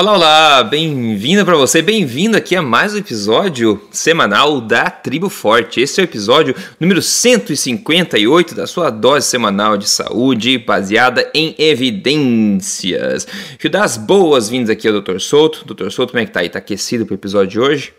Olá, 0.00 0.14
olá, 0.14 0.64
bem-vindo 0.64 1.44
para 1.44 1.58
você, 1.58 1.82
bem-vindo 1.82 2.34
aqui 2.34 2.56
a 2.56 2.62
mais 2.62 2.94
um 2.94 2.96
episódio 2.96 3.86
semanal 3.90 4.58
da 4.58 4.88
Tribo 4.88 5.28
Forte. 5.28 5.78
Esse 5.78 6.00
é 6.00 6.02
o 6.02 6.06
episódio 6.06 6.56
número 6.80 7.02
158 7.02 8.54
da 8.54 8.66
sua 8.66 8.88
dose 8.88 9.26
semanal 9.26 9.76
de 9.76 9.86
saúde 9.86 10.56
baseada 10.56 11.30
em 11.34 11.54
evidências. 11.58 13.26
Deixa 13.26 13.58
eu 13.66 13.70
dar 13.70 13.84
as 13.84 13.98
boas-vindas 13.98 14.70
aqui 14.70 14.88
ao 14.88 15.02
Dr. 15.02 15.18
Souto. 15.18 15.66
Dr. 15.66 15.90
Souto, 15.90 16.12
como 16.12 16.22
é 16.22 16.24
que 16.24 16.32
tá 16.32 16.40
aí? 16.40 16.48
Tá 16.48 16.60
aquecido 16.60 17.04
pro 17.04 17.14
episódio 17.14 17.50
de 17.50 17.60
hoje? 17.60 17.92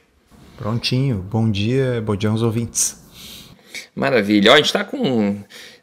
Prontinho, 0.57 1.23
bom 1.29 1.51
dia, 1.51 2.01
bom 2.03 2.15
dia 2.15 2.31
aos 2.31 2.41
ouvintes. 2.41 2.99
Maravilha, 3.95 4.53
Ó, 4.53 4.55
a 4.55 4.57
gente 4.57 4.73
tá 4.73 4.83
com 4.83 5.37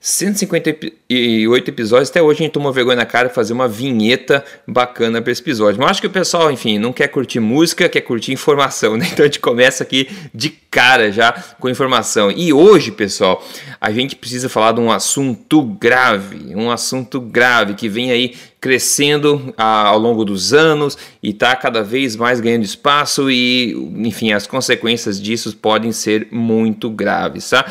158 0.09 1.69
episódios, 1.69 2.09
até 2.09 2.23
hoje 2.23 2.41
a 2.41 2.43
gente 2.45 2.53
tomou 2.53 2.73
vergonha 2.73 2.97
na 2.97 3.05
cara 3.05 3.29
de 3.29 3.35
fazer 3.35 3.53
uma 3.53 3.69
vinheta 3.69 4.43
bacana 4.67 5.21
para 5.21 5.31
esse 5.31 5.43
episódio. 5.43 5.79
Mas 5.79 5.91
acho 5.91 6.01
que 6.01 6.07
o 6.07 6.11
pessoal, 6.11 6.51
enfim, 6.51 6.79
não 6.79 6.95
quer 6.95 7.09
curtir 7.09 7.41
música, 7.41 7.91
quer 7.91 8.01
curtir 8.01 8.33
informação, 8.33 8.97
né? 8.97 9.07
Então 9.13 9.25
a 9.25 9.27
gente 9.29 9.39
começa 9.39 9.83
aqui 9.83 10.09
de 10.33 10.49
cara 10.49 11.13
já 11.13 11.33
com 11.61 11.69
informação. 11.69 12.31
E 12.31 12.55
hoje, 12.55 12.91
pessoal, 12.91 13.47
a 13.79 13.91
gente 13.93 14.17
precisa 14.17 14.49
falar 14.49 14.73
de 14.73 14.81
um 14.81 14.91
assunto 14.91 15.63
grave, 15.63 16.57
um 16.57 16.71
assunto 16.71 17.21
grave 17.21 17.75
que 17.75 17.87
vem 17.87 18.11
aí 18.11 18.35
crescendo 18.59 19.53
ah, 19.59 19.89
ao 19.89 19.99
longo 19.99 20.25
dos 20.25 20.55
anos 20.55 20.97
e 21.23 21.31
está 21.31 21.55
cada 21.55 21.83
vez 21.83 22.17
mais 22.17 22.41
ganhando 22.41 22.65
espaço 22.65 23.31
e, 23.31 23.75
enfim, 23.97 24.33
as 24.33 24.47
consequências 24.47 25.21
disso 25.21 25.55
podem 25.55 25.93
ser 25.93 26.29
muito 26.31 26.89
graves, 26.89 27.51
tá? 27.51 27.71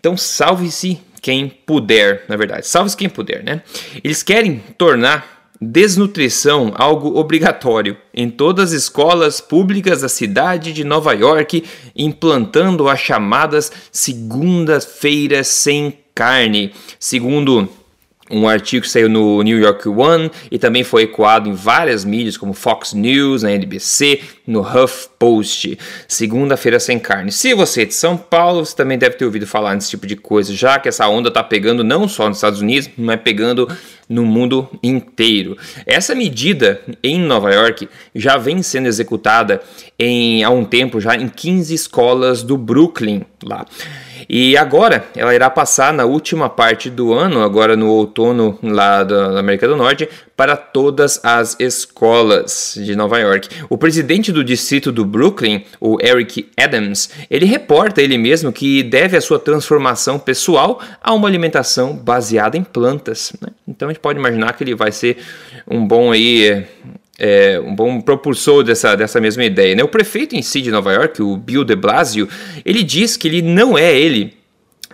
Então 0.00 0.16
salve-se 0.16 1.00
quem 1.26 1.48
puder, 1.48 2.24
na 2.28 2.36
verdade. 2.36 2.68
Salve-se 2.68 2.96
quem 2.96 3.08
puder, 3.08 3.42
né? 3.42 3.60
Eles 4.04 4.22
querem 4.22 4.62
tornar 4.78 5.50
desnutrição 5.60 6.72
algo 6.76 7.18
obrigatório 7.18 7.96
em 8.14 8.30
todas 8.30 8.66
as 8.70 8.82
escolas 8.82 9.40
públicas 9.40 10.02
da 10.02 10.08
cidade 10.08 10.72
de 10.72 10.84
Nova 10.84 11.12
York, 11.14 11.64
implantando 11.96 12.88
as 12.88 13.00
chamadas 13.00 13.72
segundas-feiras 13.90 15.48
sem 15.48 15.98
carne. 16.14 16.72
Segundo 16.96 17.68
um 18.30 18.48
artigo 18.48 18.84
que 18.84 18.90
saiu 18.90 19.08
no 19.08 19.42
New 19.42 19.58
York 19.58 19.88
One 19.88 20.30
e 20.50 20.58
também 20.58 20.82
foi 20.82 21.02
ecoado 21.02 21.48
em 21.48 21.52
várias 21.52 22.04
mídias 22.04 22.36
como 22.36 22.52
Fox 22.52 22.92
News, 22.92 23.42
na 23.42 23.52
NBC, 23.52 24.20
no 24.46 24.60
Huff 24.60 25.08
Post. 25.18 25.78
Segunda-feira 26.08 26.80
sem 26.80 26.98
carne. 26.98 27.30
Se 27.30 27.54
você 27.54 27.82
é 27.82 27.84
de 27.84 27.94
São 27.94 28.16
Paulo, 28.16 28.64
você 28.64 28.74
também 28.74 28.98
deve 28.98 29.16
ter 29.16 29.24
ouvido 29.24 29.46
falar 29.46 29.74
nesse 29.74 29.90
tipo 29.90 30.06
de 30.06 30.16
coisa, 30.16 30.54
já 30.54 30.78
que 30.78 30.88
essa 30.88 31.08
onda 31.08 31.28
está 31.28 31.42
pegando 31.42 31.84
não 31.84 32.08
só 32.08 32.28
nos 32.28 32.38
Estados 32.38 32.60
Unidos, 32.60 32.90
mas 32.96 33.20
pegando 33.20 33.68
no 34.08 34.24
mundo 34.24 34.68
inteiro. 34.82 35.56
Essa 35.84 36.14
medida 36.14 36.80
em 37.02 37.20
Nova 37.20 37.52
York 37.52 37.88
já 38.14 38.36
vem 38.36 38.62
sendo 38.62 38.86
executada 38.86 39.60
em, 39.98 40.44
há 40.44 40.50
um 40.50 40.64
tempo 40.64 41.00
já 41.00 41.16
em 41.16 41.28
15 41.28 41.74
escolas 41.74 42.42
do 42.42 42.56
Brooklyn 42.56 43.22
lá. 43.42 43.66
E 44.28 44.56
agora 44.56 45.04
ela 45.14 45.34
irá 45.34 45.50
passar 45.50 45.92
na 45.92 46.04
última 46.04 46.48
parte 46.48 46.88
do 46.90 47.12
ano, 47.12 47.42
agora 47.42 47.76
no 47.76 47.88
outono 47.88 48.58
lá 48.62 49.02
da 49.04 49.38
América 49.38 49.68
do 49.68 49.76
Norte, 49.76 50.08
para 50.36 50.56
todas 50.56 51.18
as 51.24 51.56
escolas 51.58 52.74
de 52.76 52.94
Nova 52.94 53.18
York. 53.18 53.48
O 53.70 53.78
presidente 53.78 54.30
do 54.30 54.44
distrito 54.44 54.92
do 54.92 55.04
Brooklyn, 55.04 55.64
o 55.80 55.96
Eric 56.00 56.48
Adams, 56.56 57.10
ele 57.30 57.46
reporta 57.46 58.02
ele 58.02 58.18
mesmo 58.18 58.52
que 58.52 58.82
deve 58.82 59.16
a 59.16 59.20
sua 59.20 59.38
transformação 59.38 60.18
pessoal 60.18 60.80
a 61.02 61.14
uma 61.14 61.26
alimentação 61.26 61.94
baseada 61.94 62.56
em 62.56 62.62
plantas. 62.62 63.32
Né? 63.40 63.48
Então 63.66 63.88
a 63.88 63.92
gente 63.92 64.00
pode 64.00 64.18
imaginar 64.18 64.52
que 64.52 64.62
ele 64.64 64.74
vai 64.74 64.92
ser 64.92 65.16
um 65.66 65.86
bom 65.86 66.12
aí 66.12 66.66
é, 67.18 67.60
um 67.60 67.74
bom 67.74 68.00
propulsor 68.00 68.62
dessa, 68.62 68.94
dessa 68.94 69.20
mesma 69.20 69.44
ideia. 69.44 69.74
Né? 69.74 69.82
O 69.82 69.88
prefeito 69.88 70.34
em 70.36 70.42
si 70.42 70.60
de 70.60 70.70
Nova 70.70 70.92
York, 70.92 71.22
o 71.22 71.36
Bill 71.36 71.64
de 71.64 71.74
Blasio, 71.74 72.28
ele 72.64 72.82
diz 72.82 73.16
que 73.16 73.28
ele 73.28 73.42
não 73.42 73.76
é 73.76 73.96
ele 73.98 74.35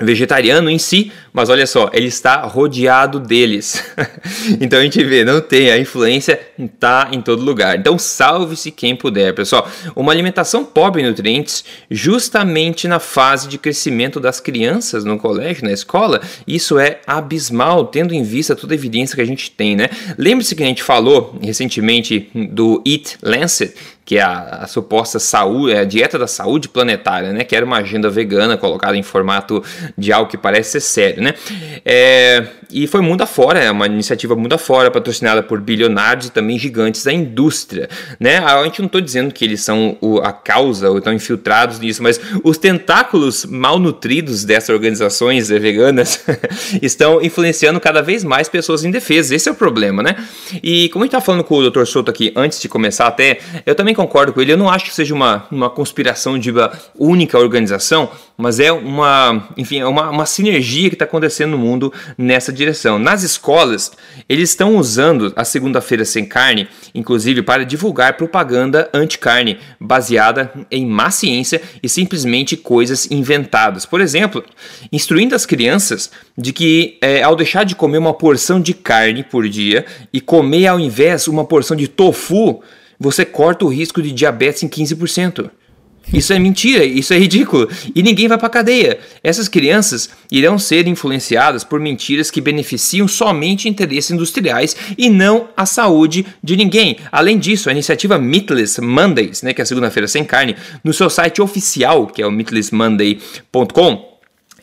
vegetariano 0.01 0.71
em 0.71 0.79
si, 0.79 1.13
mas 1.33 1.49
olha 1.49 1.67
só, 1.67 1.91
ele 1.93 2.07
está 2.07 2.43
rodeado 2.43 3.21
deles. 3.21 3.85
então 4.61 4.79
a 4.79 4.83
gente 4.83 5.03
vê, 5.05 5.25
não 5.25 5.41
tem, 5.41 5.71
a 5.71 5.79
influência 5.79 6.41
está 6.59 7.09
em 7.13 7.21
todo 7.21 7.43
lugar. 7.43 7.79
Então 7.79 7.99
salve-se 7.99 8.71
quem 8.71 8.97
puder, 8.97 9.35
pessoal. 9.35 9.69
Uma 9.95 10.13
alimentação 10.13 10.65
pobre 10.65 11.03
em 11.03 11.07
nutrientes, 11.07 11.65
justamente 11.91 12.89
na 12.89 12.99
fase 12.99 13.49
de 13.49 13.59
crescimento 13.59 14.19
das 14.19 14.41
crianças 14.41 15.05
no 15.05 15.19
colégio, 15.19 15.65
na 15.65 15.73
escola, 15.73 16.21
isso 16.47 16.79
é 16.79 17.01
abismal, 17.07 17.87
tendo 17.87 18.15
em 18.15 18.23
vista 18.23 18.57
toda 18.57 18.75
a 18.75 18.77
evidência 18.77 19.15
que 19.15 19.23
a 19.23 19.27
gente 19.27 19.51
tem, 19.51 19.77
né? 19.77 19.89
Lembre-se 20.17 20.55
que 20.55 20.63
a 20.63 20.67
gente 20.67 20.83
falou 20.83 21.39
recentemente 21.43 22.31
do 22.35 22.83
Eat 22.87 23.19
Lancet, 23.23 23.75
que 24.05 24.19
é 24.19 24.23
a, 24.23 24.63
a, 24.63 24.67
suposta 24.67 25.19
saúde, 25.19 25.77
a 25.77 25.85
dieta 25.85 26.19
da 26.19 26.27
saúde 26.27 26.69
planetária, 26.69 27.33
né? 27.33 27.45
Que 27.45 27.55
era 27.55 27.65
uma 27.65 27.79
agenda 27.79 28.11
vegana 28.11 28.57
colocada 28.57 28.97
em 28.97 29.03
formato 29.03 29.63
de 29.97 30.13
algo 30.13 30.31
que 30.31 30.37
parece 30.37 30.73
ser 30.73 30.81
sério, 30.81 31.23
né? 31.23 31.35
É, 31.85 32.47
e 32.73 32.87
foi 32.87 33.01
mundo 33.01 33.23
afora, 33.23 33.59
é 33.59 33.71
uma 33.71 33.87
iniciativa 33.87 34.35
mundo 34.35 34.55
afora, 34.55 34.91
patrocinada 34.91 35.43
por 35.43 35.61
bilionários 35.61 36.27
e 36.27 36.31
também 36.31 36.59
gigantes 36.59 37.05
da 37.05 37.13
indústria, 37.13 37.89
né? 38.19 38.39
A 38.39 38.63
gente 38.65 38.81
não 38.81 38.87
estou 38.87 39.01
dizendo 39.01 39.33
que 39.33 39.45
eles 39.45 39.63
são 39.63 39.97
o, 40.01 40.19
a 40.19 40.33
causa 40.33 40.91
ou 40.91 40.99
estão 40.99 41.13
infiltrados 41.13 41.79
nisso, 41.79 42.03
mas 42.03 42.21
os 42.43 42.59
tentáculos 42.59 43.45
mal 43.45 43.79
nutridos 43.79 44.45
dessas 44.45 44.71
organizações 44.71 45.49
veganas 45.49 46.25
estão 46.81 47.21
influenciando 47.21 47.79
cada 47.81 48.01
vez 48.01 48.25
mais 48.25 48.49
pessoas 48.49 48.85
indefesas. 48.85 49.33
Esse 49.33 49.49
é 49.49 49.53
o 49.53 49.55
problema, 49.55 50.03
né? 50.03 50.17
E 50.63 50.89
como 50.91 51.05
a 51.05 51.07
gente 51.07 51.15
está 51.15 51.21
falando 51.21 51.45
com 51.45 51.57
o 51.57 51.71
Dr. 51.71 51.85
Souto 51.85 52.11
aqui 52.11 52.33
antes 52.35 52.61
de 52.61 52.69
começar 52.69 53.07
até, 53.07 53.39
eu 53.67 53.75
também 53.75 53.95
concordo 53.95 54.33
com 54.33 54.41
ele. 54.41 54.53
Eu 54.53 54.57
não 54.57 54.71
acho 54.71 54.87
que 54.87 54.95
seja 54.95 55.15
uma, 55.15 55.47
uma 55.51 55.69
conspiração 55.69 56.39
de 56.39 56.51
uma 56.51 56.73
única 56.99 57.39
organização, 57.39 58.11
mas 58.37 58.59
é 58.59 58.73
uma, 58.73 59.49
enfim, 59.57 59.81
é 59.81 59.87
uma, 59.87 60.11
uma 60.11 60.27
sinergia 60.27 60.89
que 60.89 60.95
está 60.95 61.05
acontecendo 61.05 61.53
no 61.53 61.59
mundo 61.59 61.93
nessa 62.17 62.53
direção. 62.53 62.62
Nas 62.99 63.23
escolas, 63.23 63.93
eles 64.29 64.51
estão 64.51 64.77
usando 64.77 65.33
a 65.37 65.45
segunda-feira 65.45 66.05
sem 66.05 66.25
carne, 66.25 66.69
inclusive 66.95 67.43
para 67.43 67.65
divulgar 67.65 68.17
propaganda 68.17 68.89
anti-carne, 68.93 69.59
baseada 69.81 70.53
em 70.71 70.87
má 70.87 71.11
ciência 71.11 71.61
e 71.83 71.89
simplesmente 71.89 72.57
coisas 72.57 73.11
inventadas. 73.11 73.87
Por 73.87 74.01
exemplo, 74.01 74.45
instruindo 74.93 75.35
as 75.35 75.47
crianças 75.47 76.11
de 76.37 76.53
que 76.53 76.99
é, 77.01 77.23
ao 77.23 77.37
deixar 77.37 77.65
de 77.65 77.75
comer 77.75 77.99
uma 77.99 78.15
porção 78.15 78.61
de 78.61 78.75
carne 78.75 79.23
por 79.23 79.49
dia 79.49 79.85
e 80.13 80.21
comer 80.21 80.67
ao 80.67 80.79
invés 80.79 81.29
uma 81.29 81.45
porção 81.45 81.77
de 81.77 81.89
tofu, 81.89 82.63
você 82.99 83.25
corta 83.25 83.65
o 83.65 83.69
risco 83.69 84.01
de 84.01 84.13
diabetes 84.13 84.63
em 84.63 84.69
15%. 84.69 85.51
Isso 86.13 86.33
é 86.33 86.39
mentira, 86.39 86.85
isso 86.85 87.13
é 87.13 87.19
ridículo. 87.19 87.69
E 87.95 88.03
ninguém 88.03 88.29
vai 88.29 88.39
para 88.39 88.49
cadeia. 88.49 88.99
Essas 89.23 89.49
crianças 89.49 90.11
irão 90.31 90.59
ser 90.59 90.87
influenciadas 90.87 91.65
por 91.65 91.81
mentiras 91.81 92.31
que 92.31 92.41
beneficiam 92.41 93.07
somente 93.07 93.69
interesses 93.69 94.11
industriais 94.11 94.77
e 94.97 95.09
não 95.09 95.49
a 95.57 95.67
saúde 95.67 96.27
de 96.43 96.57
ninguém. 96.57 96.99
Além 97.11 97.39
disso, 97.39 97.69
a 97.69 97.73
iniciativa 97.73 98.19
Meatless 98.19 98.81
Mondays, 98.81 99.43
né, 99.43 99.55
que 99.55 99.61
é 99.61 99.65
a 99.65 99.67
segunda-feira 99.67 100.09
sem 100.09 100.25
carne, 100.25 100.57
no 100.83 100.93
seu 100.93 101.09
site 101.09 101.41
oficial, 101.41 102.07
que 102.07 102.23
é 102.23 102.27
o 102.27 102.33
meatlessmonday.com, 102.33 104.13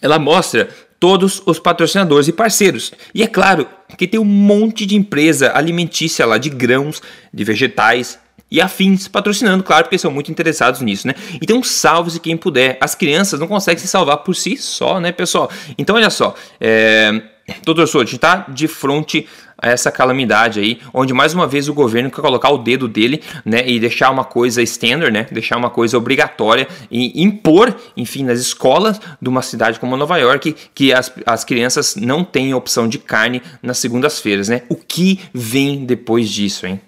ela 0.01 0.19
mostra 0.19 0.69
todos 0.99 1.41
os 1.45 1.59
patrocinadores 1.59 2.27
e 2.27 2.33
parceiros. 2.33 2.91
E 3.13 3.23
é 3.23 3.27
claro 3.27 3.67
que 3.97 4.07
tem 4.07 4.19
um 4.19 4.25
monte 4.25 4.85
de 4.85 4.95
empresa 4.95 5.51
alimentícia 5.55 6.25
lá 6.25 6.37
de 6.37 6.49
grãos, 6.49 7.01
de 7.33 7.43
vegetais, 7.43 8.19
e 8.51 8.61
afins 8.61 9.07
patrocinando, 9.07 9.63
claro, 9.63 9.85
porque 9.85 9.97
são 9.97 10.11
muito 10.11 10.31
interessados 10.31 10.81
nisso, 10.81 11.07
né? 11.07 11.13
Então 11.41 11.61
salve-se 11.63 12.19
quem 12.19 12.35
puder. 12.35 12.77
As 12.81 12.95
crianças 12.95 13.39
não 13.39 13.47
conseguem 13.47 13.79
se 13.79 13.87
salvar 13.87 14.17
por 14.17 14.35
si 14.35 14.57
só, 14.57 14.99
né, 14.99 15.11
pessoal? 15.11 15.49
Então 15.77 15.95
olha 15.95 16.09
só, 16.09 16.35
é... 16.59 17.21
Doutor 17.63 17.87
Souto, 17.87 18.03
a 18.03 18.05
gente 18.05 18.15
está 18.15 18.45
de 18.47 18.67
frente 18.67 19.27
a 19.57 19.69
essa 19.69 19.91
calamidade 19.91 20.59
aí, 20.59 20.79
onde 20.93 21.13
mais 21.13 21.33
uma 21.33 21.47
vez 21.47 21.67
o 21.67 21.73
governo 21.73 22.09
quer 22.09 22.21
colocar 22.21 22.49
o 22.49 22.59
dedo 22.59 22.87
dele, 22.87 23.21
né, 23.43 23.67
e 23.67 23.79
deixar 23.79 24.09
uma 24.11 24.23
coisa 24.23 24.61
standard, 24.61 25.11
né, 25.11 25.25
deixar 25.31 25.57
uma 25.57 25.69
coisa 25.69 25.97
obrigatória 25.97 26.67
e 26.89 27.21
impor, 27.21 27.75
enfim, 27.97 28.23
nas 28.23 28.39
escolas 28.39 29.01
de 29.21 29.27
uma 29.27 29.41
cidade 29.41 29.79
como 29.79 29.97
Nova 29.97 30.17
York, 30.17 30.55
que 30.73 30.93
as, 30.93 31.11
as 31.25 31.43
crianças 31.43 31.95
não 31.95 32.23
têm 32.23 32.53
opção 32.53 32.87
de 32.87 32.99
carne 32.99 33.41
nas 33.61 33.79
segundas-feiras, 33.79 34.47
né? 34.47 34.61
O 34.69 34.75
que 34.75 35.19
vem 35.33 35.85
depois 35.85 36.29
disso, 36.29 36.67
hein? 36.67 36.79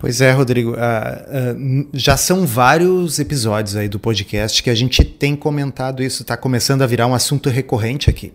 Pois 0.00 0.22
é, 0.22 0.32
Rodrigo. 0.32 0.70
Uh, 0.70 0.74
uh, 0.74 1.88
já 1.92 2.16
são 2.16 2.46
vários 2.46 3.18
episódios 3.18 3.76
aí 3.76 3.86
do 3.86 3.98
podcast 3.98 4.62
que 4.62 4.70
a 4.70 4.74
gente 4.74 5.04
tem 5.04 5.36
comentado 5.36 6.02
isso. 6.02 6.22
Está 6.22 6.38
começando 6.38 6.80
a 6.80 6.86
virar 6.86 7.06
um 7.06 7.14
assunto 7.14 7.50
recorrente 7.50 8.08
aqui. 8.08 8.32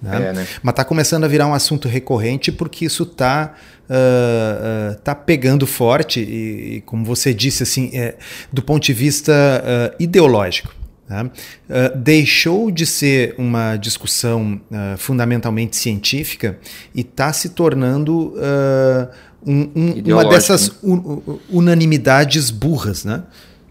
Né? 0.00 0.16
É, 0.16 0.32
né? 0.32 0.46
Mas 0.62 0.72
está 0.72 0.84
começando 0.84 1.24
a 1.24 1.28
virar 1.28 1.46
um 1.46 1.52
assunto 1.52 1.86
recorrente 1.86 2.50
porque 2.50 2.86
isso 2.86 3.02
está 3.02 3.54
uh, 3.90 4.98
tá 5.02 5.14
pegando 5.14 5.66
forte 5.66 6.18
e, 6.18 6.76
e, 6.76 6.80
como 6.80 7.04
você 7.04 7.34
disse, 7.34 7.62
assim, 7.62 7.90
é, 7.92 8.16
do 8.50 8.62
ponto 8.62 8.82
de 8.82 8.94
vista 8.94 9.94
ideológico. 10.00 10.74
Né? 11.12 11.24
Uh, 11.24 11.98
deixou 11.98 12.70
de 12.70 12.86
ser 12.86 13.34
uma 13.36 13.76
discussão 13.76 14.58
uh, 14.70 14.96
fundamentalmente 14.96 15.76
científica 15.76 16.58
e 16.94 17.02
está 17.02 17.32
se 17.34 17.50
tornando 17.50 18.28
uh, 18.28 19.08
um, 19.46 19.70
um, 19.74 20.12
uma 20.12 20.24
dessas 20.28 20.68
né? 20.68 20.74
un, 20.82 21.38
unanimidades 21.50 22.50
burras, 22.50 23.04
né? 23.04 23.22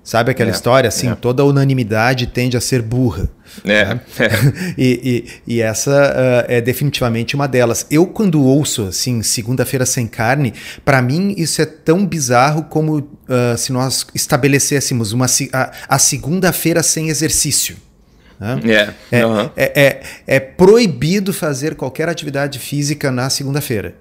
Sabe 0.03 0.31
aquela 0.31 0.49
é, 0.49 0.53
história 0.53 0.87
assim? 0.87 1.09
É. 1.09 1.15
Toda 1.15 1.45
unanimidade 1.45 2.25
tende 2.25 2.57
a 2.57 2.61
ser 2.61 2.81
burra. 2.81 3.29
É. 3.63 3.85
Né? 3.85 4.01
e, 4.77 5.27
e, 5.47 5.55
e, 5.55 5.61
essa 5.61 5.91
uh, 5.91 6.51
é 6.51 6.59
definitivamente 6.59 7.35
uma 7.35 7.47
delas. 7.47 7.85
Eu, 7.91 8.07
quando 8.07 8.41
ouço 8.41 8.87
assim, 8.87 9.21
segunda-feira 9.21 9.85
sem 9.85 10.07
carne, 10.07 10.53
para 10.83 11.01
mim 11.01 11.35
isso 11.37 11.61
é 11.61 11.65
tão 11.65 12.05
bizarro 12.05 12.63
como 12.63 12.97
uh, 12.97 13.57
se 13.57 13.71
nós 13.71 14.07
estabelecêssemos 14.15 15.11
uma, 15.11 15.27
a, 15.53 15.71
a 15.87 15.99
segunda-feira 15.99 16.81
sem 16.81 17.09
exercício. 17.09 17.77
Né? 18.39 18.59
É. 19.11 19.19
É, 19.19 19.25
uhum. 19.25 19.49
é, 19.55 19.81
é, 19.83 20.03
é 20.25 20.39
proibido 20.39 21.31
fazer 21.31 21.75
qualquer 21.75 22.09
atividade 22.09 22.57
física 22.57 23.11
na 23.11 23.29
segunda-feira. 23.29 23.95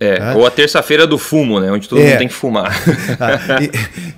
É, 0.00 0.34
ou 0.34 0.46
a 0.46 0.50
terça-feira 0.50 1.06
do 1.06 1.18
fumo, 1.18 1.60
né? 1.60 1.70
Onde 1.70 1.86
todo 1.86 2.00
é. 2.00 2.08
mundo 2.08 2.18
tem 2.18 2.28
que 2.28 2.34
fumar. 2.34 2.70
Ah, 3.20 3.60
e, 3.60 3.70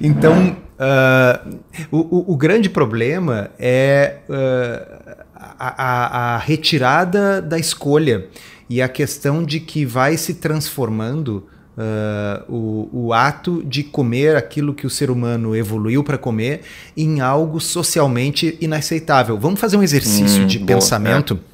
então, 0.07 0.57
uh, 0.79 1.59
o, 1.91 2.33
o, 2.33 2.37
grande 2.37 2.71
problema 2.71 3.51
é 3.59 4.19
uh, 4.29 5.17
a, 5.59 6.35
a, 6.35 6.39
retirada 6.39 7.43
da 7.43 7.59
escolha 7.59 8.27
e 8.71 8.81
a 8.81 8.89
questão 8.89 9.43
de 9.43 9.59
que 9.59 9.85
vai 9.85 10.17
se 10.17 10.35
transformando 10.35 11.49
Uh, 11.75 12.53
o, 12.53 13.07
o, 13.07 13.13
ato 13.15 13.63
de 13.65 13.83
comer 13.83 14.37
aquilo 14.37 14.75
que 14.75 14.87
o 14.87 14.91
ser 14.91 15.11
humano 15.11 15.57
evoluiu 15.57 16.05
para 16.05 16.19
comer 16.19 16.61
em 16.95 17.23
algo 17.23 17.59
socialmente 17.61 18.59
inaceitável. 18.61 19.39
Vamos 19.39 19.59
fazer 19.59 19.79
um 19.79 19.83
exercício 19.83 20.43
hum, 20.43 20.47
de 20.47 20.59
boa, 20.59 20.67
pensamento. 20.67 21.41
É. 21.49 21.52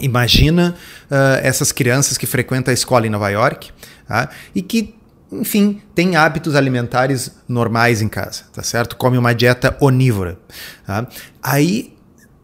Imagina 0.00 0.74
uh, 1.10 1.14
essas 1.42 1.72
crianças 1.72 2.18
que 2.18 2.26
frequentam 2.26 2.70
a 2.70 2.74
escola 2.74 3.06
em 3.06 3.10
Nova 3.10 3.28
York 3.28 3.70
tá? 4.06 4.28
e 4.54 4.62
que, 4.62 4.94
enfim, 5.30 5.80
têm 5.94 6.16
hábitos 6.16 6.54
alimentares 6.54 7.32
normais 7.48 8.02
em 8.02 8.08
casa, 8.08 8.44
tá 8.52 8.62
certo? 8.62 8.96
Come 8.96 9.18
uma 9.18 9.34
dieta 9.34 9.76
onívora. 9.80 10.38
Tá? 10.86 11.06
Aí, 11.42 11.94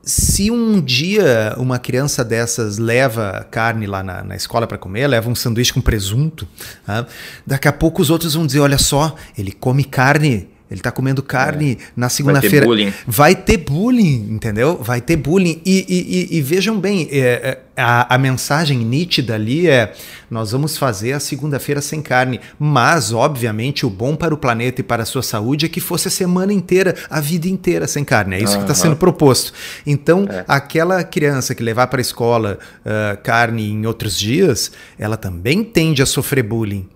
se 0.02 0.52
um 0.52 0.80
dia 0.80 1.54
uma 1.58 1.78
criança 1.80 2.24
dessas 2.24 2.78
leva 2.78 3.46
carne 3.50 3.86
lá 3.86 4.04
na, 4.04 4.22
na 4.22 4.36
escola 4.36 4.66
para 4.66 4.78
comer, 4.78 5.08
leva 5.08 5.28
um 5.28 5.34
sanduíche 5.34 5.72
com 5.72 5.80
presunto, 5.80 6.46
tá? 6.86 7.06
daqui 7.44 7.66
a 7.66 7.72
pouco 7.72 8.00
os 8.00 8.08
outros 8.08 8.34
vão 8.34 8.46
dizer: 8.46 8.60
olha 8.60 8.78
só, 8.78 9.16
ele 9.36 9.50
come 9.50 9.82
carne 9.82 10.48
ele 10.68 10.80
tá 10.80 10.90
comendo 10.90 11.22
carne 11.22 11.78
é. 11.80 11.84
na 11.96 12.08
segunda-feira. 12.08 12.66
Vai, 12.66 12.94
vai 13.06 13.34
ter 13.36 13.58
bullying, 13.58 14.26
entendeu? 14.32 14.76
Vai 14.82 15.00
ter 15.00 15.16
bullying. 15.16 15.60
E, 15.64 15.86
e, 15.88 16.34
e, 16.34 16.38
e 16.38 16.42
vejam 16.42 16.80
bem, 16.80 17.08
é, 17.12 17.18
é, 17.20 17.58
a, 17.76 18.14
a, 18.14 18.18
mensagem 18.18 18.78
nítida 18.78 19.36
ali 19.36 19.68
é: 19.68 19.94
nós 20.28 20.50
vamos 20.50 20.76
fazer 20.76 21.12
a 21.12 21.20
segunda-feira 21.20 21.80
sem 21.80 22.02
carne. 22.02 22.40
Mas, 22.58 23.12
obviamente, 23.12 23.86
o 23.86 23.90
bom 23.90 24.16
para 24.16 24.34
o 24.34 24.36
planeta 24.36 24.80
e 24.80 24.84
para 24.84 25.04
a 25.04 25.06
sua 25.06 25.22
saúde 25.22 25.66
é 25.66 25.68
que 25.68 25.80
fosse 25.80 26.08
a 26.08 26.10
semana 26.10 26.52
inteira, 26.52 26.96
a 27.08 27.20
vida 27.20 27.46
inteira 27.46 27.86
sem 27.86 28.04
carne. 28.04 28.34
É 28.34 28.38
isso 28.42 28.54
uhum. 28.54 28.58
que 28.58 28.64
está 28.64 28.74
sendo 28.74 28.96
proposto. 28.96 29.52
Então, 29.86 30.26
é. 30.28 30.44
aquela 30.48 31.04
criança 31.04 31.54
que 31.54 31.62
levar 31.62 31.86
para 31.86 32.00
a 32.00 32.02
escola 32.02 32.58
uh, 32.84 33.22
carne 33.22 33.70
em 33.70 33.86
outros 33.86 34.18
dias, 34.18 34.72
ela 34.98 35.16
também 35.16 35.62
tende 35.62 36.02
a 36.02 36.06
sofrer 36.06 36.42
bullying. 36.42 36.88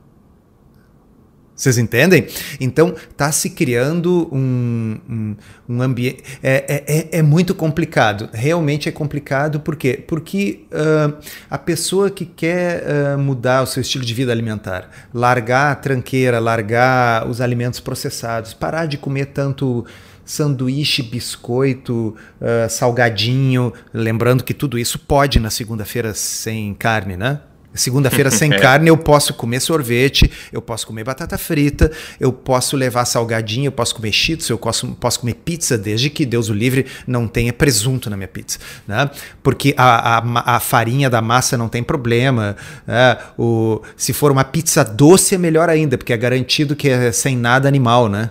Vocês 1.61 1.77
entendem? 1.77 2.27
Então 2.59 2.95
está 3.11 3.31
se 3.31 3.51
criando 3.51 4.27
um, 4.33 4.99
um, 5.07 5.37
um 5.69 5.83
ambiente. 5.83 6.25
É, 6.43 6.85
é, 6.87 6.99
é, 6.99 7.19
é 7.19 7.23
muito 7.23 7.55
complicado. 7.55 8.31
Realmente 8.33 8.89
é 8.89 8.93
complicado. 8.93 9.61
Por 9.61 9.77
quê? 9.77 10.03
Porque 10.09 10.65
uh, 10.73 11.15
a 11.51 11.59
pessoa 11.59 12.09
que 12.09 12.25
quer 12.25 12.83
uh, 12.83 13.19
mudar 13.19 13.63
o 13.63 13.67
seu 13.67 13.83
estilo 13.83 14.07
de 14.07 14.15
vida 14.15 14.33
alimentar, 14.33 14.91
largar 15.13 15.73
a 15.73 15.75
tranqueira, 15.75 16.39
largar 16.39 17.29
os 17.29 17.43
alimentos 17.43 17.79
processados, 17.79 18.55
parar 18.55 18.87
de 18.87 18.97
comer 18.97 19.27
tanto 19.27 19.85
sanduíche, 20.25 21.03
biscoito, 21.03 22.17
uh, 22.41 22.71
salgadinho. 22.71 23.71
Lembrando 23.93 24.43
que 24.43 24.55
tudo 24.55 24.79
isso 24.79 24.99
pode 24.99 25.39
na 25.39 25.51
segunda-feira 25.51 26.15
sem 26.15 26.73
carne, 26.73 27.19
né? 27.19 27.41
Segunda-feira 27.73 28.31
sem 28.31 28.51
é. 28.53 28.59
carne, 28.59 28.89
eu 28.89 28.97
posso 28.97 29.33
comer 29.35 29.61
sorvete, 29.61 30.31
eu 30.53 30.61
posso 30.61 30.87
comer 30.87 31.05
batata 31.05 31.39
frita, 31.39 31.91
eu 32.19 32.33
posso 32.33 32.77
levar 32.77 33.05
salgadinho, 33.05 33.69
eu 33.69 33.73
posso 33.73 33.95
comer 33.95 34.13
cheetos, 34.13 34.49
eu 34.49 34.59
posso, 34.59 34.89
posso 34.89 35.21
comer 35.21 35.35
pizza, 35.35 35.79
desde 35.79 36.11
que 36.11 36.27
Deus 36.27 36.49
o 36.49 36.55
livre 36.55 36.87
não 37.07 37.29
tenha 37.29 37.53
presunto 37.53 38.11
na 38.11 38.17
minha 38.17 38.29
pizza. 38.29 38.59
Né? 38.87 39.09
Porque 39.43 39.75
a, 39.77 40.19
a, 40.19 40.57
a 40.57 40.61
farinha 40.61 41.09
da 41.09 41.23
massa 41.23 41.57
não 41.57 41.69
tem 41.69 41.83
problema. 41.83 42.57
Né? 42.87 43.17
O, 43.39 43.81
se 43.97 44.13
for 44.13 44.33
uma 44.33 44.45
pizza 44.45 44.85
doce, 44.85 45.35
é 45.35 45.39
melhor 45.39 45.69
ainda, 45.69 45.97
porque 45.97 46.13
é 46.13 46.17
garantido 46.17 46.75
que 46.75 46.89
é 46.89 47.13
sem 47.13 47.37
nada 47.37 47.69
animal. 47.69 48.09
Né? 48.09 48.31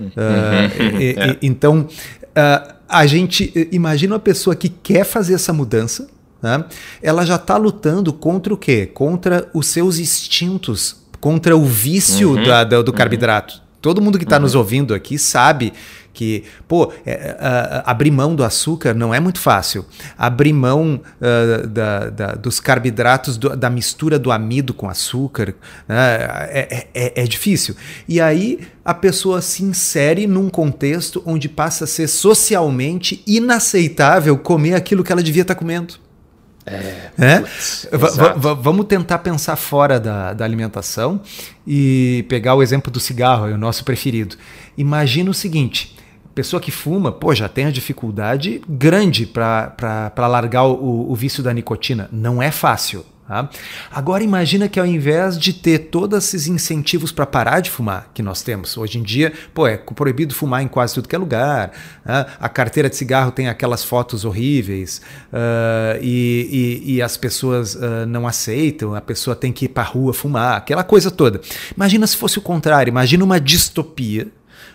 Uh, 0.00 1.00
e, 1.00 1.16
é. 1.18 1.30
e, 1.30 1.38
então, 1.42 1.80
uh, 1.80 2.74
a 2.88 3.06
gente 3.06 3.52
imagina 3.72 4.14
uma 4.14 4.20
pessoa 4.20 4.54
que 4.54 4.68
quer 4.68 5.04
fazer 5.04 5.34
essa 5.34 5.52
mudança 5.52 6.08
né? 6.46 6.64
ela 7.02 7.26
já 7.26 7.34
está 7.34 7.56
lutando 7.56 8.12
contra 8.12 8.54
o 8.54 8.56
quê? 8.56 8.86
Contra 8.86 9.50
os 9.52 9.66
seus 9.66 9.98
instintos, 9.98 10.96
contra 11.20 11.56
o 11.56 11.64
vício 11.64 12.30
uhum. 12.30 12.44
da, 12.44 12.62
da, 12.62 12.82
do 12.82 12.90
uhum. 12.90 12.96
carboidrato. 12.96 13.60
Todo 13.82 14.00
mundo 14.00 14.16
que 14.16 14.24
está 14.24 14.36
uhum. 14.36 14.42
nos 14.42 14.54
ouvindo 14.54 14.94
aqui 14.94 15.18
sabe 15.18 15.72
que, 16.16 16.44
pô, 16.66 16.90
é, 17.04 17.12
é, 17.12 17.82
abrir 17.84 18.10
mão 18.10 18.34
do 18.34 18.42
açúcar 18.42 18.94
não 18.94 19.12
é 19.12 19.20
muito 19.20 19.38
fácil. 19.38 19.84
Abrir 20.16 20.52
mão 20.52 20.98
uh, 21.20 21.66
da, 21.66 22.08
da, 22.08 22.26
dos 22.32 22.58
carboidratos, 22.58 23.36
do, 23.36 23.54
da 23.54 23.68
mistura 23.68 24.18
do 24.18 24.32
amido 24.32 24.72
com 24.72 24.88
açúcar, 24.88 25.50
uh, 25.50 25.54
é, 25.88 26.86
é, 26.94 27.22
é, 27.22 27.24
difícil. 27.24 27.76
E 28.08 28.18
aí 28.18 28.60
a 28.82 28.94
pessoa 28.94 29.42
se 29.42 29.62
insere 29.62 30.26
num 30.26 30.48
contexto 30.48 31.22
onde 31.26 31.50
passa 31.50 31.84
a 31.84 31.86
ser 31.86 32.08
socialmente 32.08 33.22
inaceitável 33.26 34.38
comer 34.38 34.74
aquilo 34.74 35.04
que 35.04 35.12
ela 35.12 35.22
devia 35.22 35.42
estar 35.42 35.54
tá 35.54 35.60
comendo. 35.60 36.05
É. 36.66 37.10
é? 37.16 37.44
Vamos 38.60 38.86
tentar 38.86 39.18
pensar 39.18 39.54
fora 39.54 40.00
da, 40.00 40.32
da 40.32 40.44
alimentação 40.44 41.20
e 41.66 42.24
pegar 42.28 42.54
o 42.54 42.62
exemplo 42.62 42.90
do 42.90 42.98
cigarro, 42.98 43.48
é 43.48 43.52
o 43.52 43.58
nosso 43.58 43.84
preferido. 43.84 44.36
Imagina 44.76 45.30
o 45.30 45.34
seguinte: 45.34 45.96
pessoa 46.34 46.60
que 46.60 46.70
fuma, 46.70 47.12
pô, 47.12 47.34
já 47.34 47.48
tem 47.48 47.66
a 47.66 47.70
dificuldade 47.70 48.60
grande 48.68 49.24
para 49.26 50.12
largar 50.28 50.64
o, 50.64 51.10
o 51.10 51.14
vício 51.14 51.42
da 51.42 51.54
nicotina. 51.54 52.08
Não 52.12 52.42
é 52.42 52.50
fácil. 52.50 53.06
Tá? 53.26 53.50
Agora 53.90 54.22
imagina 54.22 54.68
que 54.68 54.78
ao 54.78 54.86
invés 54.86 55.36
de 55.36 55.52
ter 55.52 55.78
todos 55.90 56.16
esses 56.16 56.46
incentivos 56.46 57.10
para 57.10 57.26
parar 57.26 57.58
de 57.58 57.68
fumar 57.70 58.08
que 58.14 58.22
nós 58.22 58.40
temos 58.40 58.76
hoje 58.76 58.98
em 58.98 59.02
dia, 59.02 59.32
pô, 59.52 59.66
é 59.66 59.76
proibido 59.76 60.32
fumar 60.32 60.62
em 60.62 60.68
quase 60.68 60.94
tudo 60.94 61.08
que 61.08 61.14
é 61.16 61.18
lugar, 61.18 61.72
né? 62.04 62.24
a 62.38 62.48
carteira 62.48 62.88
de 62.88 62.94
cigarro 62.94 63.32
tem 63.32 63.48
aquelas 63.48 63.82
fotos 63.82 64.24
horríveis 64.24 65.02
uh, 65.32 65.98
e, 66.00 66.84
e, 66.86 66.94
e, 66.94 67.02
as 67.02 67.16
pessoas 67.16 67.74
uh, 67.74 68.06
não 68.06 68.28
aceitam, 68.28 68.94
a 68.94 69.00
pessoa 69.00 69.34
tem 69.34 69.52
que 69.52 69.64
ir 69.64 69.68
para 69.70 69.82
rua 69.82 70.14
fumar, 70.14 70.56
aquela 70.56 70.84
coisa 70.84 71.10
toda. 71.10 71.40
Imagina 71.74 72.06
se 72.06 72.16
fosse 72.16 72.38
o 72.38 72.42
contrário, 72.42 72.90
imagina 72.90 73.24
uma 73.24 73.40
distopia 73.40 74.28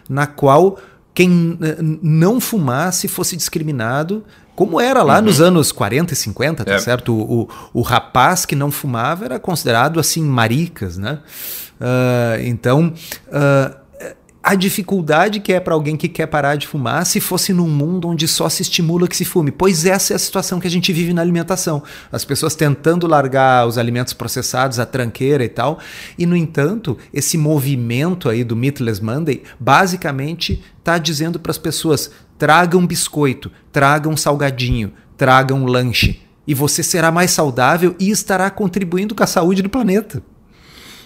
na 0.10 0.28
qual 0.28 0.78
quem 1.14 1.58
não 2.02 2.40
fumasse 2.40 3.08
fosse 3.08 3.36
discriminado 3.36 4.24
como 4.62 4.80
era 4.80 5.02
lá 5.02 5.18
uhum. 5.18 5.24
nos 5.24 5.42
anos 5.42 5.72
40 5.72 6.14
e 6.14 6.16
50, 6.16 6.64
tá 6.64 6.74
é. 6.74 6.78
certo? 6.78 7.16
O, 7.16 7.42
o, 7.42 7.80
o, 7.80 7.82
rapaz 7.82 8.46
que 8.46 8.56
não 8.56 8.70
fumava 8.70 9.26
era 9.26 9.40
considerado 9.40 10.00
assim 10.00 10.22
maricas, 10.22 11.00
né? 11.00 11.18
Uh, 11.80 12.46
então, 12.46 12.94
uh, 13.28 13.82
a 14.44 14.54
dificuldade 14.54 15.40
que 15.40 15.52
é 15.52 15.60
para 15.60 15.74
alguém 15.74 15.98
que 15.98 16.08
quer 16.08 16.28
parar 16.28 16.58
de 16.58 16.68
fumar 16.68 17.08
se 17.08 17.20
fosse 17.20 17.54
num 17.54 17.68
mundo 17.68 18.08
onde 18.08 18.28
só 18.28 18.50
se 18.50 18.62
estimula 18.62 19.08
que 19.08 19.18
se 19.18 19.26
fume. 19.26 19.50
Pois 19.50 19.84
essa 19.84 20.14
é 20.14 20.16
a 20.16 20.20
situação 20.20 20.60
que 20.60 20.68
a 20.68 20.72
gente 20.72 20.94
vive 20.94 21.12
na 21.12 21.24
alimentação. 21.24 21.82
As 22.12 22.24
pessoas 22.24 22.54
tentando 22.54 23.08
largar 23.08 23.66
os 23.66 23.80
alimentos 23.80 24.14
processados, 24.14 24.78
a 24.78 24.86
tranqueira 24.86 25.44
e 25.44 25.50
tal. 25.50 25.80
E, 26.20 26.28
no 26.28 26.36
entanto, 26.36 27.00
esse 27.12 27.36
movimento 27.36 28.30
aí 28.30 28.44
do 28.44 28.56
Meatless 28.56 29.04
Monday 29.04 29.42
basicamente 29.60 30.62
está 30.78 31.00
dizendo 31.00 31.40
para 31.40 31.52
as 31.52 31.58
pessoas: 31.58 32.12
tragam 32.42 32.88
biscoito, 32.88 33.52
tragam 33.72 34.18
salgadinho, 34.18 34.92
tragam 35.16 35.64
lanche. 35.64 36.20
E 36.48 36.56
você 36.56 36.82
será 36.82 37.12
mais 37.12 37.30
saudável 37.30 37.96
e 38.00 38.10
estará 38.10 38.50
contribuindo 38.50 39.14
com 39.14 39.22
a 39.22 39.28
saúde 39.28 39.62
do 39.62 39.70
planeta. 39.70 40.24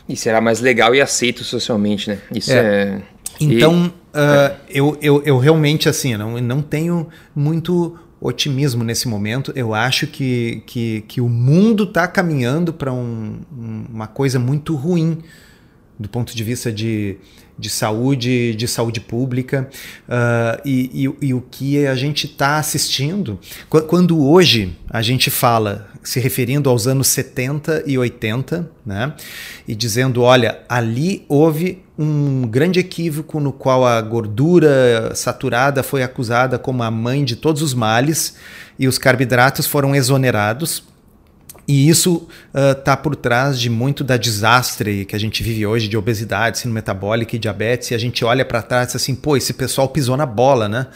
E 0.07 0.15
será 0.15 0.39
mais 0.39 0.61
legal 0.61 0.95
e 0.95 1.01
aceito 1.01 1.43
socialmente, 1.43 2.09
né? 2.09 2.19
Isso 2.33 2.53
é. 2.53 2.55
é... 2.55 3.01
Então, 3.37 3.91
e... 4.13 4.17
uh, 4.17 4.55
eu, 4.69 4.97
eu, 5.01 5.23
eu 5.25 5.37
realmente, 5.37 5.89
assim, 5.89 6.15
não, 6.15 6.39
não 6.39 6.61
tenho 6.61 7.09
muito 7.35 7.99
otimismo 8.21 8.81
nesse 8.81 9.05
momento. 9.09 9.51
Eu 9.57 9.73
acho 9.73 10.07
que, 10.07 10.63
que, 10.65 11.03
que 11.05 11.19
o 11.19 11.27
mundo 11.27 11.83
está 11.83 12.07
caminhando 12.07 12.71
para 12.71 12.93
um, 12.93 13.41
uma 13.89 14.07
coisa 14.07 14.39
muito 14.39 14.73
ruim 14.73 15.21
do 15.99 16.07
ponto 16.07 16.33
de 16.33 16.43
vista 16.45 16.71
de, 16.71 17.17
de 17.57 17.69
saúde, 17.69 18.53
de 18.55 18.67
saúde 18.67 18.99
pública, 18.99 19.69
uh, 20.07 20.61
e, 20.65 21.05
e, 21.05 21.27
e, 21.27 21.33
o 21.33 21.41
que 21.41 21.85
a 21.87 21.95
gente 21.95 22.25
está 22.25 22.57
assistindo. 22.57 23.39
Quando 23.69 24.21
hoje 24.21 24.75
a 24.89 25.01
gente 25.01 25.29
fala, 25.29 25.89
se 26.03 26.19
referindo 26.19 26.69
aos 26.69 26.85
anos 26.87 27.07
70 27.07 27.83
e 27.85 27.97
80, 27.97 28.69
né, 28.85 29.13
e 29.67 29.75
dizendo: 29.75 30.21
olha, 30.21 30.59
ali 30.67 31.25
houve 31.29 31.83
um 31.97 32.45
grande 32.47 32.79
equívoco 32.79 33.39
no 33.39 33.53
qual 33.53 33.85
a 33.85 34.01
gordura 34.01 35.13
saturada 35.15 35.81
foi 35.81 36.03
acusada 36.03 36.59
como 36.59 36.83
a 36.83 36.91
mãe 36.91 37.23
de 37.23 37.37
todos 37.37 37.61
os 37.61 37.73
males 37.73 38.35
e 38.77 38.87
os 38.87 38.97
carboidratos 38.97 39.65
foram 39.65 39.95
exonerados 39.95 40.83
e 41.67 41.89
isso 41.89 42.27
está 42.53 42.93
uh, 42.93 42.97
por 42.97 43.15
trás 43.15 43.59
de 43.59 43.69
muito 43.69 44.03
da 44.03 44.17
desastre 44.17 45.03
que 45.05 45.15
a 45.15 45.19
gente 45.19 45.41
vive 45.41 45.65
hoje 45.65 45.87
de 45.87 45.97
obesidade, 45.97 46.59
síndrome 46.59 46.75
metabólica 46.75 47.35
e 47.35 47.39
diabetes. 47.39 47.89
E 47.89 47.95
a 47.95 47.97
gente 47.97 48.23
olha 48.23 48.45
para 48.45 48.61
trás 48.61 48.95
assim, 48.95 49.15
pô, 49.15 49.35
esse 49.35 49.53
pessoal 49.53 49.89
pisou 49.89 50.15
na 50.15 50.27
bola, 50.27 50.69
né? 50.69 50.87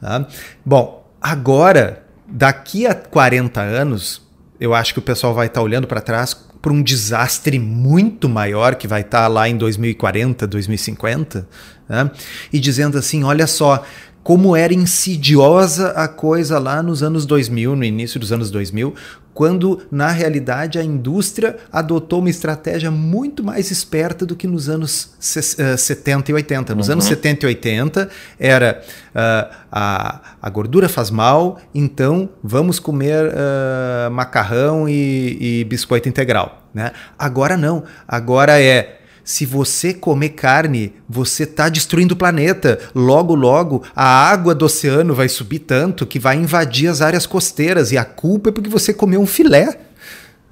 Tá? 0.00 0.26
Bom, 0.64 1.06
agora, 1.20 2.02
daqui 2.26 2.86
a 2.86 2.94
40 2.94 3.60
anos, 3.60 4.22
eu 4.58 4.72
acho 4.72 4.94
que 4.94 4.98
o 4.98 5.02
pessoal 5.02 5.34
vai 5.34 5.46
estar 5.46 5.60
tá 5.60 5.64
olhando 5.64 5.86
para 5.86 6.00
trás 6.00 6.34
para 6.64 6.72
um 6.72 6.82
desastre 6.82 7.58
muito 7.58 8.26
maior 8.26 8.76
que 8.76 8.88
vai 8.88 9.02
estar 9.02 9.22
tá 9.22 9.28
lá 9.28 9.46
em 9.46 9.58
2040, 9.58 10.46
2050, 10.46 11.46
né? 11.86 12.10
e 12.50 12.58
dizendo 12.58 12.96
assim: 12.96 13.22
olha 13.24 13.46
só, 13.46 13.84
como 14.24 14.56
era 14.56 14.72
insidiosa 14.72 15.90
a 15.90 16.08
coisa 16.08 16.58
lá 16.58 16.82
nos 16.82 17.02
anos 17.02 17.26
2000, 17.26 17.76
no 17.76 17.84
início 17.84 18.18
dos 18.18 18.32
anos 18.32 18.50
2000, 18.50 18.94
quando 19.34 19.82
na 19.90 20.08
realidade 20.10 20.78
a 20.78 20.82
indústria 20.82 21.56
adotou 21.70 22.20
uma 22.20 22.30
estratégia 22.30 22.90
muito 22.90 23.44
mais 23.44 23.70
esperta 23.70 24.24
do 24.24 24.34
que 24.34 24.46
nos 24.46 24.68
anos 24.68 25.10
70 25.20 26.30
e 26.30 26.34
80. 26.34 26.74
Nos 26.74 26.86
uhum. 26.86 26.94
anos 26.94 27.04
70 27.04 27.44
e 27.44 27.48
80 27.48 28.08
era 28.38 28.80
uh, 29.10 29.54
a, 29.70 30.20
a 30.40 30.50
gordura 30.50 30.88
faz 30.88 31.10
mal, 31.10 31.60
então 31.74 32.30
vamos 32.42 32.78
comer 32.78 33.26
uh, 33.26 34.10
macarrão 34.10 34.88
e, 34.88 35.60
e 35.60 35.64
biscoito 35.64 36.08
integral. 36.08 36.62
Né? 36.72 36.92
Agora 37.18 37.58
não, 37.58 37.84
agora 38.08 38.58
é 38.58 39.00
se 39.24 39.46
você 39.46 39.94
comer 39.94 40.30
carne, 40.30 40.92
você 41.08 41.44
está 41.44 41.70
destruindo 41.70 42.12
o 42.12 42.16
planeta. 42.16 42.78
Logo, 42.94 43.34
logo, 43.34 43.82
a 43.96 44.04
água 44.04 44.54
do 44.54 44.66
oceano 44.66 45.14
vai 45.14 45.30
subir 45.30 45.60
tanto 45.60 46.06
que 46.06 46.18
vai 46.18 46.36
invadir 46.36 46.88
as 46.88 47.00
áreas 47.00 47.26
costeiras. 47.26 47.90
E 47.90 47.96
a 47.96 48.04
culpa 48.04 48.50
é 48.50 48.52
porque 48.52 48.68
você 48.68 48.92
comeu 48.92 49.20
um 49.20 49.26
filé. 49.26 49.78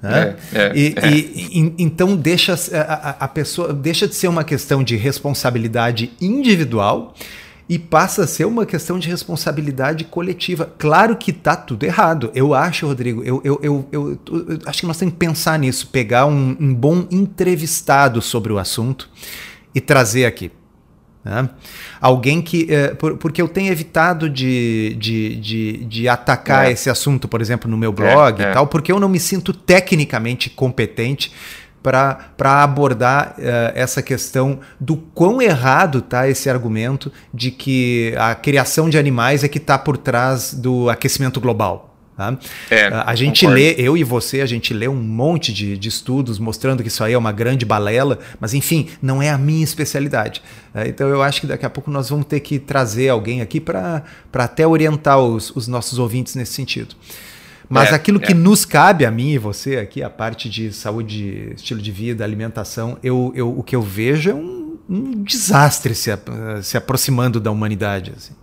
Né? 0.01 0.35
É, 0.51 0.59
é, 0.59 0.71
e, 0.75 0.95
é. 0.97 1.09
E, 1.09 1.75
então 1.77 2.15
deixa 2.17 2.55
a, 2.73 3.15
a, 3.21 3.27
pessoa 3.27 3.71
deixa 3.73 4.05
de 4.05 4.13
ser 4.13 4.27
uma 4.27 4.43
questão 4.43 4.83
de 4.83 4.97
responsabilidade 4.97 6.11
individual 6.19 7.15
e 7.67 7.79
passa 7.79 8.23
a 8.23 8.27
ser 8.27 8.45
uma 8.45 8.65
questão 8.65 8.99
de 8.99 9.09
responsabilidade 9.09 10.03
coletiva. 10.03 10.71
Claro 10.77 11.15
que 11.15 11.31
tá 11.31 11.55
tudo 11.55 11.83
errado. 11.83 12.31
Eu 12.35 12.53
acho, 12.53 12.85
Rodrigo, 12.85 13.23
eu, 13.23 13.41
eu, 13.43 13.59
eu, 13.63 13.87
eu, 13.91 14.19
acho 14.65 14.81
que 14.81 14.87
nós 14.87 14.97
temos 14.97 15.13
que 15.13 15.19
pensar 15.19 15.57
nisso, 15.57 15.87
pegar 15.87 16.25
um, 16.25 16.57
um 16.59 16.73
bom 16.73 17.07
entrevistado 17.09 18.21
sobre 18.21 18.51
o 18.51 18.59
assunto 18.59 19.09
e 19.73 19.79
trazer 19.79 20.25
aqui. 20.25 20.51
Né? 21.23 21.49
Alguém 22.01 22.41
que. 22.41 22.67
É, 22.69 22.89
por, 22.89 23.17
porque 23.17 23.41
eu 23.41 23.47
tenho 23.47 23.71
evitado 23.71 24.29
de, 24.29 24.95
de, 24.99 25.35
de, 25.37 25.85
de 25.85 26.09
atacar 26.09 26.67
é. 26.67 26.71
esse 26.71 26.89
assunto, 26.89 27.29
por 27.29 27.39
exemplo, 27.39 27.71
no 27.71 27.77
meu 27.77 27.93
blog 27.93 28.41
é, 28.41 28.49
e 28.49 28.53
tal, 28.53 28.67
porque 28.67 28.91
eu 28.91 28.99
não 28.99 29.07
me 29.07 29.19
sinto 29.19 29.53
tecnicamente 29.53 30.49
competente 30.49 31.31
para 31.83 32.63
abordar 32.63 33.35
uh, 33.37 33.43
essa 33.75 34.01
questão 34.01 34.61
do 34.79 34.95
quão 34.95 35.41
errado 35.41 35.99
está 35.99 36.29
esse 36.29 36.49
argumento 36.49 37.11
de 37.33 37.51
que 37.51 38.15
a 38.17 38.33
criação 38.33 38.89
de 38.89 38.97
animais 38.97 39.43
é 39.43 39.49
que 39.49 39.57
está 39.57 39.77
por 39.77 39.97
trás 39.97 40.53
do 40.53 40.89
aquecimento 40.89 41.41
global. 41.41 41.93
Tá? 42.15 42.37
É, 42.69 42.89
uh, 42.89 43.03
a 43.07 43.15
gente 43.15 43.41
concordo. 43.41 43.61
lê, 43.61 43.75
eu 43.77 43.97
e 43.97 44.03
você, 44.03 44.41
a 44.41 44.45
gente 44.45 44.73
lê 44.73 44.87
um 44.87 44.95
monte 44.95 45.51
de, 45.51 45.77
de, 45.77 45.89
estudos 45.89 46.37
mostrando 46.37 46.83
que 46.83 46.87
isso 46.87 47.03
aí 47.03 47.13
é 47.13 47.17
uma 47.17 47.31
grande 47.31 47.65
balela, 47.65 48.19
mas 48.39 48.53
enfim, 48.53 48.87
não 49.01 49.21
é 49.21 49.29
a 49.29 49.37
minha 49.37 49.63
especialidade. 49.63 50.41
Uh, 50.73 50.87
então 50.87 51.09
eu 51.09 51.23
acho 51.23 51.41
que 51.41 51.47
daqui 51.47 51.65
a 51.65 51.69
pouco 51.69 51.89
nós 51.89 52.09
vamos 52.09 52.27
ter 52.27 52.39
que 52.39 52.59
trazer 52.59 53.09
alguém 53.09 53.41
aqui 53.41 53.59
para 53.59 54.03
até 54.31 54.65
orientar 54.65 55.19
os, 55.19 55.53
os 55.55 55.67
nossos 55.67 55.97
ouvintes 55.99 56.35
nesse 56.35 56.53
sentido. 56.53 56.95
Mas 57.69 57.91
é, 57.91 57.95
aquilo 57.95 58.21
é. 58.21 58.25
que 58.25 58.33
nos 58.33 58.65
cabe 58.65 59.05
a 59.05 59.11
mim 59.11 59.31
e 59.31 59.37
você 59.37 59.77
aqui, 59.77 60.03
a 60.03 60.09
parte 60.09 60.49
de 60.49 60.71
saúde, 60.71 61.53
estilo 61.55 61.81
de 61.81 61.91
vida, 61.91 62.23
alimentação, 62.23 62.97
eu, 63.03 63.31
eu, 63.35 63.57
o 63.57 63.63
que 63.63 63.75
eu 63.75 63.81
vejo 63.81 64.29
é 64.29 64.33
um, 64.33 64.77
um 64.89 65.23
desastre 65.23 65.95
se, 65.95 66.11
se 66.61 66.77
aproximando 66.77 67.39
da 67.39 67.51
humanidade. 67.51 68.13
Assim. 68.15 68.33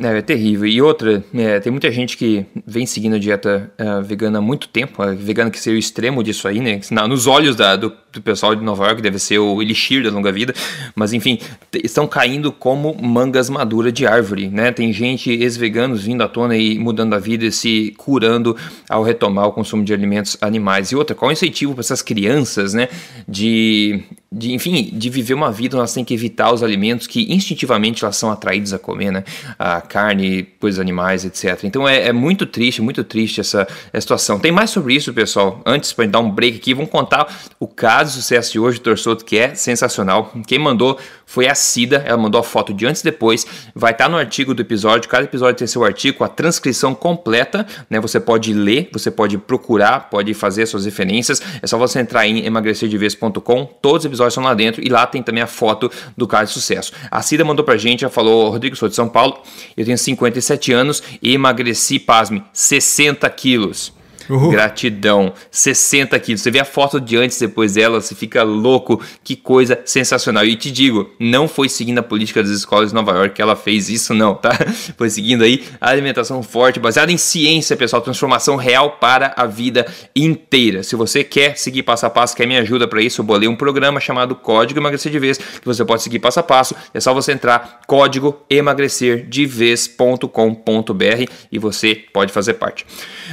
É, 0.00 0.18
é 0.18 0.22
terrível. 0.22 0.66
E 0.66 0.82
outra, 0.82 1.24
é, 1.34 1.60
tem 1.60 1.70
muita 1.70 1.90
gente 1.90 2.16
que 2.16 2.44
vem 2.66 2.84
seguindo 2.86 3.14
a 3.14 3.18
dieta 3.18 3.72
uh, 3.78 4.02
vegana 4.02 4.38
há 4.38 4.42
muito 4.42 4.68
tempo, 4.68 5.02
vegana 5.16 5.50
que 5.50 5.60
seria 5.60 5.76
o 5.76 5.78
extremo 5.78 6.22
disso 6.22 6.48
aí, 6.48 6.60
né? 6.60 6.80
Nos 7.08 7.26
olhos 7.26 7.54
da, 7.54 7.76
do, 7.76 7.92
do, 8.12 8.20
pessoal 8.22 8.54
de 8.56 8.62
Nova 8.62 8.86
York 8.86 9.00
deve 9.00 9.18
ser 9.18 9.38
o 9.38 9.62
elixir 9.62 10.02
da 10.02 10.10
longa 10.10 10.32
vida, 10.32 10.52
mas 10.94 11.12
enfim, 11.12 11.38
estão 11.72 12.06
caindo 12.06 12.50
como 12.50 12.94
mangas 13.00 13.48
maduras 13.48 13.92
de 13.92 14.06
árvore, 14.06 14.48
né? 14.48 14.72
Tem 14.72 14.92
gente, 14.92 15.30
ex-veganos, 15.30 16.04
vindo 16.04 16.22
à 16.22 16.28
tona 16.28 16.56
e 16.56 16.78
mudando 16.78 17.14
a 17.14 17.18
vida 17.18 17.44
e 17.44 17.52
se 17.52 17.94
curando 17.96 18.56
ao 18.88 19.04
retomar 19.04 19.46
o 19.46 19.52
consumo 19.52 19.84
de 19.84 19.92
alimentos 19.92 20.36
animais. 20.40 20.90
E 20.90 20.96
outra, 20.96 21.14
qual 21.14 21.28
o 21.28 21.32
incentivo 21.32 21.72
para 21.72 21.80
essas 21.80 22.02
crianças, 22.02 22.74
né? 22.74 22.88
De, 23.28 24.02
de, 24.34 24.52
enfim, 24.52 24.90
de 24.92 25.08
viver 25.08 25.32
uma 25.32 25.52
vida, 25.52 25.76
elas 25.76 25.94
têm 25.94 26.04
que 26.04 26.12
evitar 26.12 26.52
os 26.52 26.62
alimentos 26.62 27.06
que 27.06 27.32
instintivamente 27.32 28.04
elas 28.04 28.16
são 28.16 28.32
atraídas 28.32 28.72
a 28.72 28.78
comer, 28.78 29.12
né? 29.12 29.22
A 29.56 29.80
carne, 29.80 30.42
coisas 30.58 30.80
animais, 30.80 31.24
etc. 31.24 31.62
Então 31.62 31.88
é, 31.88 32.08
é, 32.08 32.12
muito 32.12 32.44
triste, 32.44 32.82
muito 32.82 33.04
triste 33.04 33.40
essa, 33.40 33.66
essa, 33.92 34.00
situação. 34.00 34.40
Tem 34.40 34.50
mais 34.50 34.70
sobre 34.70 34.94
isso, 34.94 35.12
pessoal. 35.12 35.62
Antes, 35.64 35.92
para 35.92 36.06
dar 36.06 36.18
um 36.18 36.30
break 36.30 36.56
aqui, 36.56 36.74
vamos 36.74 36.90
contar 36.90 37.32
o 37.60 37.68
caso 37.68 38.10
de 38.10 38.22
sucesso 38.22 38.52
de 38.52 38.58
hoje 38.58 38.80
Torçoto, 38.80 39.24
que 39.24 39.38
é 39.38 39.54
sensacional. 39.54 40.32
Quem 40.46 40.58
mandou 40.58 40.98
foi 41.24 41.46
a 41.46 41.54
Cida, 41.54 42.02
ela 42.04 42.18
mandou 42.18 42.40
a 42.40 42.44
foto 42.44 42.74
de 42.74 42.86
antes 42.86 43.02
e 43.02 43.04
depois. 43.04 43.46
Vai 43.74 43.92
estar 43.92 44.04
tá 44.04 44.10
no 44.10 44.16
artigo 44.16 44.52
do 44.52 44.62
episódio. 44.62 45.08
Cada 45.08 45.24
episódio 45.24 45.56
tem 45.56 45.66
seu 45.66 45.84
artigo, 45.84 46.24
a 46.24 46.28
transcrição 46.28 46.92
completa, 46.92 47.64
né? 47.88 48.00
Você 48.00 48.18
pode 48.18 48.52
ler, 48.52 48.88
você 48.92 49.12
pode 49.12 49.38
procurar, 49.38 50.10
pode 50.10 50.34
fazer 50.34 50.66
suas 50.66 50.84
referências. 50.84 51.40
É 51.62 51.66
só 51.66 51.78
você 51.78 52.00
entrar 52.00 52.26
em 52.26 52.44
emagrecerdeves.com. 52.44 53.66
Todos 53.80 54.00
os 54.00 54.06
episódios 54.06 54.23
estão 54.32 54.42
lá 54.42 54.54
dentro 54.54 54.82
e 54.84 54.88
lá 54.88 55.06
tem 55.06 55.22
também 55.22 55.42
a 55.42 55.46
foto 55.46 55.90
do 56.16 56.26
caso 56.26 56.46
de 56.46 56.52
sucesso. 56.52 56.92
A 57.10 57.20
Cida 57.22 57.44
mandou 57.44 57.64
pra 57.64 57.76
gente, 57.76 58.04
ela 58.04 58.12
falou: 58.12 58.50
Rodrigo, 58.50 58.76
sou 58.76 58.88
de 58.88 58.94
São 58.94 59.08
Paulo. 59.08 59.42
Eu 59.76 59.84
tenho 59.84 59.98
57 59.98 60.72
anos 60.72 61.02
e 61.22 61.34
emagreci, 61.34 61.98
pasme, 61.98 62.42
60 62.52 63.28
quilos. 63.30 63.92
Uhum. 64.28 64.50
Gratidão. 64.50 65.32
60 65.50 66.18
quilos. 66.20 66.40
Você 66.40 66.50
vê 66.50 66.60
a 66.60 66.64
foto 66.64 67.00
de 67.00 67.16
antes 67.16 67.38
depois 67.38 67.74
dela, 67.74 68.00
você 68.00 68.14
fica 68.14 68.42
louco. 68.42 69.00
Que 69.22 69.36
coisa 69.36 69.80
sensacional. 69.84 70.44
E 70.44 70.56
te 70.56 70.70
digo, 70.70 71.10
não 71.18 71.48
foi 71.48 71.68
seguindo 71.68 71.98
a 71.98 72.02
política 72.02 72.42
das 72.42 72.52
escolas 72.52 72.88
de 72.88 72.94
Nova 72.94 73.12
York 73.12 73.34
que 73.34 73.42
ela 73.42 73.56
fez 73.56 73.88
isso, 73.88 74.14
não, 74.14 74.34
tá? 74.34 74.50
Foi 74.96 75.10
seguindo 75.10 75.42
aí 75.42 75.64
a 75.80 75.90
alimentação 75.90 76.42
forte, 76.42 76.78
baseada 76.78 77.10
em 77.10 77.16
ciência, 77.16 77.76
pessoal. 77.76 78.00
Transformação 78.00 78.56
real 78.56 78.92
para 78.92 79.34
a 79.36 79.46
vida 79.46 79.86
inteira. 80.14 80.82
Se 80.82 80.96
você 80.96 81.24
quer 81.24 81.58
seguir 81.58 81.82
passo 81.82 82.06
a 82.06 82.10
passo, 82.10 82.36
quer 82.36 82.46
me 82.46 82.56
ajuda 82.56 82.86
para 82.86 83.02
isso, 83.02 83.20
eu 83.20 83.24
bolei 83.24 83.48
um 83.48 83.56
programa 83.56 84.00
chamado 84.00 84.34
Código 84.34 84.78
Emagrecer 84.78 85.10
de 85.10 85.18
Vez, 85.18 85.38
que 85.38 85.64
você 85.64 85.84
pode 85.84 86.02
seguir 86.02 86.18
passo 86.18 86.40
a 86.40 86.42
passo. 86.42 86.74
É 86.92 87.00
só 87.00 87.12
você 87.12 87.32
entrar 87.32 87.80
código 87.86 88.42
emagrecerdevez.com.br 88.48 91.30
e 91.50 91.58
você 91.58 91.94
pode 91.94 92.32
fazer 92.32 92.54
parte. 92.54 92.86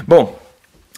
Bom, 0.08 0.41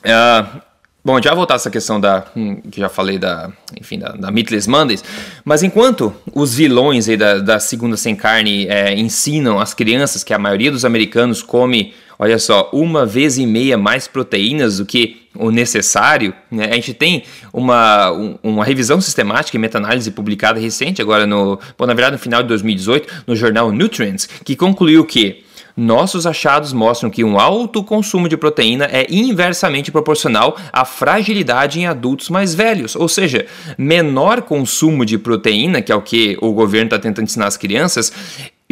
Uh, 0.03 0.61
bom, 1.03 1.21
já 1.21 1.33
voltar 1.33 1.55
essa 1.55 1.71
questão 1.71 1.99
da. 1.99 2.25
Hum, 2.35 2.61
que 2.69 2.79
já 2.79 2.89
falei 2.89 3.17
da. 3.17 3.51
Enfim, 3.79 3.99
da, 3.99 4.09
da 4.09 4.31
Meatless 4.31 4.69
Mondays. 4.69 5.03
Mas 5.45 5.63
enquanto 5.63 6.13
os 6.33 6.53
vilões 6.53 7.07
aí 7.07 7.15
da, 7.15 7.39
da 7.39 7.59
Segunda 7.59 7.95
Sem 7.95 8.15
Carne 8.15 8.67
é, 8.67 8.93
ensinam 8.93 9.59
as 9.59 9.73
crianças 9.73 10.23
que 10.23 10.33
a 10.33 10.39
maioria 10.39 10.71
dos 10.71 10.83
americanos 10.83 11.41
come, 11.41 11.93
olha 12.19 12.37
só, 12.37 12.69
uma 12.73 13.05
vez 13.05 13.37
e 13.37 13.45
meia 13.45 13.77
mais 13.77 14.07
proteínas 14.07 14.77
do 14.77 14.85
que 14.85 15.23
o 15.35 15.49
necessário, 15.49 16.33
né? 16.51 16.69
a 16.71 16.75
gente 16.75 16.93
tem 16.93 17.23
uma, 17.51 18.11
um, 18.11 18.37
uma 18.43 18.63
revisão 18.63 19.01
sistemática 19.01 19.57
e 19.57 19.59
meta-análise 19.59 20.11
publicada 20.11 20.59
recente, 20.59 21.01
agora 21.01 21.25
no. 21.25 21.59
Bom, 21.77 21.85
na 21.85 21.93
verdade, 21.93 22.13
no 22.13 22.19
final 22.19 22.41
de 22.41 22.49
2018, 22.49 23.23
no 23.25 23.35
jornal 23.35 23.71
Nutrients, 23.71 24.27
que 24.43 24.55
concluiu 24.55 25.03
que 25.05 25.42
nossos 25.75 26.27
achados 26.27 26.71
mostram 26.71 27.09
que 27.09 27.23
um 27.23 27.39
alto 27.39 27.83
consumo 27.83 28.29
de 28.29 28.37
proteína 28.37 28.85
é 28.85 29.07
inversamente 29.09 29.91
proporcional 29.91 30.57
à 30.71 30.85
fragilidade 30.85 31.79
em 31.79 31.87
adultos 31.87 32.29
mais 32.29 32.53
velhos, 32.53 32.95
ou 32.95 33.07
seja, 33.07 33.45
menor 33.77 34.43
consumo 34.43 35.05
de 35.05 35.17
proteína, 35.17 35.81
que 35.81 35.91
é 35.91 35.95
o 35.95 36.01
que 36.01 36.37
o 36.41 36.53
governo 36.53 36.87
está 36.87 36.99
tentando 36.99 37.25
ensinar 37.25 37.47
as 37.47 37.57
crianças, 37.57 38.13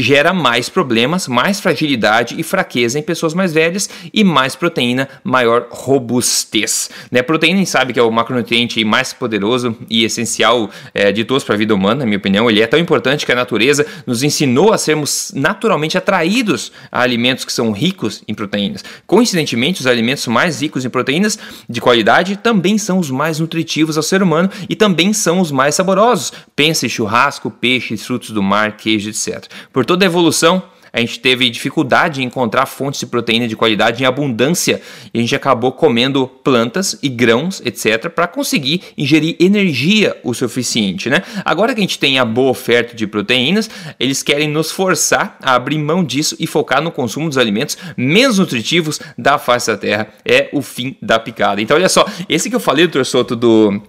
gera 0.01 0.33
mais 0.33 0.67
problemas, 0.67 1.27
mais 1.27 1.59
fragilidade 1.59 2.35
e 2.37 2.43
fraqueza 2.43 2.97
em 2.97 3.03
pessoas 3.03 3.33
mais 3.33 3.53
velhas 3.53 3.89
e 4.11 4.23
mais 4.23 4.55
proteína, 4.55 5.07
maior 5.23 5.67
robustez. 5.69 6.89
Né? 7.11 7.21
Proteína, 7.21 7.55
a 7.55 7.59
gente 7.59 7.69
sabe 7.69 7.93
que 7.93 7.99
é 7.99 8.03
o 8.03 8.11
macronutriente 8.11 8.83
mais 8.83 9.13
poderoso 9.13 9.77
e 9.89 10.03
essencial 10.03 10.69
é, 10.93 11.11
de 11.11 11.23
todos 11.23 11.43
para 11.43 11.53
a 11.53 11.57
vida 11.57 11.75
humana, 11.75 11.97
na 11.97 12.05
minha 12.05 12.17
opinião. 12.17 12.49
Ele 12.49 12.61
é 12.61 12.67
tão 12.67 12.79
importante 12.79 13.25
que 13.25 13.31
a 13.31 13.35
natureza 13.35 13.85
nos 14.07 14.23
ensinou 14.23 14.73
a 14.73 14.77
sermos 14.77 15.31
naturalmente 15.35 15.97
atraídos 15.97 16.71
a 16.91 17.01
alimentos 17.01 17.45
que 17.45 17.53
são 17.53 17.71
ricos 17.71 18.23
em 18.27 18.33
proteínas. 18.33 18.83
Coincidentemente, 19.05 19.81
os 19.81 19.87
alimentos 19.87 20.25
mais 20.25 20.61
ricos 20.61 20.83
em 20.83 20.89
proteínas 20.89 21.37
de 21.69 21.79
qualidade 21.79 22.37
também 22.37 22.77
são 22.77 22.97
os 22.97 23.11
mais 23.11 23.39
nutritivos 23.39 23.97
ao 23.97 24.03
ser 24.03 24.23
humano 24.23 24.49
e 24.67 24.75
também 24.75 25.13
são 25.13 25.39
os 25.39 25.51
mais 25.51 25.75
saborosos. 25.75 26.33
Pense 26.55 26.89
churrasco, 26.89 27.51
peixe, 27.51 27.95
frutos 27.97 28.31
do 28.31 28.41
mar, 28.41 28.77
queijo, 28.77 29.09
etc. 29.09 29.45
Por 29.71 29.85
toda 29.91 30.05
a 30.05 30.07
evolução, 30.07 30.63
a 30.93 31.01
gente 31.01 31.19
teve 31.19 31.49
dificuldade 31.49 32.21
em 32.21 32.25
encontrar 32.25 32.65
fontes 32.65 33.01
de 33.01 33.05
proteína 33.05 33.45
de 33.45 33.57
qualidade 33.57 34.01
em 34.01 34.05
abundância 34.05 34.81
e 35.13 35.19
a 35.19 35.21
gente 35.21 35.35
acabou 35.35 35.73
comendo 35.73 36.27
plantas 36.27 36.97
e 37.03 37.09
grãos, 37.09 37.61
etc, 37.65 38.09
para 38.09 38.25
conseguir 38.25 38.83
ingerir 38.97 39.35
energia 39.37 40.15
o 40.23 40.33
suficiente, 40.33 41.09
né? 41.09 41.23
Agora 41.43 41.73
que 41.73 41.81
a 41.81 41.83
gente 41.83 41.99
tem 41.99 42.19
a 42.19 42.23
boa 42.23 42.51
oferta 42.51 42.95
de 42.95 43.05
proteínas, 43.05 43.69
eles 43.99 44.23
querem 44.23 44.47
nos 44.47 44.71
forçar 44.71 45.37
a 45.41 45.55
abrir 45.55 45.77
mão 45.77 46.05
disso 46.05 46.37
e 46.39 46.47
focar 46.47 46.81
no 46.81 46.91
consumo 46.91 47.27
dos 47.27 47.37
alimentos 47.37 47.77
menos 47.97 48.39
nutritivos 48.39 49.01
da 49.17 49.37
face 49.37 49.67
da 49.67 49.77
terra. 49.77 50.07
É 50.23 50.47
o 50.53 50.61
fim 50.61 50.95
da 51.01 51.19
picada. 51.19 51.61
Então 51.61 51.75
olha 51.75 51.89
só, 51.89 52.05
esse 52.29 52.49
que 52.49 52.55
eu 52.55 52.61
falei, 52.61 52.85
doutor 52.85 53.05
Soto, 53.05 53.35
do 53.35 53.81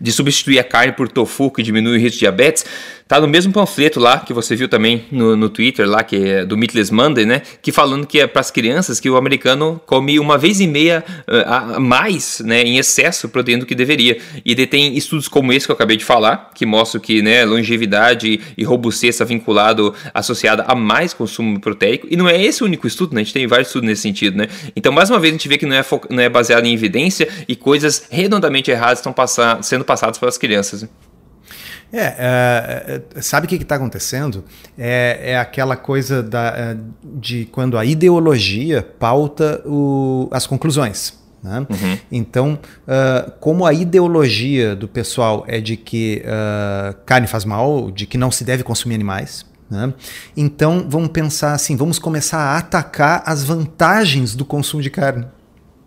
de 0.00 0.12
substituir 0.12 0.58
a 0.58 0.64
carne 0.64 0.92
por 0.92 1.08
tofu 1.08 1.50
que 1.50 1.62
diminui 1.62 1.96
o 1.96 2.00
risco 2.00 2.14
de 2.14 2.20
diabetes, 2.20 2.64
Tá 3.08 3.20
no 3.20 3.28
mesmo 3.28 3.52
panfleto 3.52 4.00
lá 4.00 4.18
que 4.18 4.32
você 4.32 4.56
viu 4.56 4.68
também 4.68 5.04
no, 5.12 5.36
no 5.36 5.48
Twitter 5.48 5.88
lá, 5.88 6.02
que 6.02 6.16
é 6.16 6.44
do 6.44 6.56
Meatless 6.56 6.92
Monday, 6.92 7.24
né? 7.24 7.40
Que 7.62 7.70
falando 7.70 8.04
que 8.04 8.18
é 8.18 8.26
para 8.26 8.40
as 8.40 8.50
crianças 8.50 8.98
que 8.98 9.08
o 9.08 9.16
americano 9.16 9.80
come 9.86 10.18
uma 10.18 10.36
vez 10.36 10.60
e 10.60 10.66
meia 10.66 11.04
uh, 11.28 11.76
a 11.76 11.80
mais, 11.80 12.40
né, 12.44 12.62
em 12.62 12.78
excesso 12.78 13.28
proteína 13.28 13.60
do 13.60 13.66
que 13.66 13.76
deveria. 13.76 14.18
E 14.44 14.56
tem 14.66 14.96
estudos 14.96 15.28
como 15.28 15.52
esse 15.52 15.66
que 15.66 15.70
eu 15.70 15.74
acabei 15.74 15.96
de 15.96 16.04
falar, 16.04 16.50
que 16.52 16.66
mostram 16.66 17.00
que, 17.00 17.22
né, 17.22 17.44
longevidade 17.44 18.40
e 18.58 18.64
robustez 18.64 19.14
está 19.14 19.24
vinculado, 19.24 19.94
associada 20.12 20.64
a 20.66 20.74
mais 20.74 21.14
consumo 21.14 21.60
proteico. 21.60 22.08
E 22.10 22.16
não 22.16 22.28
é 22.28 22.42
esse 22.42 22.64
o 22.64 22.66
único 22.66 22.88
estudo, 22.88 23.14
né? 23.14 23.20
A 23.20 23.24
gente 23.24 23.34
tem 23.34 23.46
vários 23.46 23.68
estudos 23.68 23.88
nesse 23.88 24.02
sentido, 24.02 24.36
né? 24.36 24.48
Então, 24.74 24.92
mais 24.92 25.10
uma 25.10 25.20
vez, 25.20 25.32
a 25.32 25.36
gente 25.36 25.46
vê 25.46 25.56
que 25.56 25.66
não 25.66 25.76
é, 25.76 25.84
não 26.10 26.22
é 26.24 26.28
baseado 26.28 26.66
em 26.66 26.74
evidência 26.74 27.28
e 27.46 27.54
coisas 27.54 28.08
redondamente 28.10 28.68
erradas 28.68 28.98
estão 28.98 29.12
passar, 29.12 29.62
sendo 29.62 29.84
passadas 29.84 30.18
para 30.18 30.28
as 30.28 30.36
crianças. 30.36 30.88
É, 31.96 32.14
é, 32.18 33.02
é, 33.16 33.22
sabe 33.22 33.46
o 33.46 33.48
que 33.48 33.56
está 33.56 33.76
acontecendo? 33.76 34.44
É, 34.76 35.32
é 35.32 35.38
aquela 35.38 35.76
coisa 35.76 36.22
da, 36.22 36.48
é, 36.48 36.76
de 37.02 37.46
quando 37.46 37.78
a 37.78 37.84
ideologia 37.84 38.82
pauta 38.98 39.62
o, 39.64 40.28
as 40.30 40.46
conclusões. 40.46 41.18
Né? 41.42 41.60
Uhum. 41.60 41.98
Então, 42.10 42.58
uh, 42.88 43.30
como 43.40 43.64
a 43.64 43.72
ideologia 43.72 44.74
do 44.74 44.88
pessoal 44.88 45.44
é 45.46 45.60
de 45.60 45.76
que 45.76 46.22
uh, 46.24 46.96
carne 47.06 47.26
faz 47.26 47.44
mal, 47.44 47.90
de 47.90 48.04
que 48.04 48.18
não 48.18 48.30
se 48.30 48.44
deve 48.44 48.62
consumir 48.62 48.96
animais, 48.96 49.46
né? 49.70 49.94
então 50.36 50.86
vamos 50.88 51.08
pensar 51.10 51.52
assim: 51.52 51.76
vamos 51.76 51.98
começar 51.98 52.38
a 52.38 52.58
atacar 52.58 53.22
as 53.24 53.44
vantagens 53.44 54.34
do 54.34 54.44
consumo 54.44 54.82
de 54.82 54.90
carne. 54.90 55.26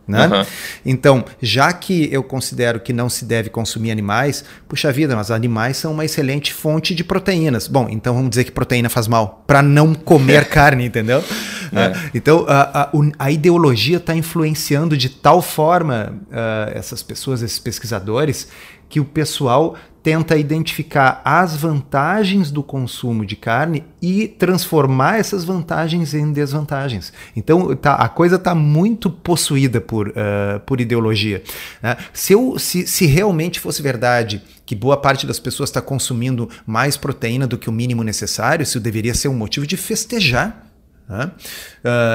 Né? 0.09 0.25
Uhum. 0.25 0.45
Então, 0.83 1.23
já 1.39 1.71
que 1.71 2.09
eu 2.11 2.23
considero 2.23 2.79
que 2.79 2.91
não 2.91 3.07
se 3.07 3.25
deve 3.25 3.47
consumir 3.51 3.91
animais, 3.91 4.43
puxa 4.67 4.91
vida, 4.91 5.15
mas 5.15 5.29
animais 5.29 5.77
são 5.77 5.91
uma 5.91 6.03
excelente 6.03 6.51
fonte 6.51 6.95
de 6.95 7.03
proteínas. 7.03 7.67
Bom, 7.67 7.87
então 7.87 8.15
vamos 8.15 8.31
dizer 8.31 8.43
que 8.43 8.51
proteína 8.51 8.89
faz 8.89 9.07
mal, 9.07 9.43
para 9.45 9.61
não 9.61 9.93
comer 9.93 10.45
carne, 10.49 10.85
entendeu? 10.85 11.23
É. 11.71 12.09
Então, 12.15 12.43
a, 12.47 12.81
a, 12.81 12.91
a 13.19 13.31
ideologia 13.31 13.97
está 13.97 14.15
influenciando 14.15 14.97
de 14.97 15.09
tal 15.09 15.43
forma 15.43 16.15
uh, 16.31 16.75
essas 16.75 17.03
pessoas, 17.03 17.43
esses 17.43 17.59
pesquisadores, 17.59 18.47
que 18.89 18.99
o 18.99 19.05
pessoal 19.05 19.75
tenta 20.09 20.35
identificar 20.35 21.21
as 21.23 21.55
vantagens 21.55 22.49
do 22.49 22.63
consumo 22.63 23.23
de 23.23 23.35
carne 23.35 23.83
e 24.01 24.27
transformar 24.27 25.19
essas 25.19 25.43
vantagens 25.43 26.15
em 26.15 26.33
desvantagens. 26.33 27.13
Então 27.35 27.75
tá, 27.75 27.93
a 27.93 28.09
coisa 28.09 28.37
está 28.37 28.55
muito 28.55 29.07
possuída 29.11 29.79
por, 29.79 30.07
uh, 30.07 30.59
por 30.65 30.81
ideologia. 30.81 31.43
Né? 31.79 31.95
Se, 32.11 32.33
eu, 32.33 32.57
se, 32.57 32.87
se 32.87 33.05
realmente 33.05 33.59
fosse 33.59 33.83
verdade 33.83 34.41
que 34.65 34.73
boa 34.73 34.97
parte 34.97 35.27
das 35.27 35.39
pessoas 35.39 35.69
está 35.69 35.79
consumindo 35.79 36.49
mais 36.65 36.97
proteína 36.97 37.45
do 37.45 37.55
que 37.55 37.69
o 37.69 37.71
mínimo 37.71 38.03
necessário, 38.03 38.63
isso 38.63 38.79
deveria 38.79 39.13
ser 39.13 39.27
um 39.27 39.35
motivo 39.35 39.67
de 39.67 39.77
festejar. 39.77 40.68
Uh, 41.09 41.31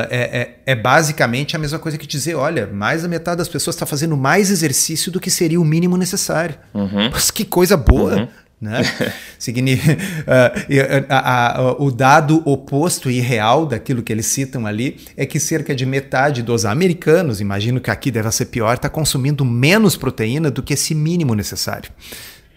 é, 0.09 0.57
é, 0.67 0.73
é, 0.73 0.75
basicamente 0.77 1.57
a 1.57 1.59
mesma 1.59 1.81
coisa 1.81 1.99
que 1.99 2.07
dizer: 2.07 2.37
olha, 2.37 2.67
mais 2.67 3.03
da 3.03 3.09
metade 3.09 3.39
das 3.39 3.49
pessoas 3.49 3.75
está 3.75 3.85
fazendo 3.85 4.17
mais 4.17 4.51
exercício 4.51 5.11
do 5.11 5.19
que 5.19 5.31
seria 5.31 5.61
o 5.61 5.65
mínimo 5.65 5.97
necessário. 5.97 6.55
Uhum. 6.73 7.11
Mas 7.11 7.31
que 7.31 7.45
coisa 7.45 7.77
boa! 7.77 8.17
Uhum. 8.17 8.29
Né? 8.61 8.81
Uh, 8.81 11.07
a, 11.11 11.59
a, 11.59 11.73
o 11.73 11.91
dado 11.91 12.41
oposto 12.49 13.11
e 13.11 13.21
real 13.21 13.67
daquilo 13.67 14.03
que 14.03 14.13
eles 14.13 14.27
citam 14.27 14.67
ali 14.67 15.01
é 15.17 15.27
que 15.27 15.39
cerca 15.39 15.75
de 15.75 15.85
metade 15.85 16.43
dos 16.43 16.65
americanos, 16.65 17.41
imagino 17.41 17.81
que 17.81 17.91
aqui 17.91 18.11
deve 18.11 18.31
ser 18.31 18.47
pior, 18.47 18.75
está 18.75 18.89
consumindo 18.89 19.45
menos 19.45 19.97
proteína 19.97 20.51
do 20.51 20.63
que 20.63 20.73
esse 20.73 20.95
mínimo 20.95 21.35
necessário. 21.35 21.91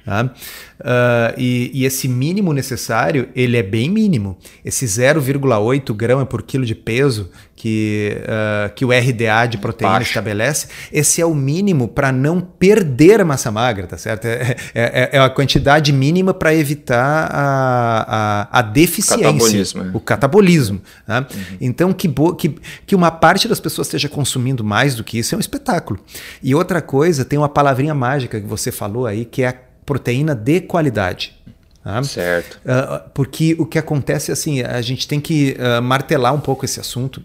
Tá? 0.08 0.24
Uh, 0.24 1.34
e, 1.38 1.70
e, 1.74 1.86
esse 1.86 2.08
mínimo 2.08 2.54
necessário, 2.54 3.28
ele 3.36 3.58
é 3.58 3.62
bem 3.62 3.90
mínimo. 3.90 4.38
Esse 4.64 4.86
0,8 4.86 5.94
grama 5.94 6.26
por 6.26 6.44
quilo 6.44 6.66
de 6.66 6.74
peso 6.74 7.30
que, 7.58 8.18
uh, 8.22 8.74
que 8.74 8.86
o 8.86 8.90
RDA 8.90 9.48
de 9.50 9.58
proteína 9.58 9.96
Baixo. 9.96 10.12
estabelece, 10.12 10.68
esse 10.94 11.20
é 11.20 11.26
o 11.26 11.36
mínimo 11.36 11.90
para 11.90 12.10
não 12.14 12.40
perder 12.40 13.26
massa 13.26 13.52
magra, 13.52 13.86
tá 13.86 13.98
certo? 13.98 14.24
É, 14.28 14.56
é, 14.74 15.10
é, 15.14 15.18
é 15.18 15.20
a 15.20 15.30
quantidade 15.30 15.92
mínima 15.92 16.34
para 16.34 16.56
evitar 16.56 17.30
a, 17.30 18.48
a, 18.54 18.60
a 18.60 18.62
deficiência, 18.62 19.26
catabolismo, 19.26 19.84
é. 19.84 19.90
o 19.94 20.00
catabolismo. 20.00 20.82
Tá? 21.06 21.20
Uhum. 21.20 21.58
Então, 21.60 21.92
que, 21.92 22.08
que, 22.38 22.56
que 22.86 22.96
uma 22.96 23.12
parte 23.12 23.46
das 23.50 23.60
pessoas 23.60 23.88
esteja 23.88 24.08
consumindo 24.08 24.64
mais 24.64 24.96
do 24.96 25.04
que 25.04 25.20
isso 25.20 25.36
é 25.36 25.38
um 25.38 25.42
espetáculo. 25.42 26.00
E 26.42 26.56
outra 26.56 26.82
coisa, 26.82 27.26
tem 27.26 27.38
uma 27.38 27.50
palavrinha 27.50 27.94
mágica 27.94 28.40
que 28.40 28.48
você 28.48 28.72
falou 28.72 29.06
aí, 29.06 29.26
que 29.26 29.42
é 29.44 29.48
a 29.48 29.67
proteína 29.88 30.36
de 30.36 30.60
qualidade. 30.60 31.34
Tá? 31.82 32.04
Certo. 32.04 32.60
Uh, 32.66 33.10
porque 33.14 33.56
o 33.58 33.66
que 33.66 33.80
acontece 33.80 34.30
é 34.30 34.34
assim, 34.34 34.62
a 34.62 34.82
gente 34.82 35.08
tem 35.08 35.20
que 35.22 35.56
uh, 35.58 35.82
martelar 35.82 36.34
um 36.36 36.40
pouco 36.42 36.66
esse 36.66 36.80
assunto, 36.82 37.24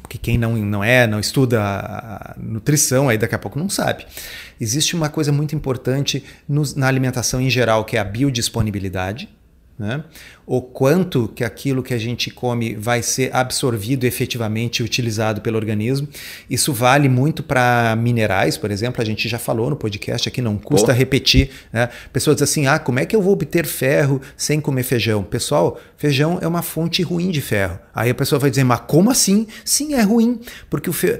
porque 0.00 0.16
quem 0.16 0.38
não, 0.38 0.56
não 0.56 0.84
é, 0.84 1.04
não 1.08 1.18
estuda 1.18 1.60
a 1.60 2.36
nutrição, 2.38 3.08
aí 3.08 3.18
daqui 3.18 3.34
a 3.34 3.38
pouco 3.38 3.58
não 3.58 3.68
sabe. 3.68 4.06
Existe 4.60 4.94
uma 4.94 5.08
coisa 5.08 5.32
muito 5.32 5.56
importante 5.56 6.24
nos, 6.48 6.76
na 6.76 6.86
alimentação 6.86 7.40
em 7.40 7.50
geral, 7.50 7.84
que 7.84 7.96
é 7.96 8.00
a 8.00 8.04
biodisponibilidade. 8.04 9.28
Né? 9.78 10.02
O 10.44 10.60
quanto 10.60 11.28
que 11.28 11.44
aquilo 11.44 11.84
que 11.84 11.94
a 11.94 11.98
gente 11.98 12.30
come 12.30 12.74
vai 12.74 13.00
ser 13.00 13.32
absorvido 13.32 14.04
efetivamente 14.04 14.78
e 14.78 14.82
utilizado 14.82 15.40
pelo 15.40 15.56
organismo. 15.56 16.08
Isso 16.50 16.72
vale 16.72 17.08
muito 17.08 17.44
para 17.44 17.94
minerais, 17.96 18.56
por 18.56 18.72
exemplo. 18.72 19.00
A 19.00 19.04
gente 19.04 19.28
já 19.28 19.38
falou 19.38 19.70
no 19.70 19.76
podcast 19.76 20.28
aqui, 20.28 20.42
não 20.42 20.58
custa 20.58 20.92
repetir. 20.92 21.50
Né? 21.72 21.88
Pessoas 22.12 22.36
dizem 22.36 22.44
assim: 22.44 22.66
ah, 22.66 22.78
como 22.80 22.98
é 22.98 23.06
que 23.06 23.14
eu 23.14 23.22
vou 23.22 23.32
obter 23.32 23.66
ferro 23.66 24.20
sem 24.36 24.60
comer 24.60 24.82
feijão? 24.82 25.22
Pessoal, 25.22 25.78
feijão 25.96 26.38
é 26.42 26.48
uma 26.48 26.62
fonte 26.62 27.00
ruim 27.02 27.30
de 27.30 27.40
ferro. 27.40 27.78
Aí 27.94 28.10
a 28.10 28.14
pessoa 28.14 28.40
vai 28.40 28.50
dizer, 28.50 28.64
mas 28.64 28.80
como 28.80 29.10
assim? 29.10 29.46
Sim, 29.64 29.94
é 29.94 30.02
ruim. 30.02 30.40
Porque 30.68 30.90
o 30.90 30.92
fe... 30.92 31.18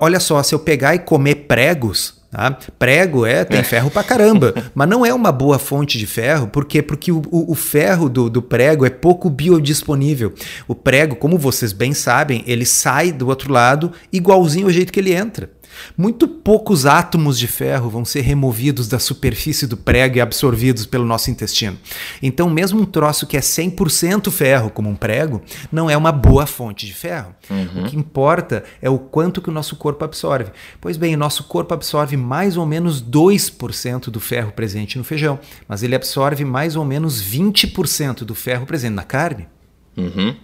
olha 0.00 0.18
só, 0.18 0.42
se 0.42 0.52
eu 0.52 0.58
pegar 0.58 0.96
e 0.96 0.98
comer 0.98 1.46
pregos, 1.46 2.19
Tá? 2.30 2.56
Prego 2.78 3.26
é 3.26 3.44
tem 3.44 3.62
ferro 3.64 3.90
pra 3.90 4.04
caramba, 4.04 4.54
mas 4.72 4.88
não 4.88 5.04
é 5.04 5.12
uma 5.12 5.32
boa 5.32 5.58
fonte 5.58 5.98
de 5.98 6.06
ferro, 6.06 6.46
por 6.46 6.64
quê? 6.64 6.80
Porque 6.80 7.10
o, 7.10 7.22
o, 7.28 7.50
o, 7.50 7.54
ferro 7.56 8.08
do, 8.08 8.30
do 8.30 8.40
prego 8.40 8.86
é 8.86 8.90
pouco 8.90 9.28
biodisponível. 9.28 10.32
O 10.68 10.74
prego, 10.74 11.16
como 11.16 11.36
vocês 11.36 11.72
bem 11.72 11.92
sabem, 11.92 12.44
ele 12.46 12.64
sai 12.64 13.10
do 13.10 13.26
outro 13.26 13.52
lado 13.52 13.92
igualzinho 14.12 14.66
ao 14.66 14.72
jeito 14.72 14.92
que 14.92 15.00
ele 15.00 15.12
entra. 15.12 15.50
Muito 15.96 16.26
poucos 16.26 16.86
átomos 16.86 17.38
de 17.38 17.46
ferro 17.46 17.90
vão 17.90 18.04
ser 18.04 18.20
removidos 18.20 18.88
da 18.88 18.98
superfície 18.98 19.66
do 19.66 19.76
prego 19.76 20.16
e 20.16 20.20
absorvidos 20.20 20.86
pelo 20.86 21.04
nosso 21.04 21.30
intestino. 21.30 21.78
Então, 22.22 22.48
mesmo 22.48 22.80
um 22.80 22.84
troço 22.84 23.26
que 23.26 23.36
é 23.36 23.40
100% 23.40 24.30
ferro, 24.30 24.70
como 24.70 24.88
um 24.88 24.94
prego, 24.94 25.42
não 25.70 25.88
é 25.88 25.96
uma 25.96 26.12
boa 26.12 26.46
fonte 26.46 26.86
de 26.86 26.94
ferro. 26.94 27.34
Uhum. 27.48 27.84
O 27.84 27.88
que 27.88 27.96
importa 27.96 28.64
é 28.80 28.88
o 28.88 28.98
quanto 28.98 29.40
que 29.40 29.48
o 29.48 29.52
nosso 29.52 29.76
corpo 29.76 30.04
absorve. 30.04 30.50
Pois 30.80 30.96
bem, 30.96 31.14
o 31.14 31.18
nosso 31.18 31.44
corpo 31.44 31.74
absorve 31.74 32.16
mais 32.16 32.56
ou 32.56 32.66
menos 32.66 33.02
2% 33.02 34.10
do 34.10 34.20
ferro 34.20 34.52
presente 34.52 34.98
no 34.98 35.04
feijão, 35.04 35.38
mas 35.68 35.82
ele 35.82 35.94
absorve 35.94 36.44
mais 36.44 36.76
ou 36.76 36.84
menos 36.84 37.22
20% 37.22 38.24
do 38.24 38.34
ferro 38.34 38.66
presente 38.66 38.94
na 38.94 39.04
carne. 39.04 39.48
Uhum. 39.96 40.34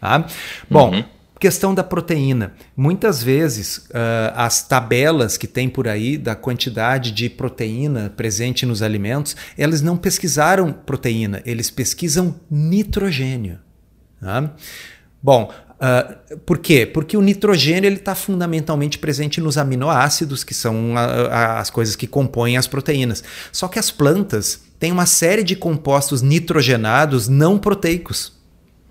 Tá? 0.00 0.26
Bom, 0.70 0.90
uhum. 0.90 1.04
Questão 1.44 1.74
da 1.74 1.84
proteína. 1.84 2.54
Muitas 2.74 3.22
vezes 3.22 3.76
uh, 3.76 4.32
as 4.34 4.66
tabelas 4.66 5.36
que 5.36 5.46
tem 5.46 5.68
por 5.68 5.86
aí 5.86 6.16
da 6.16 6.34
quantidade 6.34 7.10
de 7.10 7.28
proteína 7.28 8.10
presente 8.16 8.64
nos 8.64 8.80
alimentos, 8.80 9.36
elas 9.58 9.82
não 9.82 9.94
pesquisaram 9.94 10.72
proteína, 10.72 11.42
eles 11.44 11.68
pesquisam 11.68 12.40
nitrogênio. 12.50 13.58
Né? 14.22 14.48
Bom, 15.22 15.52
Uh, 15.74 16.38
por 16.46 16.58
quê? 16.58 16.86
Porque 16.86 17.14
o 17.16 17.20
nitrogênio 17.20 17.92
está 17.92 18.14
fundamentalmente 18.14 18.96
presente 18.96 19.40
nos 19.40 19.58
aminoácidos, 19.58 20.42
que 20.44 20.54
são 20.54 20.96
a, 20.96 21.04
a, 21.04 21.60
as 21.60 21.68
coisas 21.68 21.94
que 21.94 22.06
compõem 22.06 22.56
as 22.56 22.66
proteínas. 22.66 23.22
Só 23.52 23.68
que 23.68 23.78
as 23.78 23.90
plantas 23.90 24.62
têm 24.78 24.92
uma 24.92 25.04
série 25.04 25.42
de 25.42 25.56
compostos 25.56 26.22
nitrogenados 26.22 27.28
não 27.28 27.58
proteicos. 27.58 28.33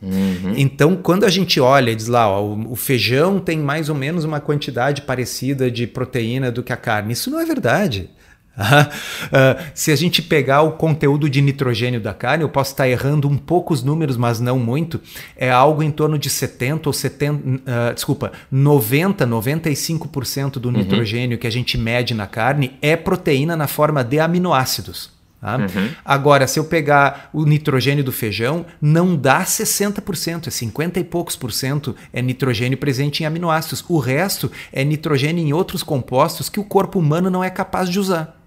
Uhum. 0.04 0.54
Então, 0.58 0.98
quando 0.98 1.24
a 1.24 1.30
gente 1.30 1.62
olha 1.62 1.92
e 1.92 1.96
diz 1.96 2.08
lá, 2.08 2.30
ó, 2.30 2.44
o, 2.44 2.76
feijão 2.76 3.40
tem 3.40 3.58
mais 3.58 3.88
ou 3.88 3.96
menos 3.96 4.26
uma 4.26 4.42
quantidade 4.42 5.04
parecida 5.04 5.72
de 5.72 5.88
proteína 5.88 6.52
do 6.52 6.62
que 6.62 6.74
a 6.74 6.78
carne, 6.78 7.14
isso 7.14 7.32
não 7.32 7.40
é 7.40 7.46
verdade. 7.46 8.10
Uh, 8.58 9.64
se 9.74 9.94
a 9.94 9.96
gente 9.96 10.22
pegar 10.22 10.62
o 10.62 10.74
conteúdo 10.74 11.30
de 11.30 11.42
nitrogênio 11.42 12.02
da 12.02 12.14
carne, 12.14 12.44
eu 12.44 12.50
posso 12.50 12.72
estar 12.72 12.88
errando 12.88 13.30
um 13.30 13.38
pouco 13.38 13.74
os 13.74 13.82
números, 13.82 14.18
mas 14.18 14.42
não 14.42 14.60
muito. 14.60 15.00
É 15.38 15.50
algo 15.50 15.82
em 15.82 15.90
torno 15.90 16.20
de 16.20 16.30
70 16.30 16.90
ou 16.90 16.94
70, 16.94 17.48
uh, 17.48 17.62
ah, 17.66 17.94
desculpa, 17.94 18.34
90, 18.52 19.26
95% 19.26 20.60
do 20.60 20.68
uhum. 20.68 20.76
nitrogênio 20.76 21.38
que 21.38 21.48
a 21.48 21.52
gente 21.52 21.78
mede 21.78 22.14
na 22.14 22.28
carne 22.28 22.74
é 22.82 22.98
proteína 22.98 23.56
na 23.56 23.68
forma 23.68 24.04
de 24.04 24.20
aminoácidos. 24.20 25.14
Tá? 25.44 25.58
Uhum. 25.58 25.90
Agora, 26.06 26.48
se 26.48 26.58
eu 26.58 26.64
pegar 26.64 27.30
o 27.34 27.44
nitrogênio 27.44 28.02
do 28.02 28.14
feijão, 28.14 28.66
não 28.82 29.14
dá 29.14 29.44
60%, 29.44 30.48
é 30.48 30.50
50 30.50 31.02
e 31.02 31.04
poucos 31.04 31.36
por 31.36 31.52
cento 31.52 31.94
é 32.14 32.22
nitrogênio 32.22 32.78
presente 32.78 33.24
em 33.24 33.26
aminoácidos. 33.26 33.84
O 33.90 34.00
resto 34.00 34.50
é 34.72 34.86
nitrogênio 34.86 35.46
em 35.46 35.52
outros 35.52 35.84
compostos 35.84 36.48
que 36.48 36.62
o 36.62 36.64
corpo 36.64 36.98
humano 36.98 37.30
não 37.30 37.44
é 37.44 37.50
capaz 37.50 37.90
de 37.90 38.00
usar. 38.00 38.42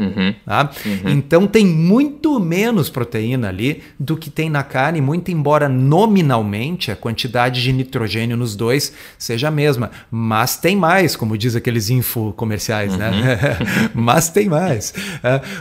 Uhum. 0.00 0.34
Tá? 0.44 0.70
Uhum. 0.84 1.10
Então 1.10 1.46
tem 1.46 1.66
muito 1.66 2.38
menos 2.40 2.88
proteína 2.88 3.48
ali 3.48 3.82
do 3.98 4.16
que 4.16 4.30
tem 4.30 4.48
na 4.48 4.62
carne, 4.62 5.00
muito 5.00 5.30
embora 5.30 5.68
nominalmente 5.68 6.90
a 6.90 6.96
quantidade 6.96 7.62
de 7.62 7.72
nitrogênio 7.72 8.36
nos 8.36 8.56
dois 8.56 8.92
seja 9.18 9.48
a 9.48 9.50
mesma. 9.50 9.90
Mas 10.10 10.56
tem 10.56 10.76
mais, 10.76 11.16
como 11.16 11.36
diz 11.36 11.54
aqueles 11.54 11.90
info 11.90 12.32
comerciais, 12.32 12.96
né? 12.96 13.10
uhum. 13.10 13.20
né? 13.20 13.38
mas 13.94 14.28
tem 14.28 14.48
mais. 14.48 14.94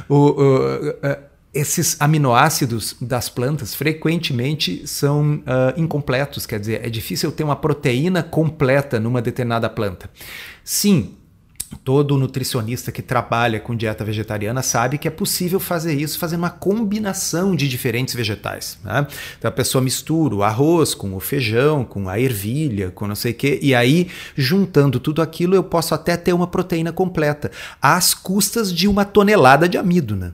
Uh, 0.09 0.13
o, 0.13 0.15
o, 0.15 0.89
uh, 0.89 1.29
esses 1.53 1.99
aminoácidos 1.99 2.95
das 3.01 3.27
plantas 3.27 3.73
frequentemente 3.73 4.85
são 4.87 5.35
uh, 5.37 5.79
incompletos, 5.79 6.45
quer 6.45 6.59
dizer, 6.59 6.85
é 6.85 6.89
difícil 6.89 7.31
ter 7.31 7.43
uma 7.43 7.55
proteína 7.55 8.21
completa 8.21 8.99
numa 8.99 9.21
determinada 9.21 9.69
planta. 9.69 10.09
Sim, 10.63 11.15
todo 11.83 12.17
nutricionista 12.17 12.91
que 12.91 13.01
trabalha 13.01 13.59
com 13.59 13.75
dieta 13.75 14.03
vegetariana 14.03 14.61
sabe 14.61 14.97
que 14.97 15.07
é 15.07 15.11
possível 15.11 15.59
fazer 15.59 15.93
isso 15.93 16.17
fazendo 16.17 16.39
uma 16.39 16.49
combinação 16.49 17.55
de 17.55 17.67
diferentes 17.67 18.13
vegetais. 18.13 18.77
Né? 18.83 19.07
Então 19.37 19.49
a 19.49 19.51
pessoa 19.51 19.81
mistura 19.81 20.35
o 20.35 20.43
arroz 20.43 20.93
com 20.93 21.15
o 21.15 21.19
feijão, 21.19 21.85
com 21.85 22.09
a 22.09 22.19
ervilha, 22.19 22.91
com 22.91 23.07
não 23.07 23.15
sei 23.15 23.31
o 23.31 23.35
quê, 23.35 23.59
e 23.61 23.75
aí 23.75 24.09
juntando 24.35 24.99
tudo 24.99 25.21
aquilo 25.21 25.55
eu 25.55 25.63
posso 25.63 25.93
até 25.93 26.17
ter 26.17 26.33
uma 26.33 26.47
proteína 26.47 26.91
completa, 26.91 27.51
às 27.81 28.13
custas 28.13 28.73
de 28.73 28.87
uma 28.87 29.05
tonelada 29.05 29.67
de 29.67 29.77
amido. 29.77 30.15
Né? 30.15 30.33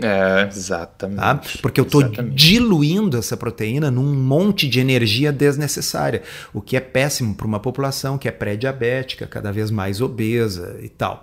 É, 0.00 0.48
exatamente. 0.48 1.20
Tá? 1.20 1.40
Porque 1.62 1.80
eu 1.80 1.84
estou 1.84 2.02
diluindo 2.02 3.16
essa 3.16 3.36
proteína 3.36 3.90
num 3.90 4.14
monte 4.14 4.68
de 4.68 4.80
energia 4.80 5.32
desnecessária, 5.32 6.22
o 6.52 6.60
que 6.60 6.76
é 6.76 6.80
péssimo 6.80 7.34
para 7.34 7.46
uma 7.46 7.60
população 7.60 8.18
que 8.18 8.26
é 8.26 8.32
pré-diabética, 8.32 9.26
cada 9.26 9.52
vez 9.52 9.70
mais 9.70 10.00
obesa 10.00 10.76
e 10.82 10.88
tal. 10.88 11.22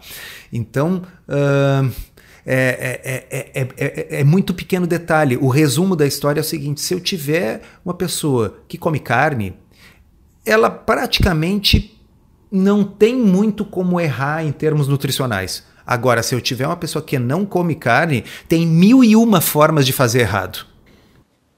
Então. 0.51 1.03
Uh, 1.27 1.91
é, 2.43 3.27
é, 3.29 3.65
é, 3.77 4.19
é, 4.21 4.23
muito 4.23 4.51
pequeno 4.51 4.87
detalhe. 4.87 5.37
O 5.37 5.47
resumo 5.47 5.95
da 5.95 6.07
história 6.07 6.39
é 6.39 6.41
o 6.41 6.43
seguinte: 6.43 6.81
se 6.81 6.91
eu 6.91 6.99
tiver 6.99 7.61
uma 7.85 7.93
pessoa 7.93 8.63
que 8.67 8.79
come 8.79 8.99
carne, 8.99 9.53
ela 10.43 10.67
praticamente 10.67 12.01
não 12.51 12.83
tem 12.83 13.15
muito 13.15 13.63
como 13.63 13.99
errar 13.99 14.43
em 14.43 14.51
termos 14.51 14.87
nutricionais. 14.87 15.63
Agora, 15.91 16.23
se 16.23 16.33
eu 16.33 16.39
tiver 16.39 16.65
uma 16.65 16.77
pessoa 16.77 17.03
que 17.03 17.19
não 17.19 17.45
come 17.45 17.75
carne, 17.75 18.23
tem 18.47 18.65
mil 18.65 19.03
e 19.03 19.13
uma 19.13 19.41
formas 19.41 19.85
de 19.85 19.91
fazer 19.91 20.21
errado. 20.21 20.65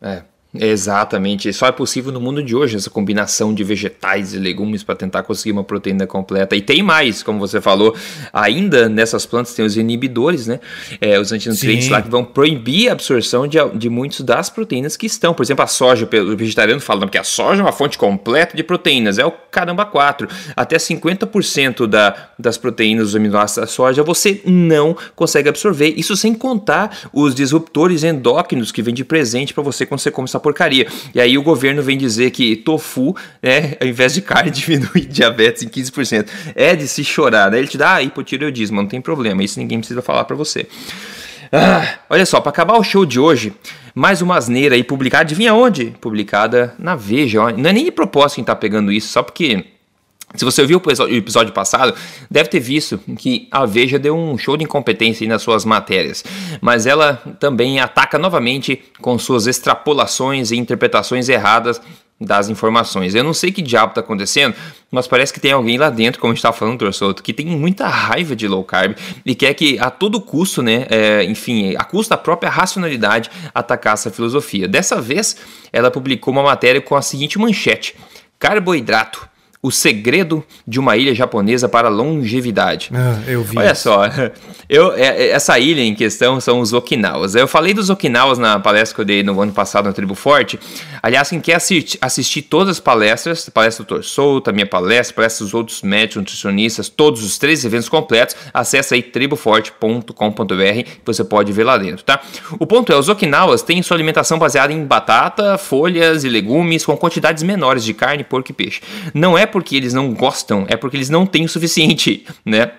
É, 0.02 0.24
Exatamente, 0.56 1.52
só 1.52 1.66
é 1.66 1.72
possível 1.72 2.12
no 2.12 2.22
mundo 2.22 2.44
de 2.44 2.56
hoje 2.56 2.76
essa 2.76 2.90
combinação 2.90 3.54
de 3.56 3.64
vegetais 3.64 4.36
e 4.36 4.38
legumes 4.38 4.84
para 4.84 4.94
tentar 4.94 5.24
conseguir 5.24 5.52
uma 5.52 5.64
proteína 5.64 6.06
completa. 6.06 6.56
E 6.56 6.62
tem 6.62 6.84
mais, 6.84 7.24
como 7.24 7.40
você 7.40 7.60
falou, 7.60 7.96
ainda 8.32 8.88
nessas 8.88 9.26
plantas 9.26 9.56
tem 9.56 9.66
os 9.66 9.76
inibidores, 9.76 10.46
né? 10.46 10.60
É, 11.02 11.20
os 11.20 11.32
antinutrientes 11.32 11.86
Sim. 11.86 11.92
lá 11.92 12.04
que 12.04 12.10
vão 12.10 12.24
proibir 12.24 12.90
a 12.90 12.92
absorção 12.92 13.48
de, 13.48 13.58
de 13.74 13.90
muitas 13.90 14.22
das 14.22 14.52
proteínas 14.52 14.96
que 14.96 15.08
estão. 15.08 15.34
Por 15.34 15.42
exemplo, 15.42 15.64
a 15.64 15.68
soja, 15.68 16.08
o 16.08 16.38
vegetariano 16.38 16.80
fala 16.80 17.08
que 17.08 17.18
a 17.18 17.24
soja 17.24 17.62
é 17.62 17.66
uma 17.66 17.72
fonte 17.72 17.98
completa 17.98 18.56
de 18.56 18.64
proteínas, 18.64 19.18
é 19.18 19.26
o 19.26 19.32
caramba 19.32 19.86
4. 19.86 20.28
Até 20.56 20.78
50% 20.78 21.88
da, 21.88 22.16
das 22.38 22.60
proteínas 22.60 23.08
dos 23.08 23.16
aminoácidos 23.16 23.70
da 23.70 23.74
soja 23.74 24.04
você 24.04 24.40
não 24.46 24.96
consegue 25.16 25.50
absorver. 25.50 25.96
Isso 25.98 26.16
sem 26.16 26.36
contar 26.36 27.10
os 27.12 27.34
disruptores 27.34 28.04
endócrinos 28.04 28.72
que 28.72 28.84
vêm 28.84 28.94
de 28.94 29.04
presente 29.04 29.52
para 29.52 29.64
você 29.64 29.84
quando 29.84 30.00
você 30.00 30.12
come 30.12 30.26
essa 30.26 30.43
porcaria. 30.44 30.86
E 31.16 31.20
aí 31.20 31.38
o 31.38 31.42
governo 31.42 31.82
vem 31.82 31.98
dizer 31.98 32.30
que 32.32 32.56
tofu, 32.56 33.16
né, 33.42 33.76
ao 33.82 33.88
invés 33.88 34.14
de 34.14 34.22
carne, 34.22 34.52
diminui 34.52 35.02
diabetes 35.02 35.64
em 35.64 35.70
15%. 35.70 36.28
É 36.54 36.76
de 36.76 36.88
se 36.88 37.04
chorar, 37.04 37.50
né? 37.50 37.58
Ele 37.58 37.68
te 37.68 37.78
dá 37.78 37.96
ah, 37.96 38.04
hipotireoidismo, 38.04 38.82
não 38.82 38.88
tem 38.88 39.02
problema, 39.02 39.44
isso 39.44 39.60
ninguém 39.60 39.80
precisa 39.80 40.02
falar 40.02 40.26
para 40.26 40.36
você. 40.36 40.68
Ah, 41.52 42.00
olha 42.10 42.26
só, 42.26 42.42
para 42.42 42.50
acabar 42.50 42.78
o 42.78 42.84
show 42.84 43.06
de 43.06 43.20
hoje, 43.20 43.54
mais 43.94 44.22
uma 44.22 44.38
asneira 44.38 44.76
aí 44.76 44.84
publicada, 44.84 45.22
adivinha 45.22 45.54
onde? 45.54 45.94
Publicada 46.02 46.74
na 46.80 46.96
Veja. 46.96 47.52
Não 47.52 47.70
é 47.70 47.74
nem 47.74 47.86
de 47.86 47.92
propósito 47.92 48.36
quem 48.38 48.44
tá 48.44 48.56
pegando 48.56 48.92
isso, 48.92 49.10
só 49.10 49.22
porque 49.22 49.66
se 50.36 50.44
você 50.44 50.62
ouviu 50.62 50.82
o 50.84 51.08
episódio 51.10 51.54
passado, 51.54 51.94
deve 52.30 52.50
ter 52.50 52.60
visto 52.60 53.00
que 53.18 53.48
a 53.52 53.66
Veja 53.66 54.00
deu 54.00 54.18
um 54.18 54.38
show 54.38 54.58
de 54.58 54.64
incompetência 54.64 55.28
nas 55.28 55.42
suas 55.42 55.64
matérias, 55.64 56.24
mas 56.60 56.86
ela 56.86 57.22
também 57.40 57.80
ataca 57.80 58.18
novamente 58.18 58.82
com 59.00 59.18
suas 59.20 59.48
extrapolações 59.48 60.52
e 60.52 60.58
interpretações 60.58 61.30
erradas 61.30 61.80
das 62.20 62.50
informações. 62.50 63.14
Eu 63.14 63.24
não 63.24 63.34
sei 63.34 63.52
que 63.52 63.62
diabo 63.62 63.90
está 63.90 64.02
acontecendo, 64.02 64.56
mas 64.90 65.08
parece 65.08 65.34
que 65.34 65.40
tem 65.40 65.52
alguém 65.52 65.78
lá 65.78 65.90
dentro, 65.90 66.20
como 66.20 66.32
a 66.32 66.34
gente 66.34 66.40
estava 66.40 66.56
falando, 66.56 66.78
que 67.22 67.34
tem 67.34 67.46
muita 67.46 67.88
raiva 67.88 68.36
de 68.36 68.48
low 68.48 68.64
carb 68.64 68.96
e 69.26 69.36
quer 69.36 69.54
que 69.54 69.78
a 69.80 69.90
todo 69.90 70.22
custo, 70.22 70.62
né, 70.62 70.86
é, 70.90 71.24
enfim, 71.26 71.76
a 71.78 71.84
custo 71.84 72.12
da 72.12 72.18
própria 72.18 72.50
racionalidade, 72.50 73.30
atacar 73.54 73.94
essa 73.94 74.10
filosofia. 74.10 74.68
Dessa 74.68 75.02
vez, 75.02 75.38
ela 75.72 75.92
publicou 75.92 76.32
uma 76.32 76.44
matéria 76.44 76.82
com 76.82 76.96
a 76.96 77.02
seguinte 77.02 77.38
manchete: 77.38 77.96
Carboidrato 78.40 79.33
o 79.64 79.72
Segredo 79.72 80.44
de 80.68 80.78
uma 80.78 80.98
Ilha 80.98 81.16
Japonesa 81.16 81.70
para 81.70 81.88
Longevidade. 81.88 82.92
Ah, 82.94 83.22
eu 83.26 83.42
vi. 83.42 83.58
Olha 83.58 83.72
isso. 83.72 83.84
só, 83.84 84.02
eu, 84.68 84.92
é, 84.92 85.06
é, 85.06 85.30
essa 85.30 85.58
ilha 85.58 85.82
em 85.82 85.96
questão 85.96 86.42
são 86.42 86.60
os 86.60 86.74
Okinawas. 86.74 87.34
Eu 87.34 87.48
falei 87.48 87.74
dos 87.74 87.90
Okinawas 87.90 88.38
na 88.38 88.60
palestra 88.60 88.94
que 88.94 89.02
eu 89.02 89.06
dei 89.06 89.24
no 89.24 89.40
ano 89.40 89.54
passado 89.54 89.86
na 89.86 89.94
Tribo 89.94 90.16
Forte. 90.16 90.60
Aliás, 91.02 91.30
quem 91.30 91.40
quer 91.40 91.56
assistir, 91.56 91.98
assistir 92.02 92.42
todas 92.42 92.72
as 92.72 92.80
palestras, 92.82 93.48
palestra 93.48 93.86
do 93.86 93.96
Dr. 93.96 94.04
Souto, 94.04 94.50
a 94.50 94.54
minha 94.54 94.66
palestra, 94.66 95.16
palestra 95.16 95.46
dos 95.46 95.54
outros 95.54 95.82
médicos, 95.82 96.18
nutricionistas, 96.18 96.90
todos 96.90 97.24
os 97.24 97.38
três 97.38 97.64
eventos 97.64 97.88
completos, 97.88 98.36
acessa 98.54 98.96
aí 98.96 99.02
triboforte.com.br 99.02 100.90
você 101.06 101.24
pode 101.24 101.54
ver 101.54 101.64
lá 101.64 101.78
dentro, 101.78 102.04
tá? 102.04 102.20
O 102.60 102.66
ponto 102.66 102.92
é, 102.92 102.98
os 102.98 103.08
Okinawas 103.08 103.62
têm 103.62 103.82
sua 103.82 103.96
alimentação 103.96 104.38
baseada 104.38 104.74
em 104.74 104.84
batata, 104.84 105.58
folhas 105.58 106.26
e 106.26 106.30
legumes 106.30 106.86
com 106.86 106.98
quantidades 106.98 107.44
menores 107.44 107.84
de 107.86 107.94
carne, 107.94 108.24
porco 108.24 108.52
e 108.52 108.54
peixe. 108.54 108.82
Não 109.14 109.38
é 109.38 109.46
porque 109.54 109.76
eles 109.76 109.94
não 109.94 110.12
gostam, 110.12 110.66
é 110.68 110.76
porque 110.76 110.98
eles 110.98 111.12
não 111.12 111.28
têm 111.28 111.46
o 111.46 111.50
suficiente, 111.50 112.26
né? 112.44 112.72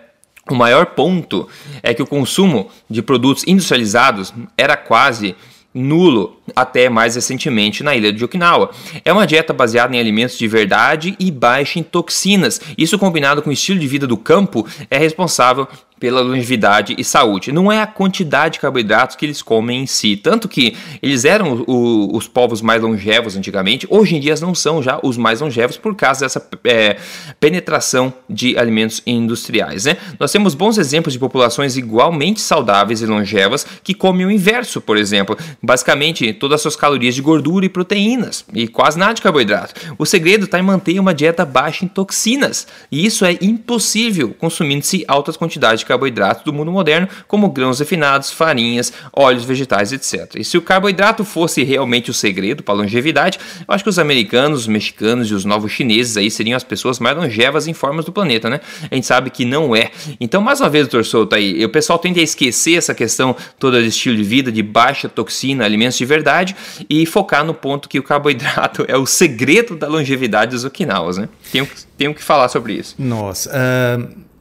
O 0.51 0.55
maior 0.55 0.87
ponto 0.87 1.49
é 1.83 1.95
que 1.95 2.03
o 2.03 2.07
consumo 2.07 2.69
de 2.91 3.01
produtos 3.01 3.45
industrializados 3.47 4.35
era 4.59 4.77
quase 4.77 5.35
nulo 5.73 6.39
até 6.55 6.89
mais 6.89 7.15
recentemente 7.15 7.83
na 7.83 7.97
ilha 7.97 8.13
de 8.13 8.25
Okinawa. 8.25 8.71
É 9.05 9.13
uma 9.13 9.27
dieta 9.27 9.53
baseada 9.55 9.97
em 9.97 9.99
alimentos 9.99 10.37
de 10.37 10.47
verdade 10.47 11.17
e 11.19 11.31
baixa 11.31 11.79
em 11.79 11.83
toxinas. 11.83 12.61
Isso 12.77 12.99
combinado 12.99 13.41
com 13.41 13.49
o 13.49 13.53
estilo 13.53 13.81
de 13.81 13.87
vida 13.87 14.07
do 14.07 14.19
campo 14.19 14.67
é 14.91 14.99
responsável 14.99 15.67
pela 15.99 16.21
longevidade 16.21 16.95
e 16.99 17.05
saúde. 17.05 17.53
Não 17.53 17.71
é 17.71 17.81
a 17.81 17.87
quantidade 17.87 18.55
de 18.55 18.61
carboidratos 18.61 19.17
que 19.17 19.25
eles 19.25 19.41
comem 19.41 19.83
em 19.83 19.87
si. 19.87 20.17
Tanto 20.17 20.49
que 20.49 20.77
eles 21.03 21.25
eram 21.25 21.65
o, 21.67 22.17
os 22.17 22.29
povos 22.29 22.61
mais 22.61 22.83
longevos 22.83 23.37
antigamente, 23.37 23.87
hoje 23.89 24.17
em 24.17 24.21
dia 24.21 24.35
não 24.41 24.55
são 24.55 24.83
já 24.83 24.99
os 25.03 25.17
mais 25.17 25.41
longevos 25.41 25.77
por 25.77 25.95
causa 25.95 26.21
dessa 26.21 26.47
é, 26.65 26.97
penetração 27.39 28.13
de 28.29 28.59
alimentos 28.59 29.03
industriais. 29.07 29.85
Né? 29.85 29.97
Nós 30.19 30.33
temos 30.33 30.55
bons 30.55 30.79
exemplos 30.79 31.13
de 31.13 31.19
populações 31.19 31.77
igualmente 31.77 32.41
saudáveis 32.41 33.01
e 33.01 33.07
longevas 33.07 33.67
que 33.83 33.95
comem 33.95 34.27
o 34.27 34.31
inverso, 34.31 34.81
por 34.81 34.97
exemplo. 34.97 35.39
Basicamente, 35.63 36.33
todas 36.33 36.57
as 36.57 36.63
suas 36.63 36.77
calorias 36.77 37.15
de 37.15 37.23
gordura 37.23 37.65
e 37.65 37.69
proteínas 37.69 38.45
e 38.53 38.67
quase 38.67 38.99
nada 38.99 39.15
de 39.15 39.23
carboidrato. 39.23 39.75
O 39.97 40.05
segredo 40.05 40.45
está 40.45 40.59
em 40.59 40.63
manter 40.63 40.99
uma 40.99 41.15
dieta 41.15 41.45
baixa 41.45 41.85
em 41.85 41.89
toxinas. 41.89 42.67
E 42.91 43.07
isso 43.07 43.25
é 43.25 43.39
impossível 43.41 44.35
consumindo-se 44.37 45.05
altas 45.07 45.37
quantidades 45.37 45.81
de 45.81 45.87
carboidratos 45.95 46.45
do 46.45 46.53
mundo 46.53 46.73
moderno, 46.73 47.09
como 47.27 47.49
grãos 47.49 47.79
refinados, 47.79 48.31
farinhas, 48.31 48.93
óleos 49.13 49.45
vegetais, 49.45 49.93
etc. 49.93 50.37
E 50.37 50.45
se 50.45 50.59
o 50.59 50.63
carboidrato 50.63 51.25
fosse 51.25 51.63
realmente 51.63 52.11
o 52.11 52.15
segredo 52.15 52.63
para 52.63 52.75
a 52.75 52.79
longevidade, 52.79 53.39
eu 53.67 53.73
acho 53.73 53.85
que 53.85 53.91
os 53.91 53.99
americanos, 53.99 54.61
os 54.61 54.67
mexicanos 54.67 55.31
e 55.31 55.35
os 55.35 55.45
novos 55.45 55.71
chineses 55.73 56.17
aí 56.17 56.31
seriam 56.31 56.57
as 56.57 56.65
pessoas 56.65 56.99
mais 56.99 57.17
longevas 57.17 57.67
em 57.67 57.73
formas 57.73 58.05
do 58.05 58.13
planeta, 58.13 58.51
né? 58.51 58.61
A 58.91 58.95
gente 58.95 59.07
sabe 59.07 59.31
que 59.31 59.45
não 59.45 59.75
é. 59.75 59.91
Então, 60.21 60.43
mais 60.43 60.61
uma 60.61 60.69
vez, 60.69 60.87
doutor 60.87 61.05
Souto 61.05 61.37
aí, 61.37 61.65
o 61.65 61.69
pessoal 61.69 61.99
tende 61.99 62.21
a 62.21 62.23
esquecer 62.23 62.77
essa 62.77 62.95
questão 62.95 63.37
toda 63.59 63.81
de 63.81 63.89
estilo 63.89 64.17
de 64.17 64.25
vida, 64.25 64.51
de 64.51 64.63
baixa 64.63 65.09
toxina, 65.09 65.65
alimentos 65.65 65.97
de 65.97 66.05
verdade 66.05 66.57
e 66.91 67.07
focar 67.07 67.45
no 67.45 67.55
ponto 67.55 67.89
que 67.89 67.99
o 67.99 68.03
carboidrato 68.03 68.85
é 68.89 68.97
o 68.97 69.07
segredo 69.07 69.77
da 69.77 69.87
longevidade 69.87 70.53
dos 70.53 70.65
Okinawas, 70.65 71.19
né? 71.19 71.29
Tenho, 71.53 71.69
tenho 71.97 72.15
que 72.15 72.23
falar 72.23 72.49
sobre 72.49 72.75
isso. 72.75 72.95
Nossa. 72.99 73.51
Uh, 73.51 74.34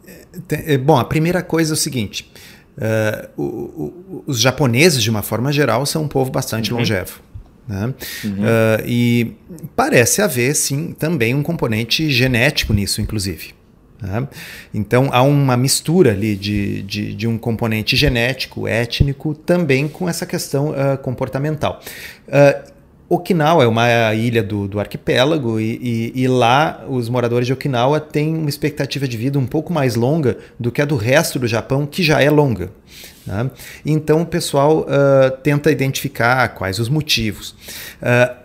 bom, 0.83 0.97
a 0.97 1.05
primeira 1.05 1.41
coisa 1.41 1.73
é 1.73 1.75
o 1.75 1.77
seguinte: 1.77 2.31
uh, 2.77 3.41
o, 3.41 3.43
o, 3.43 4.23
os 4.27 4.39
japoneses, 4.39 5.01
de 5.01 5.09
uma 5.09 5.21
forma 5.21 5.51
geral, 5.51 5.85
são 5.85 6.03
um 6.03 6.07
povo 6.07 6.31
bastante 6.31 6.71
uhum. 6.71 6.79
longevo. 6.79 7.21
Né? 7.67 7.93
Uhum. 8.23 8.31
Uh, 8.31 8.83
e 8.85 9.35
parece 9.75 10.21
haver, 10.21 10.55
sim, 10.55 10.91
também 10.91 11.33
um 11.33 11.43
componente 11.43 12.09
genético 12.09 12.73
nisso, 12.73 13.01
inclusive. 13.01 13.53
Né? 14.01 14.27
Então 14.73 15.09
há 15.13 15.21
uma 15.21 15.55
mistura 15.55 16.11
ali 16.11 16.35
de, 16.35 16.81
de, 16.83 17.15
de, 17.15 17.27
um 17.27 17.37
componente 17.37 17.95
genético, 17.95 18.67
étnico, 18.67 19.33
também 19.33 19.87
com 19.87 20.09
essa 20.09 20.25
questão 20.25 20.71
uh, 20.71 20.97
comportamental. 21.01 21.81
Uh, 22.27 22.73
Okinawa 23.15 23.63
é 23.63 23.67
uma 23.67 24.13
ilha 24.13 24.43
do, 24.43 24.67
do 24.67 24.79
arquipélago 24.79 25.59
e, 25.59 26.11
e, 26.15 26.23
e, 26.23 26.27
lá 26.27 26.83
os 26.87 27.09
moradores 27.09 27.47
de 27.47 27.53
Okinawa 27.53 27.99
têm 27.99 28.35
uma 28.35 28.49
expectativa 28.49 29.07
de 29.07 29.17
vida 29.17 29.37
um 29.37 29.45
pouco 29.45 29.71
mais 29.71 29.95
longa 29.95 30.37
do 30.59 30.71
que 30.71 30.81
a 30.81 30.85
do 30.85 30.95
resto 30.95 31.39
do 31.39 31.47
Japão, 31.47 31.85
que 31.85 32.03
já 32.03 32.21
é 32.21 32.29
longa. 32.29 32.71
Né? 33.25 33.49
Então 33.85 34.21
o 34.21 34.25
pessoal 34.25 34.81
uh, 34.81 35.31
tenta 35.41 35.71
identificar 35.71 36.47
quais 36.49 36.79
os 36.79 36.89
motivos. 36.89 37.55
Uh, 38.01 38.35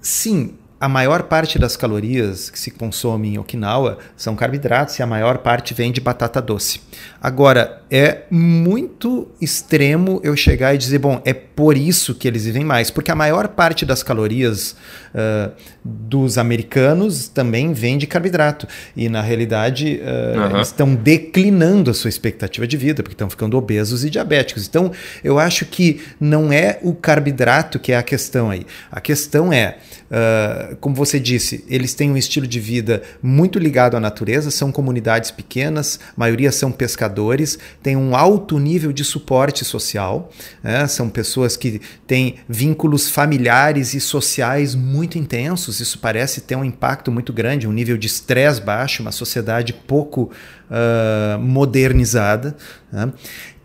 sim, 0.00 0.54
a 0.80 0.88
maior 0.88 1.24
parte 1.24 1.58
das 1.58 1.76
calorias 1.76 2.48
que 2.48 2.58
se 2.58 2.70
consome 2.70 3.34
em 3.34 3.38
Okinawa 3.38 3.98
são 4.16 4.34
carboidratos 4.34 4.98
e 4.98 5.02
a 5.02 5.06
maior 5.06 5.38
parte 5.38 5.74
vem 5.74 5.92
de 5.92 6.00
batata 6.00 6.40
doce. 6.40 6.80
Agora, 7.20 7.82
é 7.90 8.22
muito 8.30 9.28
extremo 9.42 10.20
eu 10.24 10.34
chegar 10.34 10.74
e 10.74 10.78
dizer, 10.78 10.98
bom, 10.98 11.20
é 11.22 11.34
por 11.34 11.76
isso 11.76 12.14
que 12.14 12.26
eles 12.26 12.46
vivem 12.46 12.64
mais, 12.64 12.90
porque 12.90 13.10
a 13.10 13.14
maior 13.14 13.48
parte 13.48 13.84
das 13.84 14.02
calorias 14.02 14.74
uh, 15.14 15.52
dos 15.84 16.38
americanos 16.38 17.28
também 17.28 17.74
vem 17.74 17.98
de 17.98 18.06
carboidrato. 18.06 18.66
E 18.96 19.10
na 19.10 19.20
realidade, 19.20 20.00
uh, 20.02 20.38
uhum. 20.38 20.56
eles 20.56 20.68
estão 20.68 20.94
declinando 20.94 21.90
a 21.90 21.94
sua 21.94 22.08
expectativa 22.08 22.66
de 22.66 22.78
vida, 22.78 23.02
porque 23.02 23.14
estão 23.14 23.28
ficando 23.28 23.58
obesos 23.58 24.02
e 24.02 24.08
diabéticos. 24.08 24.66
Então, 24.66 24.90
eu 25.22 25.38
acho 25.38 25.66
que 25.66 26.00
não 26.18 26.50
é 26.50 26.78
o 26.80 26.94
carboidrato 26.94 27.78
que 27.78 27.92
é 27.92 27.98
a 27.98 28.02
questão 28.02 28.48
aí. 28.48 28.64
A 28.90 29.00
questão 29.00 29.52
é. 29.52 29.76
Uh, 30.10 30.74
como 30.80 30.92
você 30.92 31.20
disse, 31.20 31.64
eles 31.68 31.94
têm 31.94 32.10
um 32.10 32.16
estilo 32.16 32.44
de 32.44 32.58
vida 32.58 33.00
muito 33.22 33.60
ligado 33.60 33.96
à 33.96 34.00
natureza, 34.00 34.50
são 34.50 34.72
comunidades 34.72 35.30
pequenas, 35.30 36.00
a 36.08 36.12
maioria 36.16 36.50
são 36.50 36.72
pescadores, 36.72 37.56
têm 37.80 37.96
um 37.96 38.16
alto 38.16 38.58
nível 38.58 38.92
de 38.92 39.04
suporte 39.04 39.64
social, 39.64 40.28
né? 40.64 40.88
são 40.88 41.08
pessoas 41.08 41.56
que 41.56 41.80
têm 42.08 42.36
vínculos 42.48 43.08
familiares 43.08 43.94
e 43.94 44.00
sociais 44.00 44.74
muito 44.74 45.16
intensos, 45.16 45.78
isso 45.78 46.00
parece 46.00 46.40
ter 46.40 46.56
um 46.56 46.64
impacto 46.64 47.12
muito 47.12 47.32
grande, 47.32 47.68
um 47.68 47.72
nível 47.72 47.96
de 47.96 48.08
estresse 48.08 48.60
baixo, 48.60 49.02
uma 49.02 49.12
sociedade 49.12 49.72
pouco 49.72 50.32
uh, 50.68 51.38
modernizada. 51.38 52.56
Né? 52.90 53.12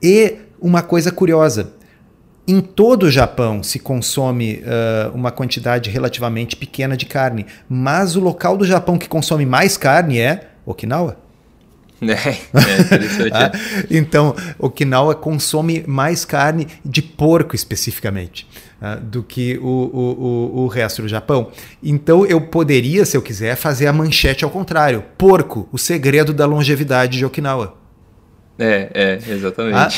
E 0.02 0.36
uma 0.60 0.82
coisa 0.82 1.12
curiosa, 1.12 1.74
em 2.48 2.62
todo 2.62 3.04
o 3.04 3.12
Japão 3.12 3.64
se 3.64 3.80
consome 3.80 4.62
uh, 4.64 5.16
uma 5.16 5.32
quantidade 5.32 5.90
relativamente 5.90 6.56
pequena 6.56 6.96
de 6.96 7.06
carne, 7.06 7.46
mas 7.68 8.16
o 8.16 8.20
local 8.20 8.56
do 8.58 8.66
Japão 8.66 8.98
que 8.98 9.10
consome 9.10 9.46
mais 9.46 9.78
carne 9.78 10.20
é 10.20 10.50
Okinawa. 10.66 11.18
É, 12.02 12.12
é 12.30 12.80
interessante. 12.82 13.32
ah, 13.34 13.52
então, 13.90 14.36
Okinawa 14.60 15.16
consome 15.16 15.84
mais 15.88 16.26
carne 16.26 16.68
de 16.84 17.02
porco 17.02 17.56
especificamente 17.56 18.48
do 19.04 19.24
que 19.24 19.58
o, 19.58 19.66
o, 19.66 20.64
o 20.64 20.68
resto 20.68 21.02
do 21.02 21.08
Japão. 21.08 21.50
Então, 21.82 22.26
eu 22.26 22.40
poderia, 22.42 23.06
se 23.06 23.18
eu 23.18 23.22
quiser, 23.22 23.56
fazer 23.56 23.88
a 23.88 23.94
manchete 23.94 24.44
ao 24.44 24.52
contrário: 24.52 25.04
porco, 25.18 25.68
o 25.72 25.78
segredo 25.78 26.34
da 26.34 26.46
longevidade 26.46 27.18
de 27.18 27.26
Okinawa. 27.26 27.85
É, 28.58 28.90
é, 28.94 29.34
exatamente. 29.34 29.76
Ah, 29.76 29.90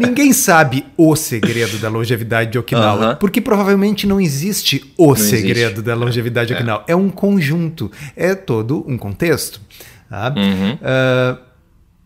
ninguém 0.00 0.32
sabe 0.32 0.84
o 0.96 1.16
segredo 1.16 1.78
da 1.78 1.88
longevidade 1.88 2.52
de 2.52 2.58
Okinawa, 2.58 2.98
uh 2.98 3.12
-huh. 3.12 3.16
porque 3.16 3.40
provavelmente 3.40 4.06
não 4.06 4.20
existe 4.20 4.92
o 4.96 5.08
não 5.08 5.16
segredo 5.16 5.58
existe. 5.58 5.82
da 5.82 5.94
longevidade 5.94 6.48
de 6.48 6.52
é. 6.52 6.56
Okinawa. 6.56 6.84
É. 6.86 6.92
é 6.92 6.96
um 6.96 7.10
conjunto, 7.10 7.90
é 8.14 8.34
todo 8.34 8.84
um 8.86 8.96
contexto. 8.96 9.60
Tá? 10.08 10.32
Uhum. 10.36 10.72
Uh, 10.74 11.38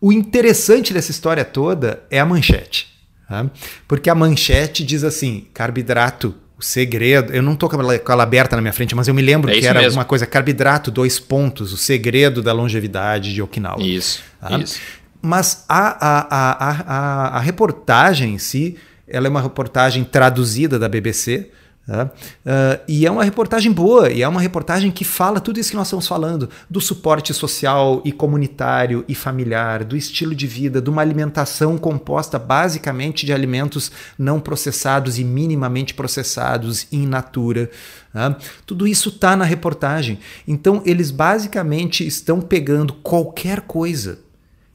o 0.01 0.11
interessante 0.11 0.93
dessa 0.93 1.11
história 1.11 1.45
toda 1.45 2.03
é 2.09 2.19
a 2.19 2.25
manchete. 2.25 2.87
Tá? 3.29 3.45
Porque 3.87 4.09
a 4.09 4.15
manchete 4.15 4.83
diz 4.83 5.03
assim: 5.03 5.45
carboidrato 5.53 6.35
o 6.57 6.61
segredo, 6.63 7.33
eu 7.33 7.41
não 7.41 7.53
estou 7.53 7.69
com 7.69 7.79
ela 7.79 8.23
aberta 8.23 8.55
na 8.55 8.61
minha 8.61 8.73
frente, 8.73 8.95
mas 8.95 9.07
eu 9.07 9.13
me 9.13 9.21
lembro 9.21 9.49
é 9.51 9.59
que 9.59 9.65
era 9.65 9.79
mesmo. 9.79 9.91
alguma 9.91 10.05
coisa, 10.05 10.25
carboidrato, 10.25 10.91
dois 10.91 11.19
pontos, 11.19 11.73
o 11.73 11.77
segredo 11.77 12.41
da 12.41 12.53
longevidade 12.53 13.33
de 13.33 13.41
Okinawa. 13.41 13.81
Isso, 13.81 14.21
tá? 14.39 14.57
isso. 14.57 14.79
Mas 15.25 15.63
a, 15.69 16.05
a, 16.05 16.27
a, 16.29 17.37
a, 17.37 17.39
reportagem 17.39 18.35
em 18.35 18.37
si, 18.37 18.75
ela 19.07 19.25
é 19.25 19.29
uma 19.29 19.41
reportagem 19.41 20.03
traduzida 20.03 20.77
da 20.77 20.89
BBC, 20.89 21.49
Uh, 21.85 22.79
e 22.87 23.05
é 23.05 23.11
uma 23.11 23.25
reportagem 23.25 23.69
boa, 23.69 24.09
e 24.09 24.21
é 24.21 24.27
uma 24.27 24.39
reportagem 24.39 24.89
que 24.89 25.03
fala 25.03 25.41
tudo 25.41 25.59
isso 25.59 25.71
que 25.71 25.75
nós 25.75 25.87
estamos 25.87 26.07
falando: 26.07 26.49
do 26.69 26.79
suporte 26.79 27.33
social 27.33 28.01
e 28.05 28.11
comunitário 28.11 29.03
e 29.05 29.13
familiar, 29.13 29.83
do 29.83 29.97
estilo 29.97 30.33
de 30.33 30.47
vida, 30.47 30.81
de 30.81 30.89
uma 30.89 31.01
alimentação 31.01 31.77
composta 31.77 32.39
basicamente 32.39 33.25
de 33.25 33.33
alimentos 33.33 33.91
não 34.17 34.39
processados 34.39 35.19
e 35.19 35.25
minimamente 35.25 35.93
processados 35.93 36.87
in 36.89 37.05
natura. 37.05 37.69
Uh, 38.15 38.33
tudo 38.65 38.87
isso 38.87 39.09
está 39.09 39.35
na 39.35 39.43
reportagem. 39.43 40.19
Então, 40.47 40.81
eles 40.85 41.11
basicamente 41.11 42.07
estão 42.07 42.39
pegando 42.39 42.93
qualquer 42.93 43.59
coisa 43.59 44.19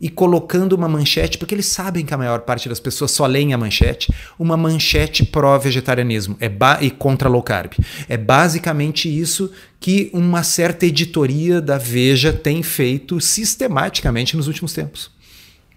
e 0.01 0.09
colocando 0.09 0.75
uma 0.75 0.89
manchete, 0.89 1.39
porque 1.39 1.55
eles 1.55 1.67
sabem 1.67 2.05
que 2.05 2.15
a 2.15 2.19
maior 2.19 2.41
parte 2.41 2.69
das 2.69 2.79
pessoas 2.79 3.11
só 3.11 3.27
leem 3.27 3.53
a 3.53 3.59
manchete, 3.59 4.13
uma 4.39 4.57
manchete 4.57 5.25
pró-vegetarianismo 5.25 6.37
é 6.41 6.49
e 6.81 6.91
contra 6.91 7.29
low 7.29 7.43
carb. 7.43 7.73
É 8.09 8.17
basicamente 8.17 9.09
isso 9.09 9.51
que 9.81 10.11
uma 10.13 10.43
certa 10.43 10.87
editoria 10.87 11.61
da 11.61 11.79
Veja 11.79 12.33
tem 12.33 12.63
feito 12.63 13.21
sistematicamente 13.21 14.37
nos 14.37 14.47
últimos 14.47 14.73
tempos. 14.73 15.11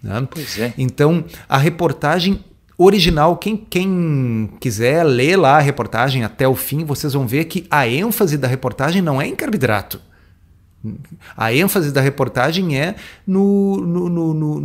Né? 0.02 0.26
Pois 0.30 0.58
é. 0.58 0.72
Então, 0.78 1.24
a 1.48 1.58
reportagem 1.58 2.44
original, 2.78 3.36
quem, 3.36 3.56
quem 3.56 4.50
quiser 4.60 5.04
ler 5.04 5.36
lá 5.36 5.58
a 5.58 5.60
reportagem 5.60 6.24
até 6.24 6.46
o 6.46 6.54
fim, 6.54 6.84
vocês 6.84 7.12
vão 7.12 7.26
ver 7.26 7.44
que 7.44 7.66
a 7.70 7.86
ênfase 7.86 8.36
da 8.36 8.48
reportagem 8.48 9.02
não 9.02 9.20
é 9.20 9.26
em 9.26 9.36
carboidrato 9.36 10.00
a 11.36 11.52
ênfase 11.52 11.92
da 11.92 12.00
reportagem 12.00 12.78
é 12.78 12.96
no, 13.26 13.76
no, 13.76 14.34
no, 14.34 14.60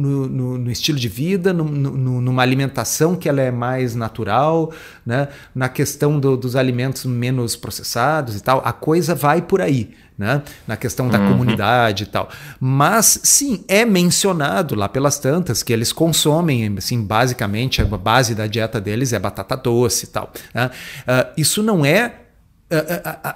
no, 0.58 0.72
estilo 0.72 0.98
de 0.98 1.08
vida, 1.08 1.54
numa 1.54 2.42
alimentação 2.42 3.16
que 3.16 3.30
ela 3.30 3.42
é 3.42 3.52
mais 3.52 3.94
natural, 3.94 4.72
né? 5.06 5.28
na 5.54 5.70
questão 5.70 6.20
do, 6.20 6.36
dos 6.36 6.56
alimentos 6.56 7.06
menos 7.06 7.56
processados 7.56 8.36
e 8.36 8.42
tal. 8.42 8.62
A 8.66 8.74
coisa 8.74 9.14
vai 9.14 9.42
por 9.42 9.62
aí. 9.62 9.92
Né? 10.18 10.42
na 10.68 10.76
questão 10.76 11.08
da 11.08 11.20
uhum. 11.20 11.28
comunidade 11.34 12.06
e 12.06 12.08
tal. 12.08 12.28
Mas 12.60 13.20
sim, 13.22 13.64
é 13.68 13.86
mencionado 13.86 14.74
lá 14.74 14.90
pelas 14.90 15.20
tantas 15.20 15.62
que 15.62 15.72
eles 15.72 15.94
consomem, 15.94 16.76
assim, 16.76 17.04
basicamente, 17.04 17.84
a 17.84 17.86
base 17.86 18.34
da 18.34 18.48
dieta 18.48 18.82
deles 18.82 19.14
é 19.14 19.20
batata 19.20 19.56
doce 19.56 20.06
e 20.06 20.08
tal. 20.08 20.34
Né? 20.56 20.72
Uh, 21.04 21.34
isso 21.38 21.62
não 21.62 21.86
é 21.86 22.16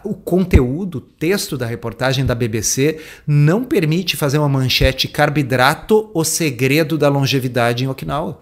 o 0.03 0.13
conteúdo, 0.13 0.97
o 0.97 1.01
texto 1.01 1.57
da 1.57 1.65
reportagem 1.65 2.25
da 2.25 2.35
BBC 2.35 2.99
não 3.25 3.63
permite 3.63 4.17
fazer 4.17 4.37
uma 4.37 4.49
manchete 4.49 5.07
carboidrato, 5.07 6.11
o 6.13 6.23
segredo 6.23 6.97
da 6.97 7.07
longevidade 7.07 7.83
em 7.83 7.87
Okinawa. 7.87 8.41